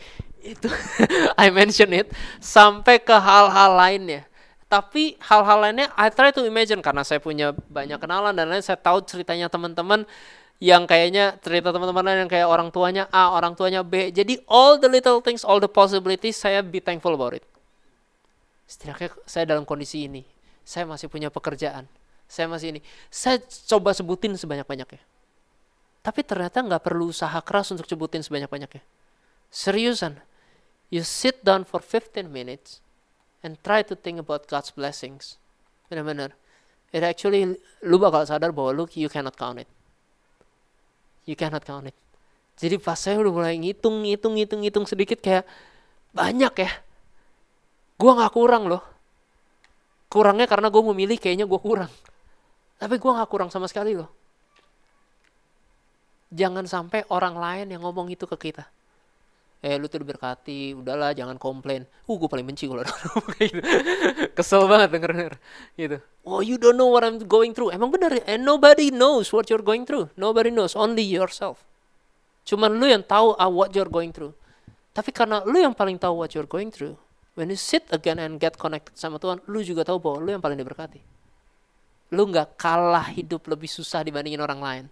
Itu 0.44 0.68
I 1.40 1.48
mention 1.48 1.96
it 1.96 2.12
sampai 2.36 3.00
ke 3.00 3.16
hal-hal 3.16 3.72
lainnya. 3.72 4.28
Tapi 4.68 5.16
hal-hal 5.24 5.58
lainnya 5.64 5.88
I 5.96 6.12
try 6.12 6.34
to 6.36 6.44
imagine 6.44 6.84
karena 6.84 7.00
saya 7.00 7.22
punya 7.22 7.56
banyak 7.72 7.96
kenalan 7.96 8.36
dan 8.36 8.50
lain 8.50 8.60
saya 8.60 8.76
tahu 8.76 9.00
ceritanya 9.08 9.48
teman-teman 9.48 10.04
yang 10.64 10.88
kayaknya 10.88 11.36
cerita 11.44 11.76
teman-teman 11.76 12.24
yang 12.24 12.30
kayak 12.30 12.48
orang 12.48 12.72
tuanya 12.72 13.04
A, 13.12 13.36
orang 13.36 13.52
tuanya 13.52 13.84
B. 13.84 14.08
Jadi 14.08 14.40
all 14.48 14.80
the 14.80 14.88
little 14.88 15.20
things, 15.20 15.44
all 15.44 15.60
the 15.60 15.68
possibilities, 15.68 16.40
saya 16.40 16.64
be 16.64 16.80
thankful 16.80 17.12
about 17.12 17.36
it. 17.36 17.44
Setidaknya 18.64 19.12
saya 19.28 19.44
dalam 19.44 19.68
kondisi 19.68 20.08
ini. 20.08 20.24
Saya 20.64 20.88
masih 20.88 21.12
punya 21.12 21.28
pekerjaan. 21.28 21.84
Saya 22.24 22.48
masih 22.48 22.72
ini. 22.72 22.80
Saya 23.12 23.44
coba 23.44 23.92
sebutin 23.92 24.32
sebanyak-banyaknya. 24.40 25.04
Tapi 26.00 26.20
ternyata 26.24 26.64
nggak 26.64 26.80
perlu 26.80 27.12
usaha 27.12 27.36
keras 27.44 27.68
untuk 27.76 27.84
sebutin 27.84 28.24
sebanyak-banyaknya. 28.24 28.80
Seriusan. 29.52 30.24
You 30.88 31.04
sit 31.04 31.44
down 31.44 31.68
for 31.68 31.84
15 31.84 32.24
minutes 32.32 32.80
and 33.44 33.60
try 33.60 33.84
to 33.84 33.92
think 33.92 34.16
about 34.16 34.48
God's 34.48 34.72
blessings. 34.72 35.36
Benar-benar. 35.92 36.32
It 36.88 37.04
actually, 37.04 37.60
lu 37.84 38.00
bakal 38.00 38.24
sadar 38.24 38.56
bahwa 38.56 38.72
lu, 38.72 38.84
you 38.96 39.12
cannot 39.12 39.36
count 39.36 39.60
it 39.60 39.68
you 41.24 41.36
cannot 41.36 41.64
count 41.64 41.88
it. 41.88 41.96
Jadi 42.54 42.78
pas 42.78 42.94
saya 42.94 43.18
udah 43.18 43.32
mulai 43.34 43.58
ngitung, 43.58 44.06
ngitung, 44.06 44.38
ngitung, 44.38 44.60
ngitung 44.62 44.86
sedikit 44.86 45.18
kayak 45.18 45.42
banyak 46.14 46.54
ya. 46.54 46.70
Gue 47.98 48.12
nggak 48.14 48.32
kurang 48.32 48.70
loh. 48.70 48.82
Kurangnya 50.06 50.46
karena 50.46 50.70
gue 50.70 50.82
memilih 50.94 51.18
kayaknya 51.18 51.50
gue 51.50 51.60
kurang. 51.60 51.90
Tapi 52.78 52.94
gue 53.00 53.10
nggak 53.10 53.30
kurang 53.30 53.50
sama 53.50 53.66
sekali 53.66 53.98
loh. 53.98 54.10
Jangan 56.30 56.66
sampai 56.66 57.02
orang 57.10 57.34
lain 57.34 57.66
yang 57.74 57.82
ngomong 57.82 58.10
itu 58.10 58.26
ke 58.26 58.50
kita 58.50 58.66
eh 59.64 59.80
lu 59.80 59.88
tuh 59.88 60.04
diberkati. 60.04 60.76
Udahlah 60.76 61.16
jangan 61.16 61.40
komplain. 61.40 61.88
Uh 62.04 62.20
gue 62.20 62.28
paling 62.28 62.44
benci 62.44 62.68
kalau 62.68 62.84
gitu. 63.40 63.64
Kesel 64.36 64.68
banget 64.68 64.92
denger 64.92 65.10
denger 65.16 65.34
gitu. 65.80 65.96
Oh 66.28 66.44
you 66.44 66.60
don't 66.60 66.76
know 66.76 66.92
what 66.92 67.00
I'm 67.00 67.16
going 67.24 67.56
through. 67.56 67.72
Emang 67.72 67.88
bener 67.88 68.20
ya? 68.20 68.36
And 68.36 68.44
nobody 68.44 68.92
knows 68.92 69.32
what 69.32 69.48
you're 69.48 69.64
going 69.64 69.88
through. 69.88 70.12
Nobody 70.20 70.52
knows. 70.52 70.76
Only 70.76 71.00
yourself. 71.00 71.64
Cuman 72.44 72.76
lu 72.76 72.84
yang 72.84 73.00
tahu 73.00 73.32
uh, 73.40 73.48
what 73.48 73.72
you're 73.72 73.88
going 73.88 74.12
through. 74.12 74.36
Tapi 74.92 75.08
karena 75.16 75.40
lu 75.48 75.56
yang 75.56 75.72
paling 75.72 75.96
tahu 75.96 76.20
what 76.20 76.36
you're 76.36 76.46
going 76.46 76.68
through 76.68 77.00
when 77.32 77.48
you 77.48 77.56
sit 77.56 77.88
again 77.88 78.20
and 78.20 78.36
get 78.36 78.60
connected 78.60 78.94
sama 78.94 79.16
Tuhan 79.18 79.42
lu 79.50 79.58
juga 79.64 79.82
tahu 79.82 79.98
bahwa 79.98 80.20
lu 80.20 80.30
yang 80.36 80.44
paling 80.44 80.60
diberkati. 80.60 81.00
Lu 82.12 82.28
nggak 82.28 82.60
kalah 82.60 83.08
hidup 83.16 83.48
lebih 83.48 83.66
susah 83.66 84.04
dibandingin 84.04 84.44
orang 84.44 84.60
lain. 84.60 84.84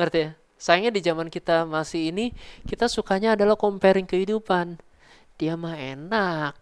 Ngerti 0.00 0.18
ya 0.24 0.32
Sayangnya 0.56 0.92
di 0.96 1.00
zaman 1.04 1.28
kita 1.28 1.68
masih 1.68 2.10
ini, 2.10 2.32
kita 2.64 2.88
sukanya 2.88 3.36
adalah 3.36 3.60
comparing 3.60 4.08
kehidupan. 4.08 4.80
Dia 5.36 5.52
mah 5.52 5.76
enak, 5.76 6.56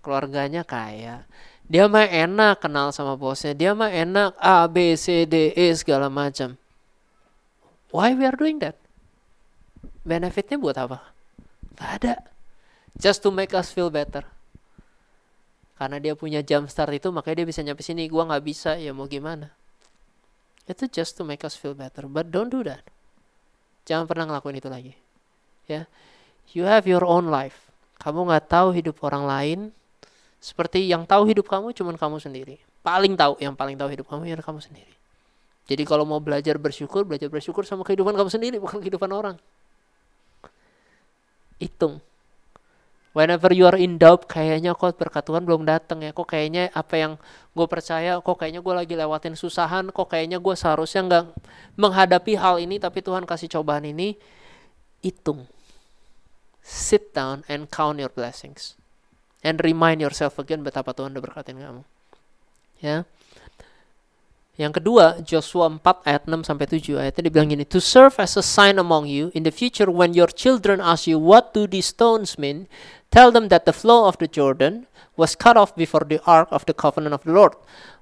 keluarganya 0.00 0.64
kaya. 0.64 1.28
Dia 1.70 1.86
mah 1.86 2.08
enak 2.08 2.64
kenal 2.64 2.90
sama 2.90 3.14
bosnya. 3.14 3.52
Dia 3.52 3.76
mah 3.76 3.92
enak 3.92 4.34
A, 4.40 4.64
B, 4.66 4.96
C, 4.96 5.28
D, 5.28 5.52
E 5.52 5.70
segala 5.76 6.08
macam. 6.08 6.56
Why 7.92 8.16
we 8.16 8.24
are 8.24 8.34
doing 8.34 8.58
that? 8.64 8.74
Benefitnya 10.02 10.56
buat 10.56 10.80
apa? 10.80 11.12
Gak 11.76 11.90
ada. 12.02 12.14
Just 12.98 13.22
to 13.22 13.30
make 13.30 13.54
us 13.54 13.70
feel 13.70 13.92
better. 13.92 14.26
Karena 15.80 15.96
dia 15.96 16.12
punya 16.12 16.44
jam 16.44 16.68
start 16.68 16.92
itu, 16.92 17.08
makanya 17.08 17.44
dia 17.44 17.48
bisa 17.48 17.60
nyampe 17.64 17.80
sini. 17.80 18.04
Gua 18.10 18.28
nggak 18.28 18.44
bisa, 18.44 18.76
ya 18.76 18.92
mau 18.92 19.08
gimana? 19.08 19.48
Itu 20.68 20.84
just 20.90 21.16
to 21.16 21.24
make 21.24 21.40
us 21.40 21.56
feel 21.56 21.72
better. 21.72 22.04
But 22.04 22.28
don't 22.28 22.52
do 22.52 22.60
that. 22.68 22.84
Jangan 23.90 24.06
pernah 24.06 24.30
ngelakuin 24.30 24.62
itu 24.62 24.70
lagi. 24.70 24.92
Ya. 25.66 25.90
You 26.54 26.62
have 26.70 26.86
your 26.86 27.02
own 27.02 27.26
life. 27.26 27.58
Kamu 27.98 28.30
nggak 28.30 28.46
tahu 28.46 28.70
hidup 28.70 29.02
orang 29.02 29.26
lain. 29.26 29.58
Seperti 30.38 30.86
yang 30.86 31.02
tahu 31.02 31.26
hidup 31.26 31.50
kamu 31.50 31.74
cuman 31.74 31.98
kamu 31.98 32.22
sendiri. 32.22 32.62
Paling 32.86 33.18
tahu, 33.18 33.34
yang 33.42 33.58
paling 33.58 33.74
tahu 33.74 33.90
hidup 33.90 34.06
kamu 34.06 34.30
ya 34.30 34.38
kamu 34.38 34.62
sendiri. 34.62 34.94
Jadi 35.66 35.82
kalau 35.82 36.06
mau 36.06 36.22
belajar 36.22 36.54
bersyukur, 36.56 37.02
belajar 37.02 37.26
bersyukur 37.26 37.66
sama 37.66 37.82
kehidupan 37.82 38.14
kamu 38.14 38.30
sendiri, 38.30 38.56
bukan 38.62 38.78
kehidupan 38.78 39.10
orang. 39.10 39.36
Hitung 41.60 42.00
whenever 43.12 43.50
you 43.50 43.66
are 43.66 43.78
in 43.78 43.98
doubt 43.98 44.30
kayaknya 44.30 44.74
kok 44.74 44.94
berkat 44.94 45.26
Tuhan 45.26 45.42
belum 45.42 45.66
datang 45.66 46.02
ya. 46.02 46.14
Kok 46.14 46.28
kayaknya 46.30 46.70
apa 46.70 46.94
yang 46.96 47.12
gue 47.54 47.66
percaya 47.66 48.18
kok 48.22 48.36
kayaknya 48.38 48.62
gue 48.62 48.74
lagi 48.74 48.94
lewatin 48.94 49.34
susahan 49.34 49.90
kok 49.90 50.06
kayaknya 50.06 50.38
gue 50.38 50.54
seharusnya 50.54 51.02
nggak 51.06 51.24
menghadapi 51.74 52.38
hal 52.38 52.62
ini 52.62 52.78
tapi 52.78 53.02
Tuhan 53.02 53.26
kasih 53.26 53.50
cobaan 53.50 53.86
ini 53.90 54.14
hitung. 55.02 55.50
Sit 56.62 57.10
down 57.16 57.42
and 57.50 57.66
count 57.72 57.98
your 57.98 58.12
blessings. 58.12 58.78
And 59.40 59.56
remind 59.64 60.04
yourself 60.04 60.36
again 60.36 60.60
betapa 60.60 60.92
Tuhan 60.92 61.16
udah 61.16 61.24
berkatin 61.24 61.56
kamu. 61.56 61.82
Ya. 62.84 63.08
Yang 64.60 64.76
kedua, 64.84 65.24
Joshua 65.24 65.72
4 65.72 65.80
ayat 66.04 66.28
6 66.28 66.44
sampai 66.44 66.68
7 66.68 67.00
ayatnya 67.00 67.32
dibilang 67.32 67.48
gini, 67.48 67.64
to 67.64 67.80
serve 67.80 68.12
as 68.20 68.36
a 68.36 68.44
sign 68.44 68.76
among 68.76 69.08
you 69.08 69.32
in 69.32 69.40
the 69.40 69.54
future 69.54 69.88
when 69.88 70.12
your 70.12 70.28
children 70.28 70.84
ask 70.84 71.08
you 71.08 71.16
what 71.16 71.56
do 71.56 71.64
these 71.64 71.88
stones 71.88 72.36
mean, 72.36 72.68
tell 73.10 73.30
them 73.30 73.48
that 73.48 73.66
the 73.66 73.74
flow 73.74 74.06
of 74.06 74.18
the 74.18 74.26
Jordan 74.26 74.86
was 75.16 75.34
cut 75.34 75.56
off 75.56 75.74
before 75.76 76.06
the 76.06 76.22
ark 76.26 76.48
of 76.50 76.66
the 76.66 76.74
covenant 76.74 77.14
of 77.14 77.22
the 77.24 77.32
Lord. 77.32 77.54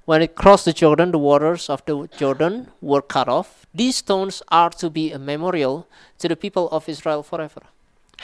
When 0.08 0.22
it 0.22 0.36
crossed 0.36 0.64
the 0.64 0.72
Jordan, 0.72 1.12
the 1.12 1.20
waters 1.20 1.68
of 1.68 1.84
the 1.84 2.08
Jordan 2.16 2.72
were 2.80 3.02
cut 3.04 3.28
off. 3.28 3.68
These 3.74 4.00
stones 4.00 4.40
are 4.48 4.70
to 4.80 4.88
be 4.88 5.12
a 5.12 5.20
memorial 5.20 5.84
to 6.20 6.28
the 6.28 6.36
people 6.36 6.68
of 6.72 6.88
Israel 6.88 7.20
forever. 7.22 7.60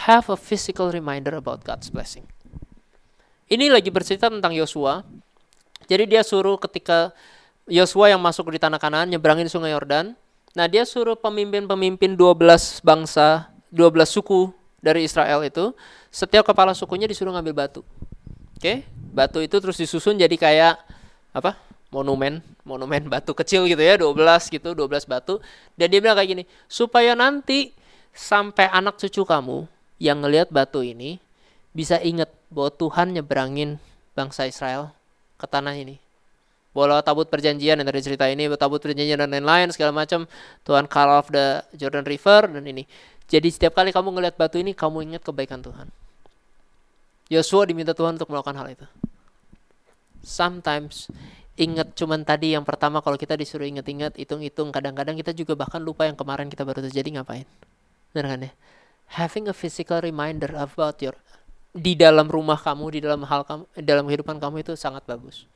Have 0.09 0.32
a 0.32 0.41
physical 0.41 0.89
reminder 0.91 1.37
about 1.37 1.62
God's 1.62 1.93
blessing. 1.93 2.24
Ini 3.53 3.68
lagi 3.68 3.93
bercerita 3.93 4.32
tentang 4.32 4.57
Yosua 4.57 5.05
Jadi 5.85 6.16
dia 6.16 6.22
suruh 6.24 6.57
ketika 6.57 7.12
Yosua 7.68 8.12
yang 8.12 8.20
masuk 8.20 8.53
di 8.53 8.61
tanah 8.61 8.80
Kanaan 8.80 9.12
nyebrangin 9.12 9.49
sungai 9.49 9.72
Yordan. 9.72 10.16
Nah, 10.55 10.66
dia 10.70 10.87
suruh 10.87 11.18
pemimpin-pemimpin 11.18 12.14
12 12.14 12.80
bangsa, 12.85 13.51
12 13.74 14.07
suku 14.07 14.55
dari 14.78 15.03
Israel 15.03 15.43
itu, 15.43 15.74
setiap 16.15 16.47
kepala 16.47 16.71
sukunya 16.79 17.11
disuruh 17.11 17.35
ngambil 17.35 17.67
batu. 17.67 17.83
Oke, 18.55 18.87
batu 19.11 19.43
itu 19.43 19.59
terus 19.59 19.75
disusun 19.75 20.15
jadi 20.15 20.39
kayak 20.39 20.79
apa? 21.35 21.59
monumen, 21.95 22.43
monumen 22.67 23.07
batu 23.07 23.31
kecil 23.39 23.71
gitu 23.71 23.79
ya, 23.79 23.95
12 23.95 24.51
gitu, 24.51 24.75
12 24.75 25.07
batu. 25.07 25.39
Dan 25.79 25.95
dia 25.95 26.03
bilang 26.03 26.19
kayak 26.19 26.31
gini, 26.35 26.45
supaya 26.67 27.15
nanti 27.15 27.71
sampai 28.11 28.67
anak 28.75 28.99
cucu 28.99 29.23
kamu 29.23 29.71
yang 30.03 30.19
ngelihat 30.19 30.51
batu 30.51 30.83
ini 30.83 31.23
bisa 31.71 32.03
ingat 32.03 32.35
bahwa 32.51 32.75
Tuhan 32.75 33.15
nyebrangin 33.15 33.79
bangsa 34.19 34.51
Israel 34.51 34.91
ke 35.39 35.47
tanah 35.47 35.79
ini. 35.79 36.03
Bola 36.75 36.99
tabut 37.07 37.31
perjanjian 37.31 37.79
yang 37.79 37.87
tadi 37.87 38.03
cerita 38.03 38.27
ini, 38.27 38.51
tabut 38.59 38.83
perjanjian 38.83 39.23
dan 39.23 39.31
lain-lain 39.31 39.71
segala 39.71 39.95
macam. 39.95 40.27
Tuhan 40.67 40.91
cut 40.91 41.07
off 41.07 41.31
the 41.31 41.62
Jordan 41.79 42.03
River 42.03 42.51
dan 42.51 42.67
ini. 42.67 42.83
Jadi 43.31 43.47
setiap 43.55 43.79
kali 43.79 43.95
kamu 43.95 44.11
ngelihat 44.19 44.35
batu 44.35 44.59
ini, 44.59 44.75
kamu 44.75 45.15
ingat 45.15 45.23
kebaikan 45.23 45.62
Tuhan. 45.62 45.87
Yosua 47.35 47.66
diminta 47.66 47.93
Tuhan 47.93 48.14
untuk 48.14 48.30
melakukan 48.30 48.55
hal 48.55 48.68
itu. 48.70 48.87
Sometimes 50.22 51.11
ingat 51.55 51.95
cuman 51.95 52.22
tadi 52.22 52.55
yang 52.55 52.62
pertama 52.62 53.03
kalau 53.03 53.18
kita 53.18 53.35
disuruh 53.35 53.66
ingat-ingat, 53.66 54.14
hitung-hitung, 54.18 54.70
kadang-kadang 54.70 55.18
kita 55.18 55.35
juga 55.35 55.59
bahkan 55.59 55.82
lupa 55.82 56.07
yang 56.07 56.14
kemarin 56.14 56.47
kita 56.51 56.62
baru 56.62 56.82
terjadi 56.87 57.20
ngapain. 57.20 57.47
Benar 58.14 58.26
kan 58.30 58.41
ya? 58.47 58.53
Having 59.20 59.53
a 59.53 59.55
physical 59.55 60.01
reminder 60.01 60.55
about 60.57 60.99
your 61.03 61.14
di 61.74 61.99
dalam 61.99 62.30
rumah 62.30 62.55
kamu, 62.55 62.87
di 62.95 63.01
dalam 63.03 63.26
hal 63.26 63.43
kamu, 63.43 63.66
dalam 63.82 64.07
kehidupan 64.07 64.39
kamu 64.39 64.62
itu 64.62 64.78
sangat 64.78 65.03
bagus. 65.11 65.51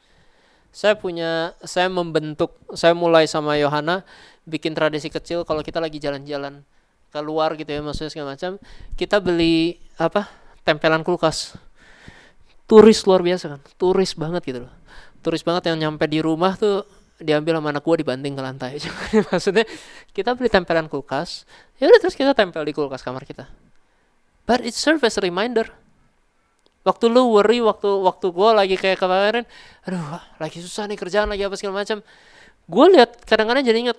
Saya 0.74 0.98
punya, 0.98 1.54
saya 1.62 1.86
membentuk, 1.88 2.58
saya 2.74 2.92
mulai 2.92 3.24
sama 3.30 3.54
Yohana 3.56 4.02
bikin 4.44 4.74
tradisi 4.74 5.08
kecil 5.08 5.46
kalau 5.46 5.62
kita 5.62 5.78
lagi 5.78 6.02
jalan-jalan 6.02 6.66
keluar 7.08 7.56
gitu 7.56 7.72
ya 7.72 7.80
maksudnya 7.80 8.12
segala 8.12 8.36
macam, 8.36 8.60
kita 8.98 9.22
beli 9.22 9.80
apa 9.96 10.28
tempelan 10.66 11.06
kulkas. 11.06 11.56
Turis 12.68 13.00
luar 13.08 13.24
biasa 13.24 13.56
kan, 13.56 13.60
turis 13.80 14.12
banget 14.12 14.44
gitu 14.44 14.60
loh. 14.68 14.72
Turis 15.24 15.40
banget 15.40 15.72
yang 15.72 15.80
nyampe 15.80 16.04
di 16.04 16.20
rumah 16.20 16.52
tuh 16.54 16.84
diambil 17.16 17.58
sama 17.58 17.72
anak 17.72 17.82
gua 17.82 17.96
dibanting 17.96 18.36
ke 18.36 18.42
lantai. 18.44 18.72
maksudnya 19.32 19.64
kita 20.12 20.36
beli 20.36 20.52
tempelan 20.52 20.86
kulkas, 20.86 21.48
ya 21.80 21.88
udah 21.88 22.00
terus 22.04 22.12
kita 22.12 22.36
tempel 22.36 22.60
di 22.68 22.76
kulkas 22.76 23.00
kamar 23.00 23.24
kita. 23.24 23.48
But 24.44 24.68
it 24.68 24.76
serves 24.76 25.00
as 25.00 25.16
a 25.16 25.24
reminder 25.24 25.64
waktu 26.88 27.04
lu 27.12 27.36
worry 27.36 27.60
waktu 27.60 27.84
waktu 27.84 28.26
gue 28.32 28.48
lagi 28.56 28.76
kayak 28.80 28.96
kemarin 28.96 29.44
aduh 29.84 30.22
lagi 30.40 30.64
susah 30.64 30.88
nih 30.88 30.96
kerjaan 30.96 31.28
lagi 31.28 31.44
apa 31.44 31.52
segala 31.60 31.84
macam 31.84 32.00
gue 32.68 32.86
lihat 32.96 33.10
kadang-kadang 33.28 33.64
jadi 33.68 33.78
inget 33.88 33.98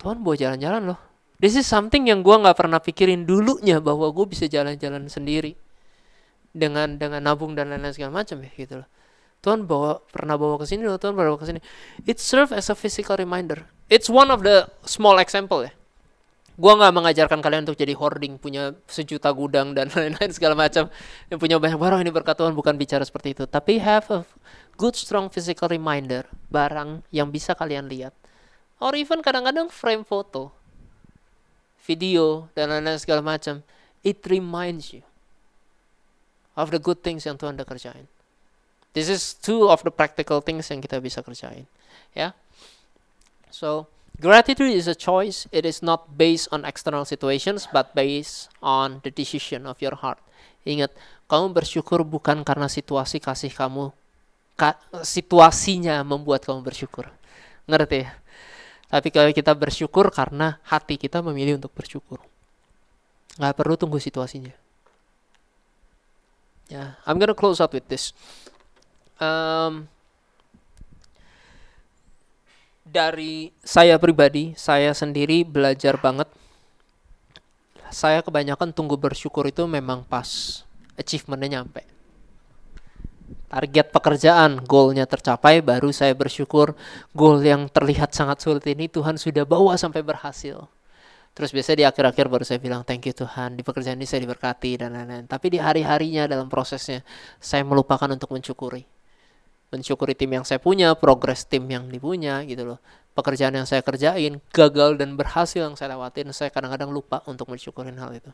Tuhan 0.00 0.24
bawa 0.24 0.34
jalan-jalan 0.40 0.82
loh 0.94 1.00
this 1.36 1.52
is 1.52 1.68
something 1.68 2.08
yang 2.08 2.24
gue 2.24 2.32
nggak 2.32 2.56
pernah 2.56 2.80
pikirin 2.80 3.28
dulunya 3.28 3.76
bahwa 3.84 4.08
gue 4.08 4.24
bisa 4.24 4.48
jalan-jalan 4.48 5.04
sendiri 5.12 5.52
dengan 6.52 7.00
dengan 7.00 7.24
nabung 7.24 7.56
dan 7.56 7.72
lain-lain 7.72 7.96
segala 7.96 8.22
macam 8.22 8.44
ya 8.44 8.50
gitu 8.52 8.84
loh 8.84 8.88
Tuhan 9.42 9.66
bawa 9.66 10.04
pernah 10.12 10.38
bawa 10.38 10.60
ke 10.60 10.68
sini 10.68 10.86
loh 10.86 11.00
Tuhan 11.00 11.16
bawa 11.16 11.34
ke 11.40 11.48
sini 11.48 11.60
it 12.04 12.20
serve 12.20 12.52
as 12.52 12.68
a 12.68 12.76
physical 12.76 13.16
reminder 13.16 13.64
it's 13.88 14.12
one 14.12 14.28
of 14.28 14.44
the 14.44 14.68
small 14.84 15.16
example 15.18 15.64
ya 15.64 15.72
Gua 16.52 16.76
nggak 16.76 16.92
mengajarkan 16.92 17.40
kalian 17.40 17.64
untuk 17.64 17.80
jadi 17.80 17.96
hoarding, 17.96 18.36
punya 18.36 18.76
sejuta 18.84 19.32
gudang 19.32 19.72
dan 19.72 19.88
lain-lain 19.96 20.28
segala 20.36 20.52
macam. 20.52 20.92
Yang 21.32 21.38
punya 21.40 21.56
banyak 21.56 21.80
barang 21.80 22.00
ini 22.04 22.12
berkat 22.12 22.36
Tuhan 22.36 22.52
bukan 22.52 22.76
bicara 22.76 23.00
seperti 23.08 23.32
itu. 23.32 23.48
Tapi 23.48 23.80
have 23.80 24.04
a 24.12 24.20
good 24.76 24.92
strong 24.92 25.32
physical 25.32 25.72
reminder, 25.72 26.28
barang 26.52 27.08
yang 27.08 27.32
bisa 27.32 27.56
kalian 27.56 27.88
lihat. 27.88 28.12
Or 28.84 28.92
even 28.92 29.24
kadang-kadang 29.24 29.72
frame 29.72 30.04
foto, 30.04 30.52
video 31.88 32.52
dan 32.52 32.68
lain-lain 32.68 33.00
segala 33.00 33.24
macam. 33.24 33.64
It 34.04 34.20
reminds 34.28 34.92
you 34.92 35.06
of 36.58 36.72
the 36.72 36.80
good 36.80 37.00
things 37.00 37.24
yang 37.24 37.40
Tuhan 37.40 37.56
udah 37.56 37.68
kerjain. 37.68 38.06
This 38.92 39.08
is 39.08 39.32
two 39.32 39.72
of 39.72 39.80
the 39.84 39.92
practical 39.92 40.44
things 40.44 40.68
yang 40.68 40.84
kita 40.84 41.00
bisa 41.00 41.24
kerjain. 41.24 41.64
Ya. 42.12 42.36
So, 43.48 43.88
Gratitude 44.22 44.70
is 44.70 44.86
a 44.86 44.94
choice. 44.94 45.48
It 45.50 45.66
is 45.66 45.82
not 45.82 46.14
based 46.14 46.46
on 46.54 46.62
external 46.62 47.02
situations, 47.02 47.66
but 47.66 47.90
based 47.96 48.52
on 48.60 49.02
the 49.02 49.10
decision 49.10 49.66
of 49.66 49.82
your 49.82 49.98
heart. 49.98 50.22
Ingat, 50.62 50.94
kamu 51.26 51.50
bersyukur 51.50 52.06
bukan 52.06 52.46
karena 52.46 52.70
situasi 52.70 53.18
kasih 53.18 53.50
kamu, 53.50 53.90
ka, 54.54 54.78
situasinya 55.02 56.04
membuat 56.06 56.46
kamu 56.46 56.62
bersyukur. 56.62 57.10
Ngerti 57.66 58.06
ya? 58.06 58.14
Tapi 58.92 59.08
kalau 59.10 59.34
kita 59.34 59.56
bersyukur 59.58 60.12
karena 60.14 60.62
hati 60.68 61.00
kita 61.00 61.18
memilih 61.18 61.58
untuk 61.58 61.74
bersyukur. 61.74 62.22
Nggak 63.42 63.58
perlu 63.58 63.74
tunggu 63.74 63.98
situasinya. 63.98 64.54
Yeah, 66.72 66.96
I'm 67.04 67.20
gonna 67.20 67.36
close 67.36 67.60
out 67.60 67.76
with 67.76 67.84
this. 67.92 68.16
Um, 69.20 69.92
dari 72.80 73.52
saya 73.60 74.00
pribadi, 74.00 74.56
saya 74.56 74.96
sendiri 74.96 75.44
belajar 75.44 76.00
banget. 76.00 76.32
Saya 77.92 78.24
kebanyakan 78.24 78.72
tunggu 78.72 78.96
bersyukur 78.96 79.44
itu 79.52 79.68
memang 79.68 80.00
pas 80.08 80.64
achievementnya 80.96 81.60
nyampe. 81.60 81.84
Target 83.52 83.92
pekerjaan, 83.92 84.64
goalnya 84.64 85.04
tercapai, 85.04 85.60
baru 85.60 85.92
saya 85.92 86.16
bersyukur 86.16 86.72
goal 87.12 87.44
yang 87.44 87.68
terlihat 87.68 88.16
sangat 88.16 88.40
sulit 88.40 88.64
ini 88.64 88.88
Tuhan 88.88 89.20
sudah 89.20 89.44
bawa 89.44 89.76
sampai 89.76 90.00
berhasil. 90.00 90.64
Terus 91.32 91.50
biasanya 91.56 91.78
di 91.80 91.86
akhir-akhir 91.88 92.26
baru 92.28 92.44
saya 92.44 92.60
bilang 92.60 92.84
thank 92.84 93.08
you 93.08 93.16
Tuhan 93.16 93.56
di 93.56 93.64
pekerjaan 93.64 93.96
ini 93.96 94.04
saya 94.04 94.20
diberkati 94.20 94.84
dan 94.84 94.92
lain-lain. 94.92 95.24
Tapi 95.24 95.46
di 95.48 95.58
hari-harinya 95.58 96.28
dalam 96.28 96.52
prosesnya 96.52 97.00
saya 97.40 97.64
melupakan 97.64 98.08
untuk 98.12 98.36
mensyukuri 98.36 98.84
mensyukuri 99.72 100.12
tim 100.12 100.28
yang 100.28 100.44
saya 100.44 100.60
punya, 100.60 100.92
progres 100.92 101.48
tim 101.48 101.64
yang 101.64 101.88
dipunya 101.88 102.44
gitu 102.44 102.76
loh. 102.76 102.78
Pekerjaan 103.16 103.56
yang 103.56 103.64
saya 103.64 103.80
kerjain, 103.80 104.40
gagal 104.52 105.00
dan 105.00 105.16
berhasil 105.16 105.64
yang 105.64 105.76
saya 105.76 105.96
lewatin, 105.96 106.28
saya 106.36 106.52
kadang-kadang 106.52 106.92
lupa 106.92 107.24
untuk 107.24 107.48
mensyukurin 107.48 107.96
hal 107.96 108.12
itu. 108.12 108.28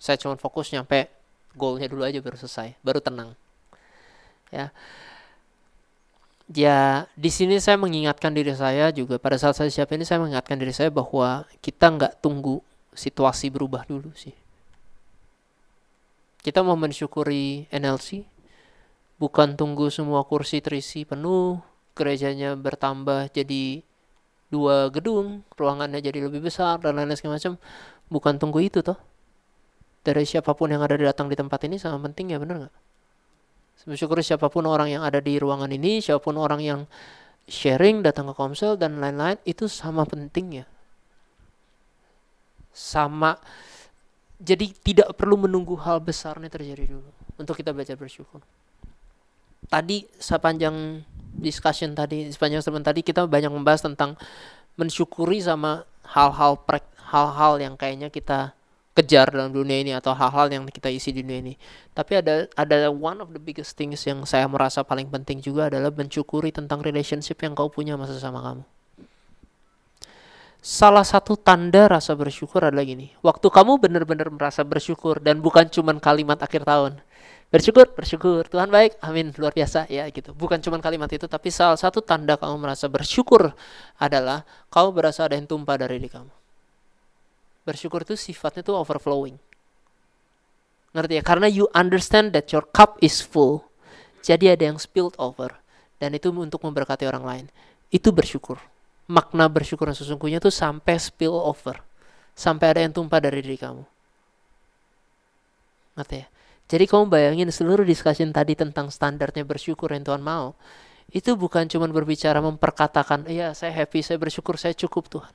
Saya 0.00 0.16
cuma 0.16 0.36
fokus 0.40 0.72
nyampe 0.72 1.08
goalnya 1.56 1.88
dulu 1.88 2.04
aja 2.04 2.20
baru 2.20 2.36
selesai, 2.36 2.76
baru 2.80 3.00
tenang. 3.00 3.32
Ya. 4.52 4.72
Ya, 6.46 7.10
di 7.18 7.26
sini 7.26 7.58
saya 7.58 7.74
mengingatkan 7.74 8.30
diri 8.30 8.54
saya 8.54 8.94
juga 8.94 9.18
pada 9.18 9.34
saat 9.34 9.58
saya 9.58 9.66
siap 9.66 9.90
ini 9.90 10.06
saya 10.06 10.22
mengingatkan 10.22 10.54
diri 10.54 10.70
saya 10.70 10.94
bahwa 10.94 11.42
kita 11.58 11.90
nggak 11.90 12.22
tunggu 12.22 12.62
situasi 12.94 13.50
berubah 13.50 13.82
dulu 13.82 14.14
sih. 14.14 14.30
Kita 16.46 16.62
mau 16.62 16.78
mensyukuri 16.78 17.66
NLC, 17.74 18.22
bukan 19.18 19.58
tunggu 19.58 19.90
semua 19.90 20.22
kursi 20.22 20.62
terisi 20.62 21.02
penuh, 21.02 21.58
gerejanya 21.98 22.54
bertambah 22.54 23.34
jadi 23.34 23.82
dua 24.46 24.86
gedung, 24.94 25.42
ruangannya 25.58 25.98
jadi 25.98 26.30
lebih 26.30 26.46
besar 26.46 26.78
dan 26.78 26.94
lain-lain 26.94 27.18
segala 27.18 27.42
macam. 27.42 27.58
Bukan 28.06 28.38
tunggu 28.38 28.62
itu 28.62 28.86
toh. 28.86 28.94
Dari 30.06 30.22
siapa 30.22 30.54
pun 30.54 30.70
yang 30.70 30.86
ada 30.86 30.94
datang 30.94 31.26
di 31.26 31.34
tempat 31.34 31.66
ini 31.66 31.82
sangat 31.82 32.06
penting 32.06 32.30
ya 32.30 32.38
benar 32.38 32.70
nggak? 32.70 32.85
Bersyukur 33.84 34.18
siapa 34.24 34.48
pun 34.48 34.64
orang 34.64 34.88
yang 34.88 35.02
ada 35.04 35.20
di 35.20 35.36
ruangan 35.36 35.70
ini, 35.70 36.00
siapa 36.00 36.18
pun 36.22 36.40
orang 36.40 36.64
yang 36.64 36.80
sharing 37.46 38.02
datang 38.02 38.30
ke 38.30 38.34
komsel 38.34 38.74
dan 38.74 38.98
lain-lain 38.98 39.38
itu 39.46 39.68
sama 39.70 40.02
pentingnya. 40.08 40.66
Sama 42.72 43.36
jadi 44.40 44.68
tidak 44.84 45.16
perlu 45.16 45.40
menunggu 45.40 45.76
hal 45.80 46.00
besarnya 46.00 46.52
terjadi 46.52 46.92
dulu 46.92 47.08
untuk 47.40 47.56
kita 47.56 47.72
belajar 47.72 47.96
bersyukur 47.96 48.44
tadi 49.66 50.06
sepanjang 50.20 51.02
discussion 51.36 51.92
tadi 51.96 52.28
sepanjang 52.30 52.62
segmen 52.62 52.84
tadi 52.84 53.00
kita 53.00 53.24
banyak 53.26 53.50
membahas 53.50 53.84
tentang 53.84 54.14
mensyukuri 54.76 55.40
sama 55.40 55.88
hal-hal 56.06 56.60
hal-hal 57.12 57.52
yang 57.60 57.74
kayaknya 57.74 58.12
kita 58.12 58.52
kejar 58.96 59.28
dalam 59.28 59.52
dunia 59.52 59.76
ini 59.84 59.92
atau 59.92 60.16
hal-hal 60.16 60.48
yang 60.48 60.64
kita 60.72 60.88
isi 60.88 61.12
di 61.12 61.20
dunia 61.20 61.44
ini. 61.44 61.54
Tapi 61.92 62.12
ada 62.16 62.48
ada 62.56 62.88
one 62.88 63.20
of 63.20 63.28
the 63.36 63.42
biggest 63.42 63.76
things 63.76 64.00
yang 64.08 64.24
saya 64.24 64.48
merasa 64.48 64.80
paling 64.80 65.12
penting 65.12 65.44
juga 65.44 65.68
adalah 65.68 65.92
mensyukuri 65.92 66.48
tentang 66.48 66.80
relationship 66.80 67.36
yang 67.44 67.52
kau 67.52 67.68
punya 67.68 68.00
masa 68.00 68.16
sama 68.16 68.40
kamu. 68.40 68.64
Salah 70.64 71.06
satu 71.06 71.38
tanda 71.38 71.86
rasa 71.86 72.16
bersyukur 72.16 72.64
adalah 72.64 72.82
gini. 72.82 73.12
Waktu 73.20 73.46
kamu 73.52 73.78
benar-benar 73.78 74.32
merasa 74.32 74.64
bersyukur 74.64 75.20
dan 75.20 75.38
bukan 75.44 75.68
cuma 75.68 75.94
kalimat 76.00 76.40
akhir 76.40 76.64
tahun 76.64 77.04
bersyukur 77.46 77.86
bersyukur 77.94 78.42
Tuhan 78.50 78.68
baik 78.74 78.98
amin 78.98 79.30
luar 79.38 79.54
biasa 79.54 79.86
ya 79.86 80.10
gitu 80.10 80.34
bukan 80.34 80.58
cuma 80.58 80.82
kalimat 80.82 81.06
itu 81.14 81.30
tapi 81.30 81.54
salah 81.54 81.78
satu 81.78 82.02
tanda 82.02 82.34
kamu 82.34 82.58
merasa 82.58 82.90
bersyukur 82.90 83.54
adalah 84.02 84.42
kamu 84.74 84.88
berasa 84.90 85.30
ada 85.30 85.38
yang 85.38 85.46
tumpah 85.46 85.78
dari 85.78 86.02
diri 86.02 86.10
kamu 86.10 86.35
bersyukur 87.66 88.06
itu 88.06 88.14
sifatnya 88.14 88.62
tuh 88.62 88.78
overflowing 88.78 89.36
ngerti 90.94 91.20
ya 91.20 91.22
karena 91.26 91.50
you 91.50 91.66
understand 91.74 92.32
that 92.32 92.48
your 92.54 92.64
cup 92.70 92.96
is 93.02 93.20
full 93.20 93.66
jadi 94.26 94.54
ada 94.54 94.70
yang 94.72 94.78
spilled 94.78 95.18
over 95.18 95.66
dan 95.96 96.12
itu 96.12 96.28
untuk 96.32 96.60
memberkati 96.64 97.08
orang 97.08 97.24
lain. 97.24 97.46
Itu 97.88 98.12
bersyukur. 98.12 98.60
Makna 99.06 99.48
bersyukur 99.48 99.88
yang 99.88 99.96
sesungguhnya 99.96 100.42
itu 100.42 100.50
sampai 100.50 100.98
spill 100.98 101.32
over. 101.32 101.80
Sampai 102.36 102.74
ada 102.74 102.80
yang 102.84 102.92
tumpah 102.92 103.22
dari 103.22 103.40
diri 103.40 103.56
kamu. 103.56 103.84
Ngerti 105.96 106.16
ya? 106.20 106.26
Jadi 106.66 106.84
kamu 106.90 107.06
bayangin 107.06 107.48
seluruh 107.54 107.86
discussion 107.86 108.34
tadi 108.34 108.58
tentang 108.58 108.90
standarnya 108.90 109.46
bersyukur 109.46 109.94
yang 109.94 110.02
Tuhan 110.02 110.20
mau. 110.20 110.58
Itu 111.14 111.38
bukan 111.38 111.70
cuma 111.70 111.86
berbicara 111.86 112.42
memperkatakan, 112.42 113.30
iya 113.30 113.54
saya 113.54 113.70
happy, 113.70 114.02
saya 114.02 114.18
bersyukur, 114.18 114.58
saya 114.58 114.74
cukup 114.74 115.06
Tuhan. 115.06 115.34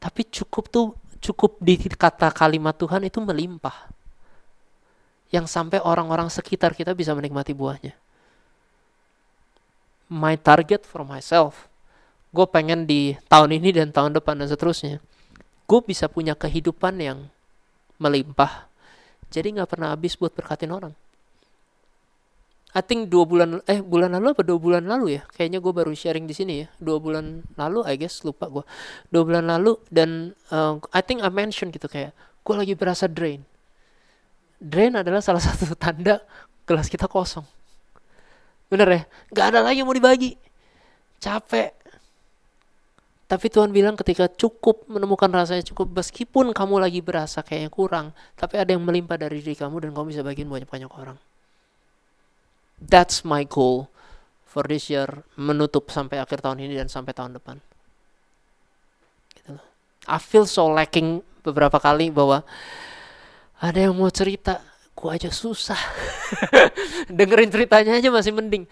Tapi 0.00 0.24
cukup 0.32 0.72
tuh, 0.72 0.96
cukup 1.24 1.56
di 1.64 1.80
kata 1.80 2.28
kalimat 2.36 2.76
Tuhan 2.76 3.08
itu 3.08 3.16
melimpah. 3.24 3.88
Yang 5.32 5.48
sampai 5.50 5.80
orang-orang 5.80 6.28
sekitar 6.28 6.76
kita 6.76 6.92
bisa 6.92 7.16
menikmati 7.16 7.56
buahnya 7.56 7.96
my 10.14 10.36
target 10.36 10.84
for 10.84 11.02
myself. 11.02 11.66
Gue 12.34 12.46
pengen 12.50 12.84
di 12.86 13.14
tahun 13.30 13.58
ini 13.58 13.70
dan 13.70 13.88
tahun 13.94 14.14
depan 14.18 14.38
dan 14.38 14.50
seterusnya. 14.50 14.98
Gue 15.64 15.80
bisa 15.82 16.10
punya 16.10 16.34
kehidupan 16.34 16.98
yang 16.98 17.18
melimpah. 17.96 18.66
Jadi 19.30 19.58
nggak 19.58 19.70
pernah 19.70 19.94
habis 19.94 20.18
buat 20.18 20.34
berkatin 20.34 20.74
orang. 20.74 20.94
I 22.74 22.82
think 22.82 23.06
dua 23.06 23.22
bulan 23.22 23.62
eh 23.70 23.78
bulan 23.80 24.18
lalu 24.18 24.34
apa 24.34 24.42
dua 24.42 24.58
bulan 24.58 24.84
lalu 24.84 25.18
ya 25.18 25.22
kayaknya 25.30 25.62
gue 25.62 25.72
baru 25.72 25.94
sharing 25.94 26.26
di 26.26 26.34
sini 26.34 26.66
ya 26.66 26.68
dua 26.82 26.98
bulan 26.98 27.46
lalu 27.54 27.86
I 27.86 27.94
guess 27.94 28.26
lupa 28.26 28.50
gue 28.50 28.64
dua 29.14 29.22
bulan 29.22 29.46
lalu 29.46 29.78
dan 29.94 30.34
uh, 30.50 30.82
I 30.90 31.00
think 31.06 31.22
I 31.22 31.30
mention 31.30 31.70
gitu 31.70 31.86
kayak 31.86 32.10
gue 32.42 32.54
lagi 32.54 32.74
berasa 32.74 33.06
drain 33.06 33.46
drain 34.58 34.98
adalah 34.98 35.22
salah 35.22 35.40
satu 35.40 35.70
tanda 35.78 36.18
gelas 36.66 36.90
kita 36.90 37.06
kosong 37.06 37.46
Bener 38.74 38.88
ya? 38.90 39.02
Gak 39.30 39.46
ada 39.54 39.60
lagi 39.62 39.82
yang 39.82 39.88
mau 39.88 39.96
dibagi. 39.96 40.34
Capek. 41.22 41.70
Tapi 43.24 43.46
Tuhan 43.48 43.72
bilang 43.72 43.94
ketika 43.94 44.28
cukup 44.28 44.84
menemukan 44.90 45.30
rasanya 45.32 45.64
cukup 45.64 45.94
meskipun 45.94 46.50
kamu 46.50 46.82
lagi 46.82 47.00
berasa 47.00 47.40
kayaknya 47.40 47.70
kurang, 47.72 48.06
tapi 48.36 48.60
ada 48.60 48.74
yang 48.76 48.84
melimpah 48.84 49.16
dari 49.16 49.40
diri 49.40 49.56
kamu 49.56 49.80
dan 49.80 49.90
kamu 49.96 50.06
bisa 50.12 50.20
bagiin 50.26 50.50
banyak-banyak 50.50 50.90
orang. 50.92 51.16
That's 52.84 53.24
my 53.24 53.48
goal 53.48 53.88
for 54.44 54.62
this 54.68 54.92
year 54.92 55.08
menutup 55.34 55.88
sampai 55.88 56.20
akhir 56.20 56.44
tahun 56.44 56.62
ini 56.68 56.78
dan 56.78 56.88
sampai 56.92 57.16
tahun 57.16 57.40
depan. 57.40 57.58
Gitu. 59.34 59.56
I 60.06 60.18
feel 60.20 60.44
so 60.44 60.68
lacking 60.68 61.24
beberapa 61.42 61.80
kali 61.80 62.12
bahwa 62.12 62.44
ada 63.58 63.78
yang 63.80 63.96
mau 63.96 64.12
cerita 64.12 64.60
aku 64.94 65.10
aja 65.10 65.28
susah. 65.28 65.76
Dengerin 67.18 67.50
ceritanya 67.50 67.98
aja 67.98 68.08
masih 68.14 68.30
mending. 68.30 68.64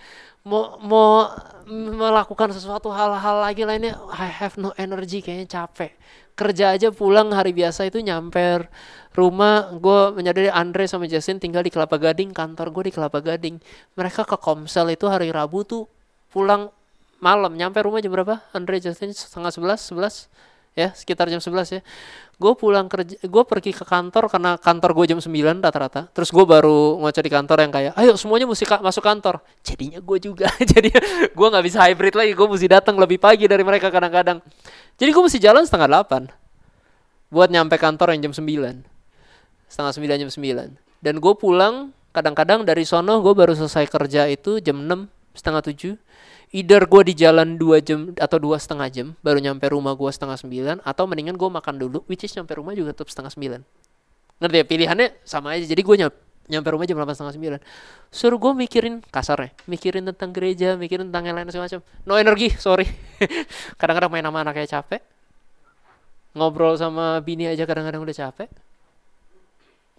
Mau 0.47 0.79
mau 0.79 1.27
melakukan 1.68 2.55
sesuatu 2.55 2.91
hal-hal 2.95 3.43
lagi 3.43 3.66
lainnya 3.66 3.99
I 4.11 4.31
have 4.31 4.55
no 4.55 4.70
energy 4.79 5.18
kayaknya 5.18 5.51
capek. 5.51 5.93
Kerja 6.39 6.73
aja 6.79 6.89
pulang 6.95 7.35
hari 7.35 7.51
biasa 7.51 7.91
itu 7.91 7.99
nyamper 7.99 8.70
rumah. 9.18 9.75
Gue 9.77 10.14
menyadari 10.14 10.49
Andre 10.49 10.87
sama 10.87 11.11
Jason 11.11 11.43
tinggal 11.43 11.66
di 11.66 11.75
Kelapa 11.75 11.99
Gading 11.99 12.31
kantor 12.31 12.70
gue 12.70 12.83
di 12.89 12.93
Kelapa 12.95 13.18
Gading. 13.18 13.59
Mereka 13.99 14.23
ke 14.23 14.39
Komsel 14.39 14.95
itu 14.95 15.11
hari 15.11 15.29
Rabu 15.35 15.66
tuh 15.66 15.91
pulang 16.31 16.70
malam. 17.18 17.53
Nyampe 17.59 17.83
rumah 17.83 17.99
jam 17.99 18.14
berapa? 18.14 18.47
Andre 18.55 18.79
Justin 18.79 19.11
setengah 19.11 19.51
sebelas 19.51 19.85
sebelas 19.85 20.14
ya 20.73 20.93
sekitar 20.97 21.29
jam 21.29 21.41
11 21.41 21.79
ya. 21.79 21.81
Gue 22.41 22.53
pulang 22.59 22.89
kerja 22.91 23.16
gue 23.20 23.43
pergi 23.47 23.73
ke 23.77 23.85
kantor 23.87 24.27
karena 24.33 24.57
kantor 24.59 24.91
gue 24.99 25.14
jam 25.14 25.20
9 25.20 25.33
rata-rata. 25.62 26.09
Terus 26.11 26.33
gue 26.33 26.45
baru 26.45 26.99
ngoceh 27.01 27.23
di 27.23 27.31
kantor 27.33 27.57
yang 27.64 27.73
kayak 27.73 27.93
ayo 27.97 28.12
semuanya 28.16 28.49
mesti 28.49 28.64
masuk 28.81 29.05
kantor. 29.05 29.41
Jadinya 29.62 30.01
gue 30.01 30.18
juga 30.18 30.49
jadi 30.73 30.91
gue 31.31 31.47
nggak 31.53 31.64
bisa 31.64 31.79
hybrid 31.87 32.14
lagi 32.16 32.33
gue 32.33 32.47
mesti 32.49 32.66
datang 32.66 32.97
lebih 32.97 33.20
pagi 33.20 33.45
dari 33.45 33.62
mereka 33.62 33.93
kadang-kadang. 33.93 34.41
Jadi 34.97 35.11
gue 35.12 35.23
mesti 35.23 35.39
jalan 35.41 35.62
setengah 35.64 36.03
8 36.09 36.43
buat 37.33 37.49
nyampe 37.49 37.81
kantor 37.81 38.12
yang 38.12 38.29
jam 38.29 38.35
9 38.37 38.85
setengah 39.73 39.93
9 39.97 40.20
jam 40.20 40.29
9 40.29 40.77
dan 41.01 41.14
gue 41.16 41.35
pulang 41.41 41.97
kadang-kadang 42.12 42.68
dari 42.68 42.85
sono 42.85 43.25
gue 43.25 43.33
baru 43.33 43.57
selesai 43.57 43.89
kerja 43.89 44.29
itu 44.29 44.61
jam 44.61 44.85
6 44.85 45.09
setengah 45.33 45.64
7 45.64 45.97
either 46.53 46.84
gue 46.84 47.03
di 47.09 47.14
jalan 47.16 47.57
dua 47.57 47.80
jam 47.80 48.12
atau 48.20 48.36
dua 48.36 48.61
setengah 48.61 48.88
jam 48.92 49.07
baru 49.24 49.40
nyampe 49.40 49.64
rumah 49.72 49.96
gue 49.96 50.11
setengah 50.12 50.36
sembilan 50.36 50.84
atau 50.84 51.09
mendingan 51.09 51.40
gue 51.40 51.48
makan 51.48 51.80
dulu 51.80 52.05
which 52.07 52.28
is 52.28 52.32
nyampe 52.36 52.53
rumah 52.53 52.76
juga 52.76 52.92
tetap 52.92 53.09
setengah 53.09 53.32
sembilan. 53.32 53.61
Ngerti 54.38 54.57
ya? 54.61 54.64
Pilihannya 54.68 55.09
sama 55.24 55.57
aja. 55.57 55.64
Jadi 55.64 55.80
gue 55.80 55.96
nyampe, 55.96 56.18
nyampe 56.53 56.68
rumah 56.68 56.84
jam 56.84 56.96
delapan 57.00 57.14
setengah 57.16 57.34
sembilan. 57.40 57.61
Suruh 58.12 58.36
gue 58.36 58.53
mikirin 58.53 59.00
kasarnya 59.00 59.57
mikirin 59.64 60.05
tentang 60.12 60.30
gereja 60.36 60.76
mikirin 60.76 61.09
tentang 61.09 61.24
yang 61.32 61.36
lain 61.40 61.48
segala 61.48 61.72
macam. 61.72 61.82
No 62.05 62.20
energi 62.20 62.53
sorry. 62.61 62.84
Kadang-kadang 63.80 64.12
main 64.12 64.24
sama 64.28 64.44
anaknya 64.44 64.68
capek. 64.68 65.00
Ngobrol 66.36 66.76
sama 66.80 67.20
bini 67.20 67.44
aja 67.44 67.64
kadang-kadang 67.68 68.05
udah 68.05 68.16
capek. 68.16 68.48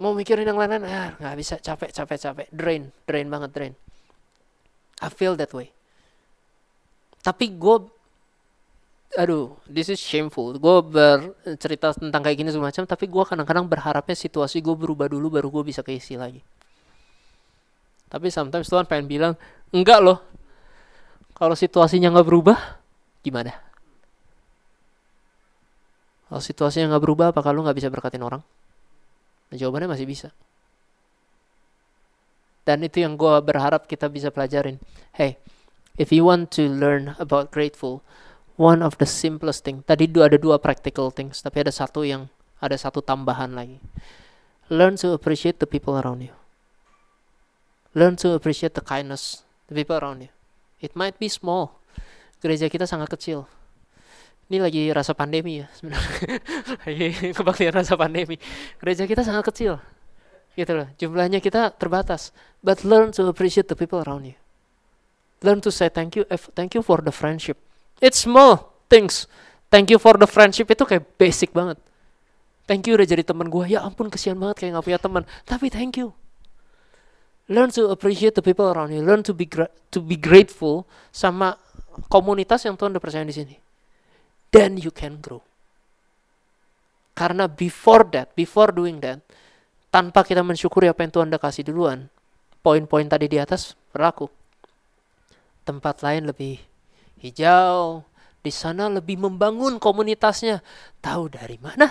Mau 0.01 0.17
mikirin 0.17 0.49
yang 0.49 0.57
lain-lain 0.57 0.85
ah 0.85 1.13
nggak 1.17 1.35
bisa. 1.37 1.57
Capek 1.57 1.89
capek 1.89 2.17
capek. 2.17 2.47
Drain 2.53 2.93
drain 3.09 3.25
banget 3.29 3.49
drain. 3.53 3.73
I 5.01 5.09
feel 5.09 5.33
that 5.37 5.53
way 5.53 5.73
tapi 7.23 7.55
gue 7.55 7.87
aduh 9.15 9.55
this 9.65 9.87
is 9.87 9.97
shameful. 9.97 10.51
Gue 10.59 10.83
bercerita 10.83 11.95
tentang 11.95 12.21
kayak 12.21 12.37
gini 12.37 12.49
segala 12.51 12.69
macam 12.69 12.83
tapi 12.83 13.07
gue 13.07 13.23
kadang-kadang 13.23 13.65
berharapnya 13.65 14.13
situasi 14.13 14.59
gue 14.59 14.75
berubah 14.75 15.07
dulu 15.07 15.39
baru 15.39 15.47
gue 15.47 15.63
bisa 15.71 15.79
keisi 15.81 16.19
lagi. 16.19 16.43
Tapi 18.11 18.27
sometimes 18.29 18.67
Tuhan 18.67 18.85
pengen 18.85 19.07
bilang 19.07 19.33
enggak 19.71 20.03
loh 20.03 20.19
kalau 21.33 21.55
situasinya 21.55 22.11
nggak 22.11 22.27
berubah 22.27 22.57
gimana? 23.23 23.55
Kalau 26.27 26.43
situasinya 26.43 26.93
nggak 26.93 27.03
berubah 27.07 27.25
apa 27.31 27.39
kalau 27.39 27.63
nggak 27.63 27.77
bisa 27.79 27.87
berkatin 27.87 28.21
orang? 28.21 28.43
Nah, 29.49 29.55
jawabannya 29.57 29.95
masih 29.95 30.05
bisa. 30.09 30.29
Dan 32.65 32.83
itu 32.83 33.03
yang 33.03 33.15
gue 33.15 33.35
berharap 33.43 33.85
kita 33.85 34.09
bisa 34.09 34.33
pelajarin. 34.33 34.79
Hey 35.13 35.37
if 35.97 36.09
you 36.09 36.25
want 36.25 36.49
to 36.57 36.65
learn 36.65 37.15
about 37.19 37.53
grateful, 37.53 38.01
one 38.57 38.81
of 38.81 38.97
the 38.97 39.09
simplest 39.09 39.65
thing. 39.65 39.85
Tadi 39.85 40.09
ada 40.09 40.37
dua 40.37 40.57
practical 40.57 41.09
things, 41.09 41.41
tapi 41.41 41.61
ada 41.65 41.73
satu 41.73 42.05
yang 42.05 42.29
ada 42.61 42.77
satu 42.77 43.01
tambahan 43.01 43.53
lagi. 43.53 43.81
Learn 44.71 44.95
to 45.01 45.11
appreciate 45.13 45.59
the 45.59 45.67
people 45.67 45.99
around 45.99 46.23
you. 46.23 46.33
Learn 47.93 48.17
to 48.25 48.33
appreciate 48.33 48.73
the 48.73 48.81
kindness 48.81 49.45
the 49.69 49.75
people 49.75 49.97
around 49.97 50.25
you. 50.25 50.31
It 50.81 50.97
might 50.97 51.19
be 51.21 51.29
small. 51.29 51.77
Gereja 52.41 52.67
kita 52.67 52.89
sangat 52.89 53.13
kecil. 53.13 53.45
Ini 54.51 54.59
lagi 54.59 54.91
rasa 54.91 55.15
pandemi 55.15 55.63
ya 55.63 55.67
sebenarnya. 55.71 56.41
kebaktian 57.37 57.73
rasa 57.73 57.95
pandemi. 57.95 58.35
Gereja 58.81 59.07
kita 59.07 59.23
sangat 59.23 59.47
kecil. 59.53 59.79
Gitu 60.53 60.73
loh. 60.75 60.87
Jumlahnya 60.99 61.39
kita 61.39 61.71
terbatas. 61.79 62.35
But 62.59 62.83
learn 62.83 63.15
to 63.15 63.31
appreciate 63.31 63.71
the 63.71 63.77
people 63.79 64.03
around 64.03 64.27
you. 64.27 64.37
Learn 65.43 65.59
to 65.59 65.69
say 65.75 65.91
thank 65.91 66.15
you, 66.15 66.23
thank 66.55 66.71
you 66.71 66.79
for 66.79 67.03
the 67.03 67.11
friendship. 67.11 67.59
It's 67.99 68.23
small 68.23 68.71
things. 68.87 69.27
Thank 69.67 69.91
you 69.91 69.99
for 69.99 70.15
the 70.15 70.25
friendship 70.25 70.71
itu 70.71 70.87
kayak 70.87 71.19
basic 71.19 71.51
banget. 71.51 71.75
Thank 72.63 72.87
you 72.87 72.95
udah 72.95 73.03
jadi 73.03 73.27
teman 73.27 73.51
gue. 73.51 73.75
Ya 73.75 73.83
ampun 73.83 74.07
kesian 74.07 74.39
banget 74.39 74.63
kayak 74.63 74.79
gak 74.79 74.85
punya 74.87 74.99
teman. 75.03 75.23
Tapi 75.43 75.67
thank 75.67 75.99
you. 75.99 76.15
Learn 77.51 77.75
to 77.75 77.91
appreciate 77.91 78.39
the 78.39 78.45
people 78.45 78.71
around 78.71 78.95
you. 78.95 79.03
Learn 79.03 79.19
to 79.27 79.35
be 79.35 79.43
to 79.91 79.99
be 79.99 80.15
grateful 80.15 80.87
sama 81.11 81.59
komunitas 82.07 82.63
yang 82.63 82.79
Tuhan 82.79 82.95
udah 82.95 83.03
percaya 83.03 83.27
di 83.27 83.35
sini. 83.35 83.55
Then 84.55 84.79
you 84.79 84.95
can 84.95 85.19
grow. 85.19 85.43
Karena 87.11 87.51
before 87.51 88.07
that, 88.15 88.31
before 88.33 88.71
doing 88.71 89.03
that, 89.03 89.19
tanpa 89.91 90.23
kita 90.23 90.39
mensyukuri 90.39 90.87
apa 90.87 91.03
yang 91.03 91.11
Tuhan 91.11 91.27
udah 91.29 91.41
kasih 91.41 91.67
duluan, 91.67 92.07
poin-poin 92.63 93.05
tadi 93.11 93.27
di 93.27 93.37
atas 93.37 93.75
berlaku 93.91 94.31
tempat 95.63 96.03
lain 96.03 96.29
lebih 96.29 96.59
hijau, 97.23 98.03
di 98.43 98.51
sana 98.51 98.91
lebih 98.91 99.15
membangun 99.15 99.79
komunitasnya. 99.79 100.59
Tahu 100.99 101.31
dari 101.31 101.55
mana? 101.63 101.87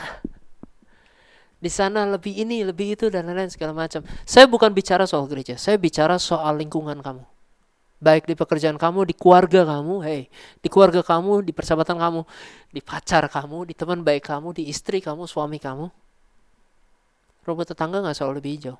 Di 1.62 1.70
sana 1.72 2.04
lebih 2.04 2.36
ini, 2.44 2.60
lebih 2.66 2.98
itu 2.98 3.08
dan 3.08 3.24
lain-lain 3.24 3.48
segala 3.48 3.72
macam. 3.72 4.04
Saya 4.28 4.44
bukan 4.44 4.68
bicara 4.76 5.08
soal 5.08 5.24
gereja, 5.30 5.56
saya 5.56 5.80
bicara 5.80 6.20
soal 6.20 6.60
lingkungan 6.60 7.00
kamu. 7.00 7.24
Baik 8.02 8.26
di 8.26 8.34
pekerjaan 8.34 8.74
kamu, 8.76 9.06
di 9.06 9.14
keluarga 9.14 9.62
kamu, 9.62 10.02
hey, 10.02 10.26
di 10.58 10.66
keluarga 10.66 11.06
kamu, 11.06 11.46
di 11.46 11.54
persahabatan 11.54 12.02
kamu, 12.02 12.20
di 12.74 12.80
pacar 12.82 13.30
kamu, 13.30 13.70
di 13.70 13.74
teman 13.78 14.02
baik 14.02 14.26
kamu, 14.26 14.58
di 14.58 14.66
istri 14.66 14.98
kamu, 14.98 15.30
suami 15.30 15.62
kamu. 15.62 15.86
Rumput 17.46 17.70
tetangga 17.70 18.02
nggak 18.02 18.18
selalu 18.18 18.42
lebih 18.42 18.52
hijau. 18.58 18.76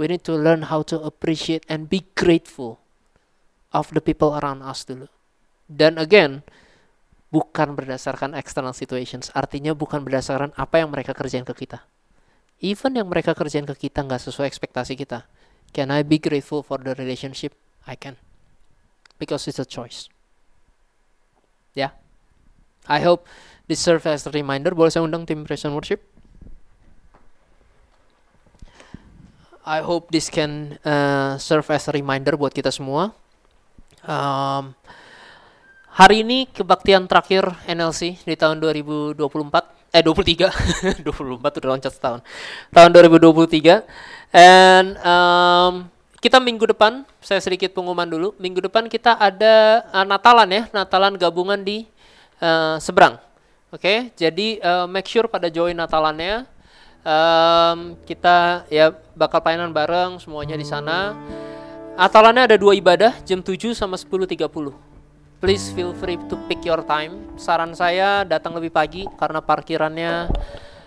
We 0.00 0.08
need 0.08 0.24
to 0.24 0.32
learn 0.32 0.72
how 0.72 0.80
to 0.88 0.96
appreciate 1.04 1.68
and 1.68 1.92
be 1.92 2.08
grateful 2.16 2.80
of 3.74 3.92
the 3.92 4.02
people 4.02 4.36
around 4.36 4.64
us 4.64 4.84
dulu. 4.84 5.08
Dan 5.68 6.00
again, 6.00 6.46
bukan 7.28 7.76
berdasarkan 7.76 8.32
external 8.32 8.72
situations. 8.72 9.28
Artinya 9.36 9.76
bukan 9.76 10.04
berdasarkan 10.04 10.56
apa 10.56 10.80
yang 10.80 10.88
mereka 10.88 11.12
kerjain 11.12 11.44
ke 11.44 11.52
kita. 11.52 11.84
Even 12.58 12.96
yang 12.96 13.06
mereka 13.06 13.36
kerjain 13.36 13.68
ke 13.68 13.88
kita 13.88 14.02
nggak 14.02 14.24
sesuai 14.24 14.48
ekspektasi 14.48 14.96
kita. 14.98 15.28
Can 15.76 15.92
I 15.92 16.00
be 16.00 16.16
grateful 16.16 16.64
for 16.64 16.80
the 16.80 16.96
relationship? 16.96 17.52
I 17.84 17.94
can. 17.94 18.16
because 19.18 19.46
it's 19.50 19.58
a 19.58 19.66
choice. 19.66 20.06
Ya. 21.74 21.90
Yeah. 21.90 21.92
I 22.88 23.04
hope 23.04 23.28
this 23.66 23.82
serve 23.82 24.06
as 24.08 24.24
a 24.24 24.32
reminder. 24.32 24.72
Boleh 24.72 24.88
saya 24.88 25.04
undang 25.04 25.28
tim 25.28 25.44
Present 25.44 25.74
Worship? 25.74 26.00
I 29.68 29.84
hope 29.84 30.08
this 30.08 30.32
can 30.32 30.80
uh, 30.80 31.36
serve 31.36 31.68
as 31.68 31.84
a 31.84 31.92
reminder 31.92 32.40
buat 32.40 32.56
kita 32.56 32.72
semua. 32.72 33.12
Um, 34.08 34.72
hari 35.92 36.24
ini 36.24 36.48
kebaktian 36.48 37.04
terakhir 37.04 37.44
NLC 37.68 38.16
di 38.24 38.32
tahun 38.40 38.56
2024 38.56 39.20
eh 39.92 40.00
23 40.00 41.04
24 41.04 41.04
udah 41.60 41.68
loncat 41.68 41.92
setahun. 41.92 42.20
Tahun 42.72 42.88
2023 42.88 43.84
and 44.32 44.96
um, 45.04 45.92
kita 46.24 46.40
minggu 46.40 46.64
depan 46.72 47.04
saya 47.20 47.44
sedikit 47.44 47.76
pengumuman 47.76 48.08
dulu. 48.08 48.32
Minggu 48.40 48.64
depan 48.64 48.88
kita 48.88 49.20
ada 49.20 49.84
uh, 49.92 50.08
Natalan 50.08 50.48
ya 50.48 50.62
Natalan 50.72 51.20
gabungan 51.20 51.60
di 51.60 51.84
uh, 52.40 52.80
seberang. 52.80 53.20
Oke 53.68 53.84
okay? 53.84 53.98
jadi 54.16 54.56
uh, 54.64 54.86
make 54.88 55.04
sure 55.04 55.28
pada 55.28 55.52
join 55.52 55.76
Natalannya. 55.76 56.48
Um, 57.04 58.00
kita 58.08 58.64
ya 58.72 58.88
bakal 59.12 59.44
pelayanan 59.44 59.76
bareng 59.76 60.16
semuanya 60.16 60.56
di 60.56 60.64
sana. 60.64 61.12
Atalannya 61.98 62.46
ada 62.46 62.54
dua 62.54 62.78
ibadah 62.78 63.10
jam 63.26 63.42
7 63.42 63.74
sama 63.74 63.98
10.30. 63.98 64.38
Please 65.42 65.74
feel 65.74 65.90
free 65.98 66.14
to 66.30 66.38
pick 66.46 66.62
your 66.62 66.78
time. 66.86 67.26
Saran 67.34 67.74
saya 67.74 68.22
datang 68.22 68.54
lebih 68.54 68.70
pagi 68.70 69.02
karena 69.18 69.42
parkirannya 69.42 70.30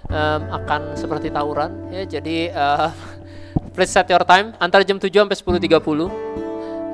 um, 0.07 0.41
akan 0.55 0.95
seperti 0.95 1.28
tawuran 1.28 1.91
ya. 1.91 2.07
Jadi 2.07 2.47
uh, 2.55 2.95
please 3.76 3.91
set 3.91 4.07
your 4.07 4.24
time 4.24 4.55
antara 4.64 4.88
jam 4.88 5.03
7 5.03 5.12
sampai 5.12 5.36
10.30. 5.36 5.76
Um, 5.76 6.07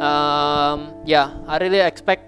ya, 0.01 0.77
yeah, 1.05 1.27
I 1.45 1.61
really 1.61 1.85
expect 1.85 2.25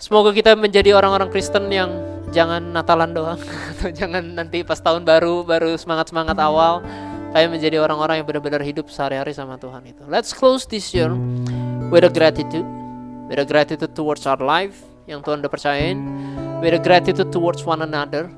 semoga 0.00 0.32
kita 0.32 0.56
menjadi 0.56 0.96
orang-orang 0.96 1.28
Kristen 1.28 1.68
yang 1.68 1.92
jangan 2.32 2.72
Natalan 2.72 3.12
doang 3.12 3.40
atau 3.76 3.92
jangan 3.92 4.24
nanti 4.32 4.64
pas 4.64 4.80
tahun 4.80 5.04
baru 5.04 5.44
baru 5.44 5.76
semangat 5.76 6.08
semangat 6.08 6.40
awal 6.40 6.80
tapi 7.32 7.48
menjadi 7.48 7.80
orang-orang 7.80 8.20
yang 8.20 8.26
benar-benar 8.28 8.60
hidup 8.60 8.92
sehari-hari 8.92 9.32
sama 9.32 9.56
Tuhan 9.56 9.80
itu. 9.88 10.04
Let's 10.04 10.36
close 10.36 10.68
this 10.68 10.92
year 10.92 11.08
with 11.88 12.04
a 12.04 12.12
gratitude, 12.12 12.68
with 13.32 13.40
a 13.40 13.48
gratitude 13.48 13.96
towards 13.96 14.28
our 14.28 14.36
life 14.36 14.76
yang 15.08 15.24
Tuhan 15.24 15.40
udah 15.40 15.48
percayain, 15.48 15.96
with 16.60 16.76
a 16.76 16.80
gratitude 16.80 17.32
towards 17.32 17.64
one 17.64 17.80
another. 17.80 18.28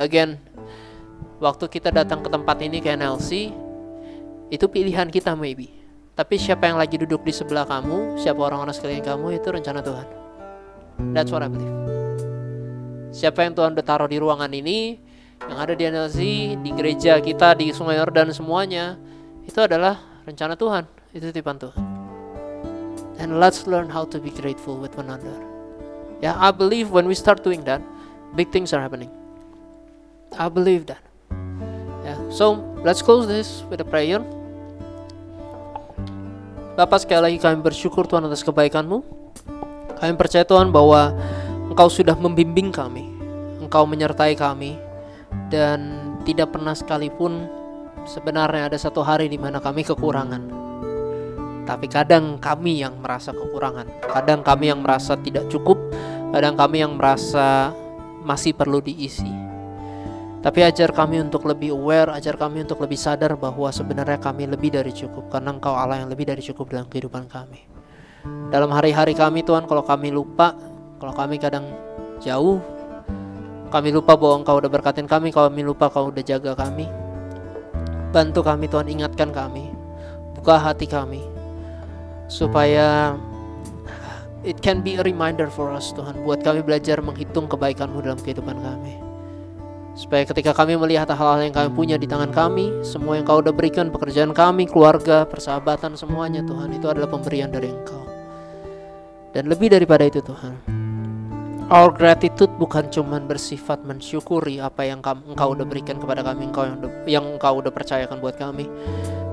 Again, 0.00 0.40
waktu 1.44 1.68
kita 1.68 1.92
datang 1.92 2.24
ke 2.24 2.32
tempat 2.32 2.56
ini 2.64 2.80
ke 2.80 2.88
NLC, 2.96 3.52
itu 4.48 4.64
pilihan 4.64 5.12
kita 5.12 5.36
maybe. 5.36 5.68
Tapi 6.16 6.40
siapa 6.40 6.72
yang 6.72 6.80
lagi 6.80 6.96
duduk 6.96 7.20
di 7.20 7.36
sebelah 7.36 7.68
kamu, 7.68 8.16
siapa 8.16 8.40
orang-orang 8.40 8.72
sekeliling 8.72 9.04
kamu 9.04 9.36
itu 9.36 9.48
rencana 9.52 9.84
Tuhan. 9.84 10.08
That's 11.12 11.28
what 11.28 11.44
I 11.44 11.52
believe. 11.52 11.76
Siapa 13.12 13.44
yang 13.44 13.52
Tuhan 13.52 13.76
udah 13.76 13.84
taruh 13.84 14.08
di 14.08 14.16
ruangan 14.16 14.48
ini, 14.52 15.00
yang 15.48 15.58
ada 15.58 15.72
di 15.72 15.88
NLC, 15.88 16.18
di 16.60 16.70
gereja 16.76 17.16
kita, 17.22 17.56
di 17.56 17.72
Sungai 17.72 17.96
Yordan 17.96 18.28
semuanya, 18.34 19.00
itu 19.48 19.56
adalah 19.56 19.96
rencana 20.28 20.52
Tuhan, 20.58 20.84
itu 21.16 21.24
titipan 21.32 21.56
Tuhan. 21.56 21.80
And 23.20 23.36
let's 23.40 23.68
learn 23.68 23.88
how 23.88 24.04
to 24.08 24.20
be 24.20 24.32
grateful 24.32 24.76
with 24.80 24.96
one 24.96 25.08
another. 25.08 25.36
Ya, 26.20 26.32
yeah, 26.32 26.34
I 26.36 26.52
believe 26.52 26.92
when 26.92 27.08
we 27.08 27.16
start 27.16 27.40
doing 27.40 27.64
that, 27.64 27.80
big 28.36 28.52
things 28.52 28.72
are 28.76 28.80
happening. 28.80 29.08
I 30.36 30.48
believe 30.52 30.84
that. 30.88 31.00
Yeah. 32.04 32.16
so 32.32 32.60
let's 32.80 33.04
close 33.04 33.28
this 33.28 33.64
with 33.68 33.80
a 33.80 33.88
prayer. 33.88 34.24
Bapak 36.80 37.04
sekali 37.04 37.20
lagi 37.20 37.38
kami 37.40 37.60
bersyukur 37.60 38.08
Tuhan 38.08 38.24
atas 38.24 38.40
kebaikanmu. 38.40 39.04
Kami 40.00 40.12
percaya 40.16 40.48
Tuhan 40.48 40.72
bahwa 40.72 41.12
Engkau 41.68 41.92
sudah 41.92 42.16
membimbing 42.16 42.72
kami, 42.72 43.04
Engkau 43.60 43.84
menyertai 43.84 44.32
kami, 44.32 44.80
dan 45.50 46.14
tidak 46.22 46.54
pernah 46.54 46.72
sekalipun 46.72 47.50
sebenarnya 48.06 48.70
ada 48.70 48.78
satu 48.78 49.02
hari 49.02 49.26
di 49.26 49.36
mana 49.36 49.58
kami 49.58 49.82
kekurangan. 49.84 50.62
Tapi 51.68 51.86
kadang 51.86 52.40
kami 52.40 52.82
yang 52.82 52.98
merasa 52.98 53.30
kekurangan, 53.30 53.86
kadang 54.10 54.40
kami 54.42 54.72
yang 54.72 54.80
merasa 54.80 55.14
tidak 55.20 55.46
cukup, 55.52 55.76
kadang 56.32 56.56
kami 56.56 56.82
yang 56.82 56.96
merasa 56.96 57.70
masih 58.24 58.56
perlu 58.56 58.80
diisi. 58.82 59.28
Tapi 60.40 60.64
ajar 60.64 60.96
kami 60.96 61.20
untuk 61.20 61.44
lebih 61.44 61.76
aware, 61.76 62.16
ajar 62.16 62.40
kami 62.40 62.64
untuk 62.64 62.80
lebih 62.80 62.96
sadar 62.96 63.36
bahwa 63.36 63.68
sebenarnya 63.68 64.16
kami 64.16 64.48
lebih 64.48 64.72
dari 64.72 64.88
cukup 64.88 65.28
karena 65.28 65.52
Engkau 65.52 65.76
Allah 65.76 66.00
yang 66.00 66.08
lebih 66.08 66.32
dari 66.32 66.40
cukup 66.40 66.72
dalam 66.72 66.88
kehidupan 66.88 67.28
kami. 67.28 67.60
Dalam 68.48 68.72
hari-hari 68.72 69.12
kami 69.12 69.44
Tuhan, 69.44 69.68
kalau 69.68 69.84
kami 69.84 70.08
lupa, 70.08 70.56
kalau 70.96 71.12
kami 71.12 71.36
kadang 71.36 71.68
jauh, 72.24 72.56
kami 73.70 73.94
lupa 73.94 74.18
bahwa 74.18 74.42
Engkau 74.42 74.58
udah 74.58 74.70
berkatin 74.70 75.06
kami, 75.06 75.30
kami 75.30 75.62
lupa 75.62 75.86
Kau 75.86 76.10
udah 76.10 76.22
jaga 76.26 76.58
kami. 76.58 76.90
Bantu 78.10 78.42
kami 78.42 78.66
Tuhan, 78.66 78.90
ingatkan 78.90 79.30
kami. 79.30 79.70
Buka 80.34 80.58
hati 80.58 80.90
kami. 80.90 81.22
Supaya 82.26 83.14
it 84.42 84.58
can 84.58 84.82
be 84.82 84.98
a 84.98 85.02
reminder 85.06 85.46
for 85.46 85.70
us 85.70 85.94
Tuhan. 85.94 86.26
Buat 86.26 86.42
kami 86.42 86.66
belajar 86.66 86.98
menghitung 86.98 87.46
kebaikan-Mu 87.46 88.02
dalam 88.02 88.18
kehidupan 88.18 88.58
kami. 88.58 88.98
Supaya 89.94 90.26
ketika 90.26 90.54
kami 90.54 90.74
melihat 90.74 91.10
hal-hal 91.14 91.44
yang 91.44 91.54
kami 91.54 91.70
punya 91.70 91.96
di 91.98 92.06
tangan 92.10 92.30
kami, 92.30 92.82
semua 92.86 93.18
yang 93.18 93.26
kau 93.26 93.42
udah 93.42 93.54
berikan, 93.54 93.90
pekerjaan 93.90 94.34
kami, 94.34 94.66
keluarga, 94.70 95.26
persahabatan, 95.26 95.98
semuanya 95.98 96.42
Tuhan, 96.46 96.74
itu 96.74 96.86
adalah 96.86 97.10
pemberian 97.10 97.50
dari 97.50 97.68
Engkau. 97.68 98.02
Dan 99.30 99.46
lebih 99.50 99.70
daripada 99.70 100.02
itu 100.06 100.18
Tuhan, 100.22 100.79
Our 101.70 101.94
gratitude 101.94 102.50
bukan 102.58 102.90
cuma 102.90 103.22
bersifat 103.22 103.86
mensyukuri 103.86 104.58
apa 104.58 104.82
yang 104.82 104.98
kamu, 104.98 105.38
engkau 105.38 105.54
udah 105.54 105.62
berikan 105.62 106.02
kepada 106.02 106.18
kami, 106.26 106.50
engkau 106.50 106.66
yang, 106.66 106.82
yang 107.06 107.24
engkau 107.30 107.62
udah 107.62 107.70
percayakan 107.70 108.18
buat 108.18 108.34
kami. 108.34 108.66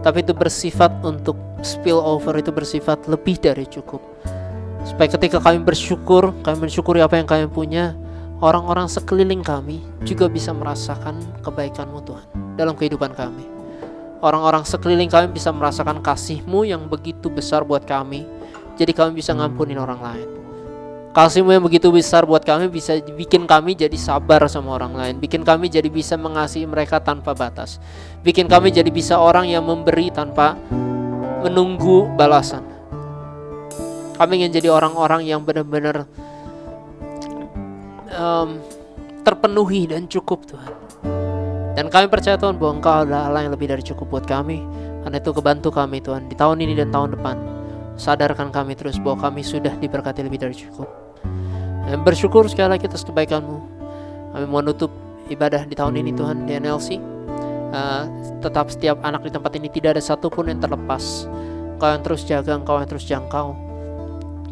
Tapi 0.05 0.21
itu 0.21 0.37
bersifat 0.37 1.01
untuk 1.01 1.33
spill 1.65 1.97
over 1.97 2.37
itu 2.37 2.53
bersifat 2.53 3.09
lebih 3.09 3.41
dari 3.41 3.65
cukup. 3.65 3.97
Supaya 4.85 5.09
ketika 5.17 5.41
kami 5.41 5.65
bersyukur, 5.65 6.29
kami 6.45 6.69
mensyukuri 6.69 7.01
apa 7.01 7.17
yang 7.17 7.25
kami 7.25 7.49
punya, 7.49 7.97
orang-orang 8.37 8.85
sekeliling 8.85 9.41
kami 9.41 9.81
juga 10.05 10.29
bisa 10.29 10.53
merasakan 10.53 11.17
kebaikanmu 11.41 12.05
Tuhan 12.05 12.27
dalam 12.53 12.77
kehidupan 12.77 13.17
kami. 13.17 13.49
Orang-orang 14.21 14.61
sekeliling 14.61 15.09
kami 15.09 15.33
bisa 15.33 15.49
merasakan 15.49 16.05
kasihmu 16.05 16.69
yang 16.69 16.85
begitu 16.85 17.33
besar 17.33 17.65
buat 17.65 17.81
kami, 17.89 18.29
jadi 18.77 18.93
kami 18.93 19.25
bisa 19.25 19.33
ngampunin 19.33 19.81
orang 19.81 20.05
lain. 20.05 20.46
Kasihmu 21.17 21.49
yang 21.49 21.65
begitu 21.65 21.89
besar 21.89 22.29
buat 22.29 22.45
kami 22.45 22.69
bisa 22.69 22.93
bikin 23.01 23.49
kami 23.49 23.73
jadi 23.73 23.97
sabar 23.97 24.45
sama 24.45 24.77
orang 24.77 24.93
lain, 24.93 25.15
bikin 25.17 25.41
kami 25.41 25.65
jadi 25.65 25.89
bisa 25.89 26.13
mengasihi 26.13 26.69
mereka 26.69 27.01
tanpa 27.01 27.33
batas, 27.33 27.81
bikin 28.21 28.45
kami 28.45 28.69
jadi 28.69 28.85
bisa 28.93 29.17
orang 29.17 29.49
yang 29.49 29.65
memberi 29.65 30.13
tanpa 30.13 30.53
menunggu 31.41 32.05
balasan. 32.13 32.61
Kami 34.13 34.45
ingin 34.45 34.61
jadi 34.61 34.69
orang-orang 34.69 35.25
yang 35.25 35.41
benar-benar 35.41 36.05
um, 38.13 38.61
terpenuhi 39.25 39.89
dan 39.89 40.05
cukup 40.05 40.45
Tuhan. 40.45 40.73
Dan 41.73 41.89
kami 41.89 42.13
percaya 42.13 42.37
Tuhan 42.37 42.61
bahwa 42.61 42.77
Engkau 42.77 42.93
adalah 42.93 43.25
Allah 43.25 43.41
yang 43.49 43.57
lebih 43.57 43.73
dari 43.73 43.81
cukup 43.81 44.05
buat 44.21 44.25
kami. 44.29 44.61
Karena 45.01 45.17
itu 45.17 45.33
kebantu 45.33 45.73
kami 45.73 45.97
Tuhan 45.97 46.29
di 46.29 46.37
tahun 46.37 46.61
ini 46.61 46.77
dan 46.77 46.93
tahun 46.93 47.17
depan. 47.17 47.37
Sadarkan 47.97 48.53
kami 48.53 48.77
terus 48.77 49.01
bahwa 49.01 49.29
kami 49.33 49.41
sudah 49.41 49.73
diberkati 49.81 50.21
lebih 50.21 50.45
dari 50.45 50.53
cukup. 50.53 51.06
Dan 51.87 52.03
bersyukur 52.03 52.43
sekali 52.51 52.75
lagi 52.75 52.83
atas 52.83 53.07
kebaikanmu. 53.07 53.57
Kami 54.35 54.45
mau 54.45 54.59
nutup 54.59 54.91
ibadah 55.31 55.63
di 55.63 55.71
tahun 55.71 56.03
ini 56.03 56.11
Tuhan 56.11 56.43
di 56.43 56.59
NLC. 56.59 56.99
Uh, 57.67 57.75
eh, 57.75 58.03
tetap 58.43 58.67
setiap 58.67 58.99
anak 59.03 59.23
di 59.23 59.31
tempat 59.31 59.55
ini 59.55 59.71
tidak 59.71 59.95
ada 59.95 60.03
satupun 60.03 60.51
yang 60.51 60.59
terlepas. 60.59 61.27
Engkau 61.79 61.89
yang 61.95 62.03
terus 62.03 62.21
jaga, 62.27 62.59
Engkau 62.59 62.75
yang 62.75 62.89
terus 62.91 63.07
jangkau. 63.07 63.55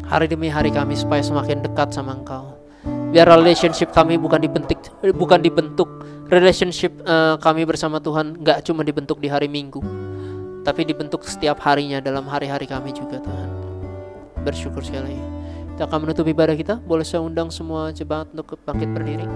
Hari 0.08 0.32
demi 0.32 0.48
hari 0.48 0.72
kami 0.72 0.96
supaya 0.96 1.20
semakin 1.20 1.60
dekat 1.60 1.92
sama 1.92 2.16
Engkau. 2.16 2.56
Biar 3.12 3.28
relationship 3.28 3.92
kami 3.92 4.16
bukan 4.16 4.40
dibentuk, 4.40 4.78
bukan 5.16 5.42
dibentuk 5.42 5.88
relationship 6.30 6.94
uh, 7.04 7.36
kami 7.38 7.66
bersama 7.66 7.98
Tuhan 7.98 8.38
nggak 8.40 8.64
cuma 8.66 8.86
dibentuk 8.86 9.18
di 9.18 9.26
hari 9.26 9.50
Minggu, 9.50 9.82
tapi 10.62 10.86
dibentuk 10.86 11.26
setiap 11.26 11.58
harinya 11.66 11.98
dalam 11.98 12.26
hari-hari 12.30 12.70
kami 12.70 12.94
juga 12.94 13.18
Tuhan. 13.18 13.50
Bersyukur 14.46 14.86
sekali. 14.86 15.35
Kita 15.76 15.92
akan 15.92 16.08
menutup 16.08 16.24
ibadah 16.24 16.56
kita. 16.56 16.80
Boleh 16.88 17.04
saya 17.04 17.20
undang 17.20 17.52
semua 17.52 17.92
jemaat 17.92 18.32
untuk 18.32 18.56
bangkit 18.64 18.96
berdiri. 18.96 19.28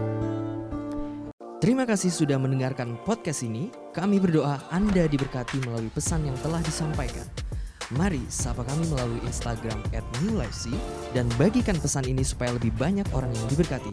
Terima 1.61 1.84
kasih 1.84 2.09
sudah 2.09 2.41
mendengarkan 2.41 2.97
podcast 3.05 3.45
ini. 3.45 3.68
Kami 3.93 4.16
berdoa 4.16 4.57
Anda 4.72 5.05
diberkati 5.05 5.61
melalui 5.68 5.93
pesan 5.93 6.24
yang 6.24 6.32
telah 6.41 6.64
disampaikan. 6.64 7.28
Mari 7.93 8.24
sapa 8.32 8.64
kami 8.64 8.88
melalui 8.88 9.20
Instagram 9.28 9.84
at 9.93 10.01
dan 11.12 11.28
bagikan 11.36 11.76
pesan 11.76 12.09
ini 12.09 12.24
supaya 12.24 12.57
lebih 12.57 12.72
banyak 12.72 13.05
orang 13.12 13.36
yang 13.36 13.47
diberkati. 13.53 13.93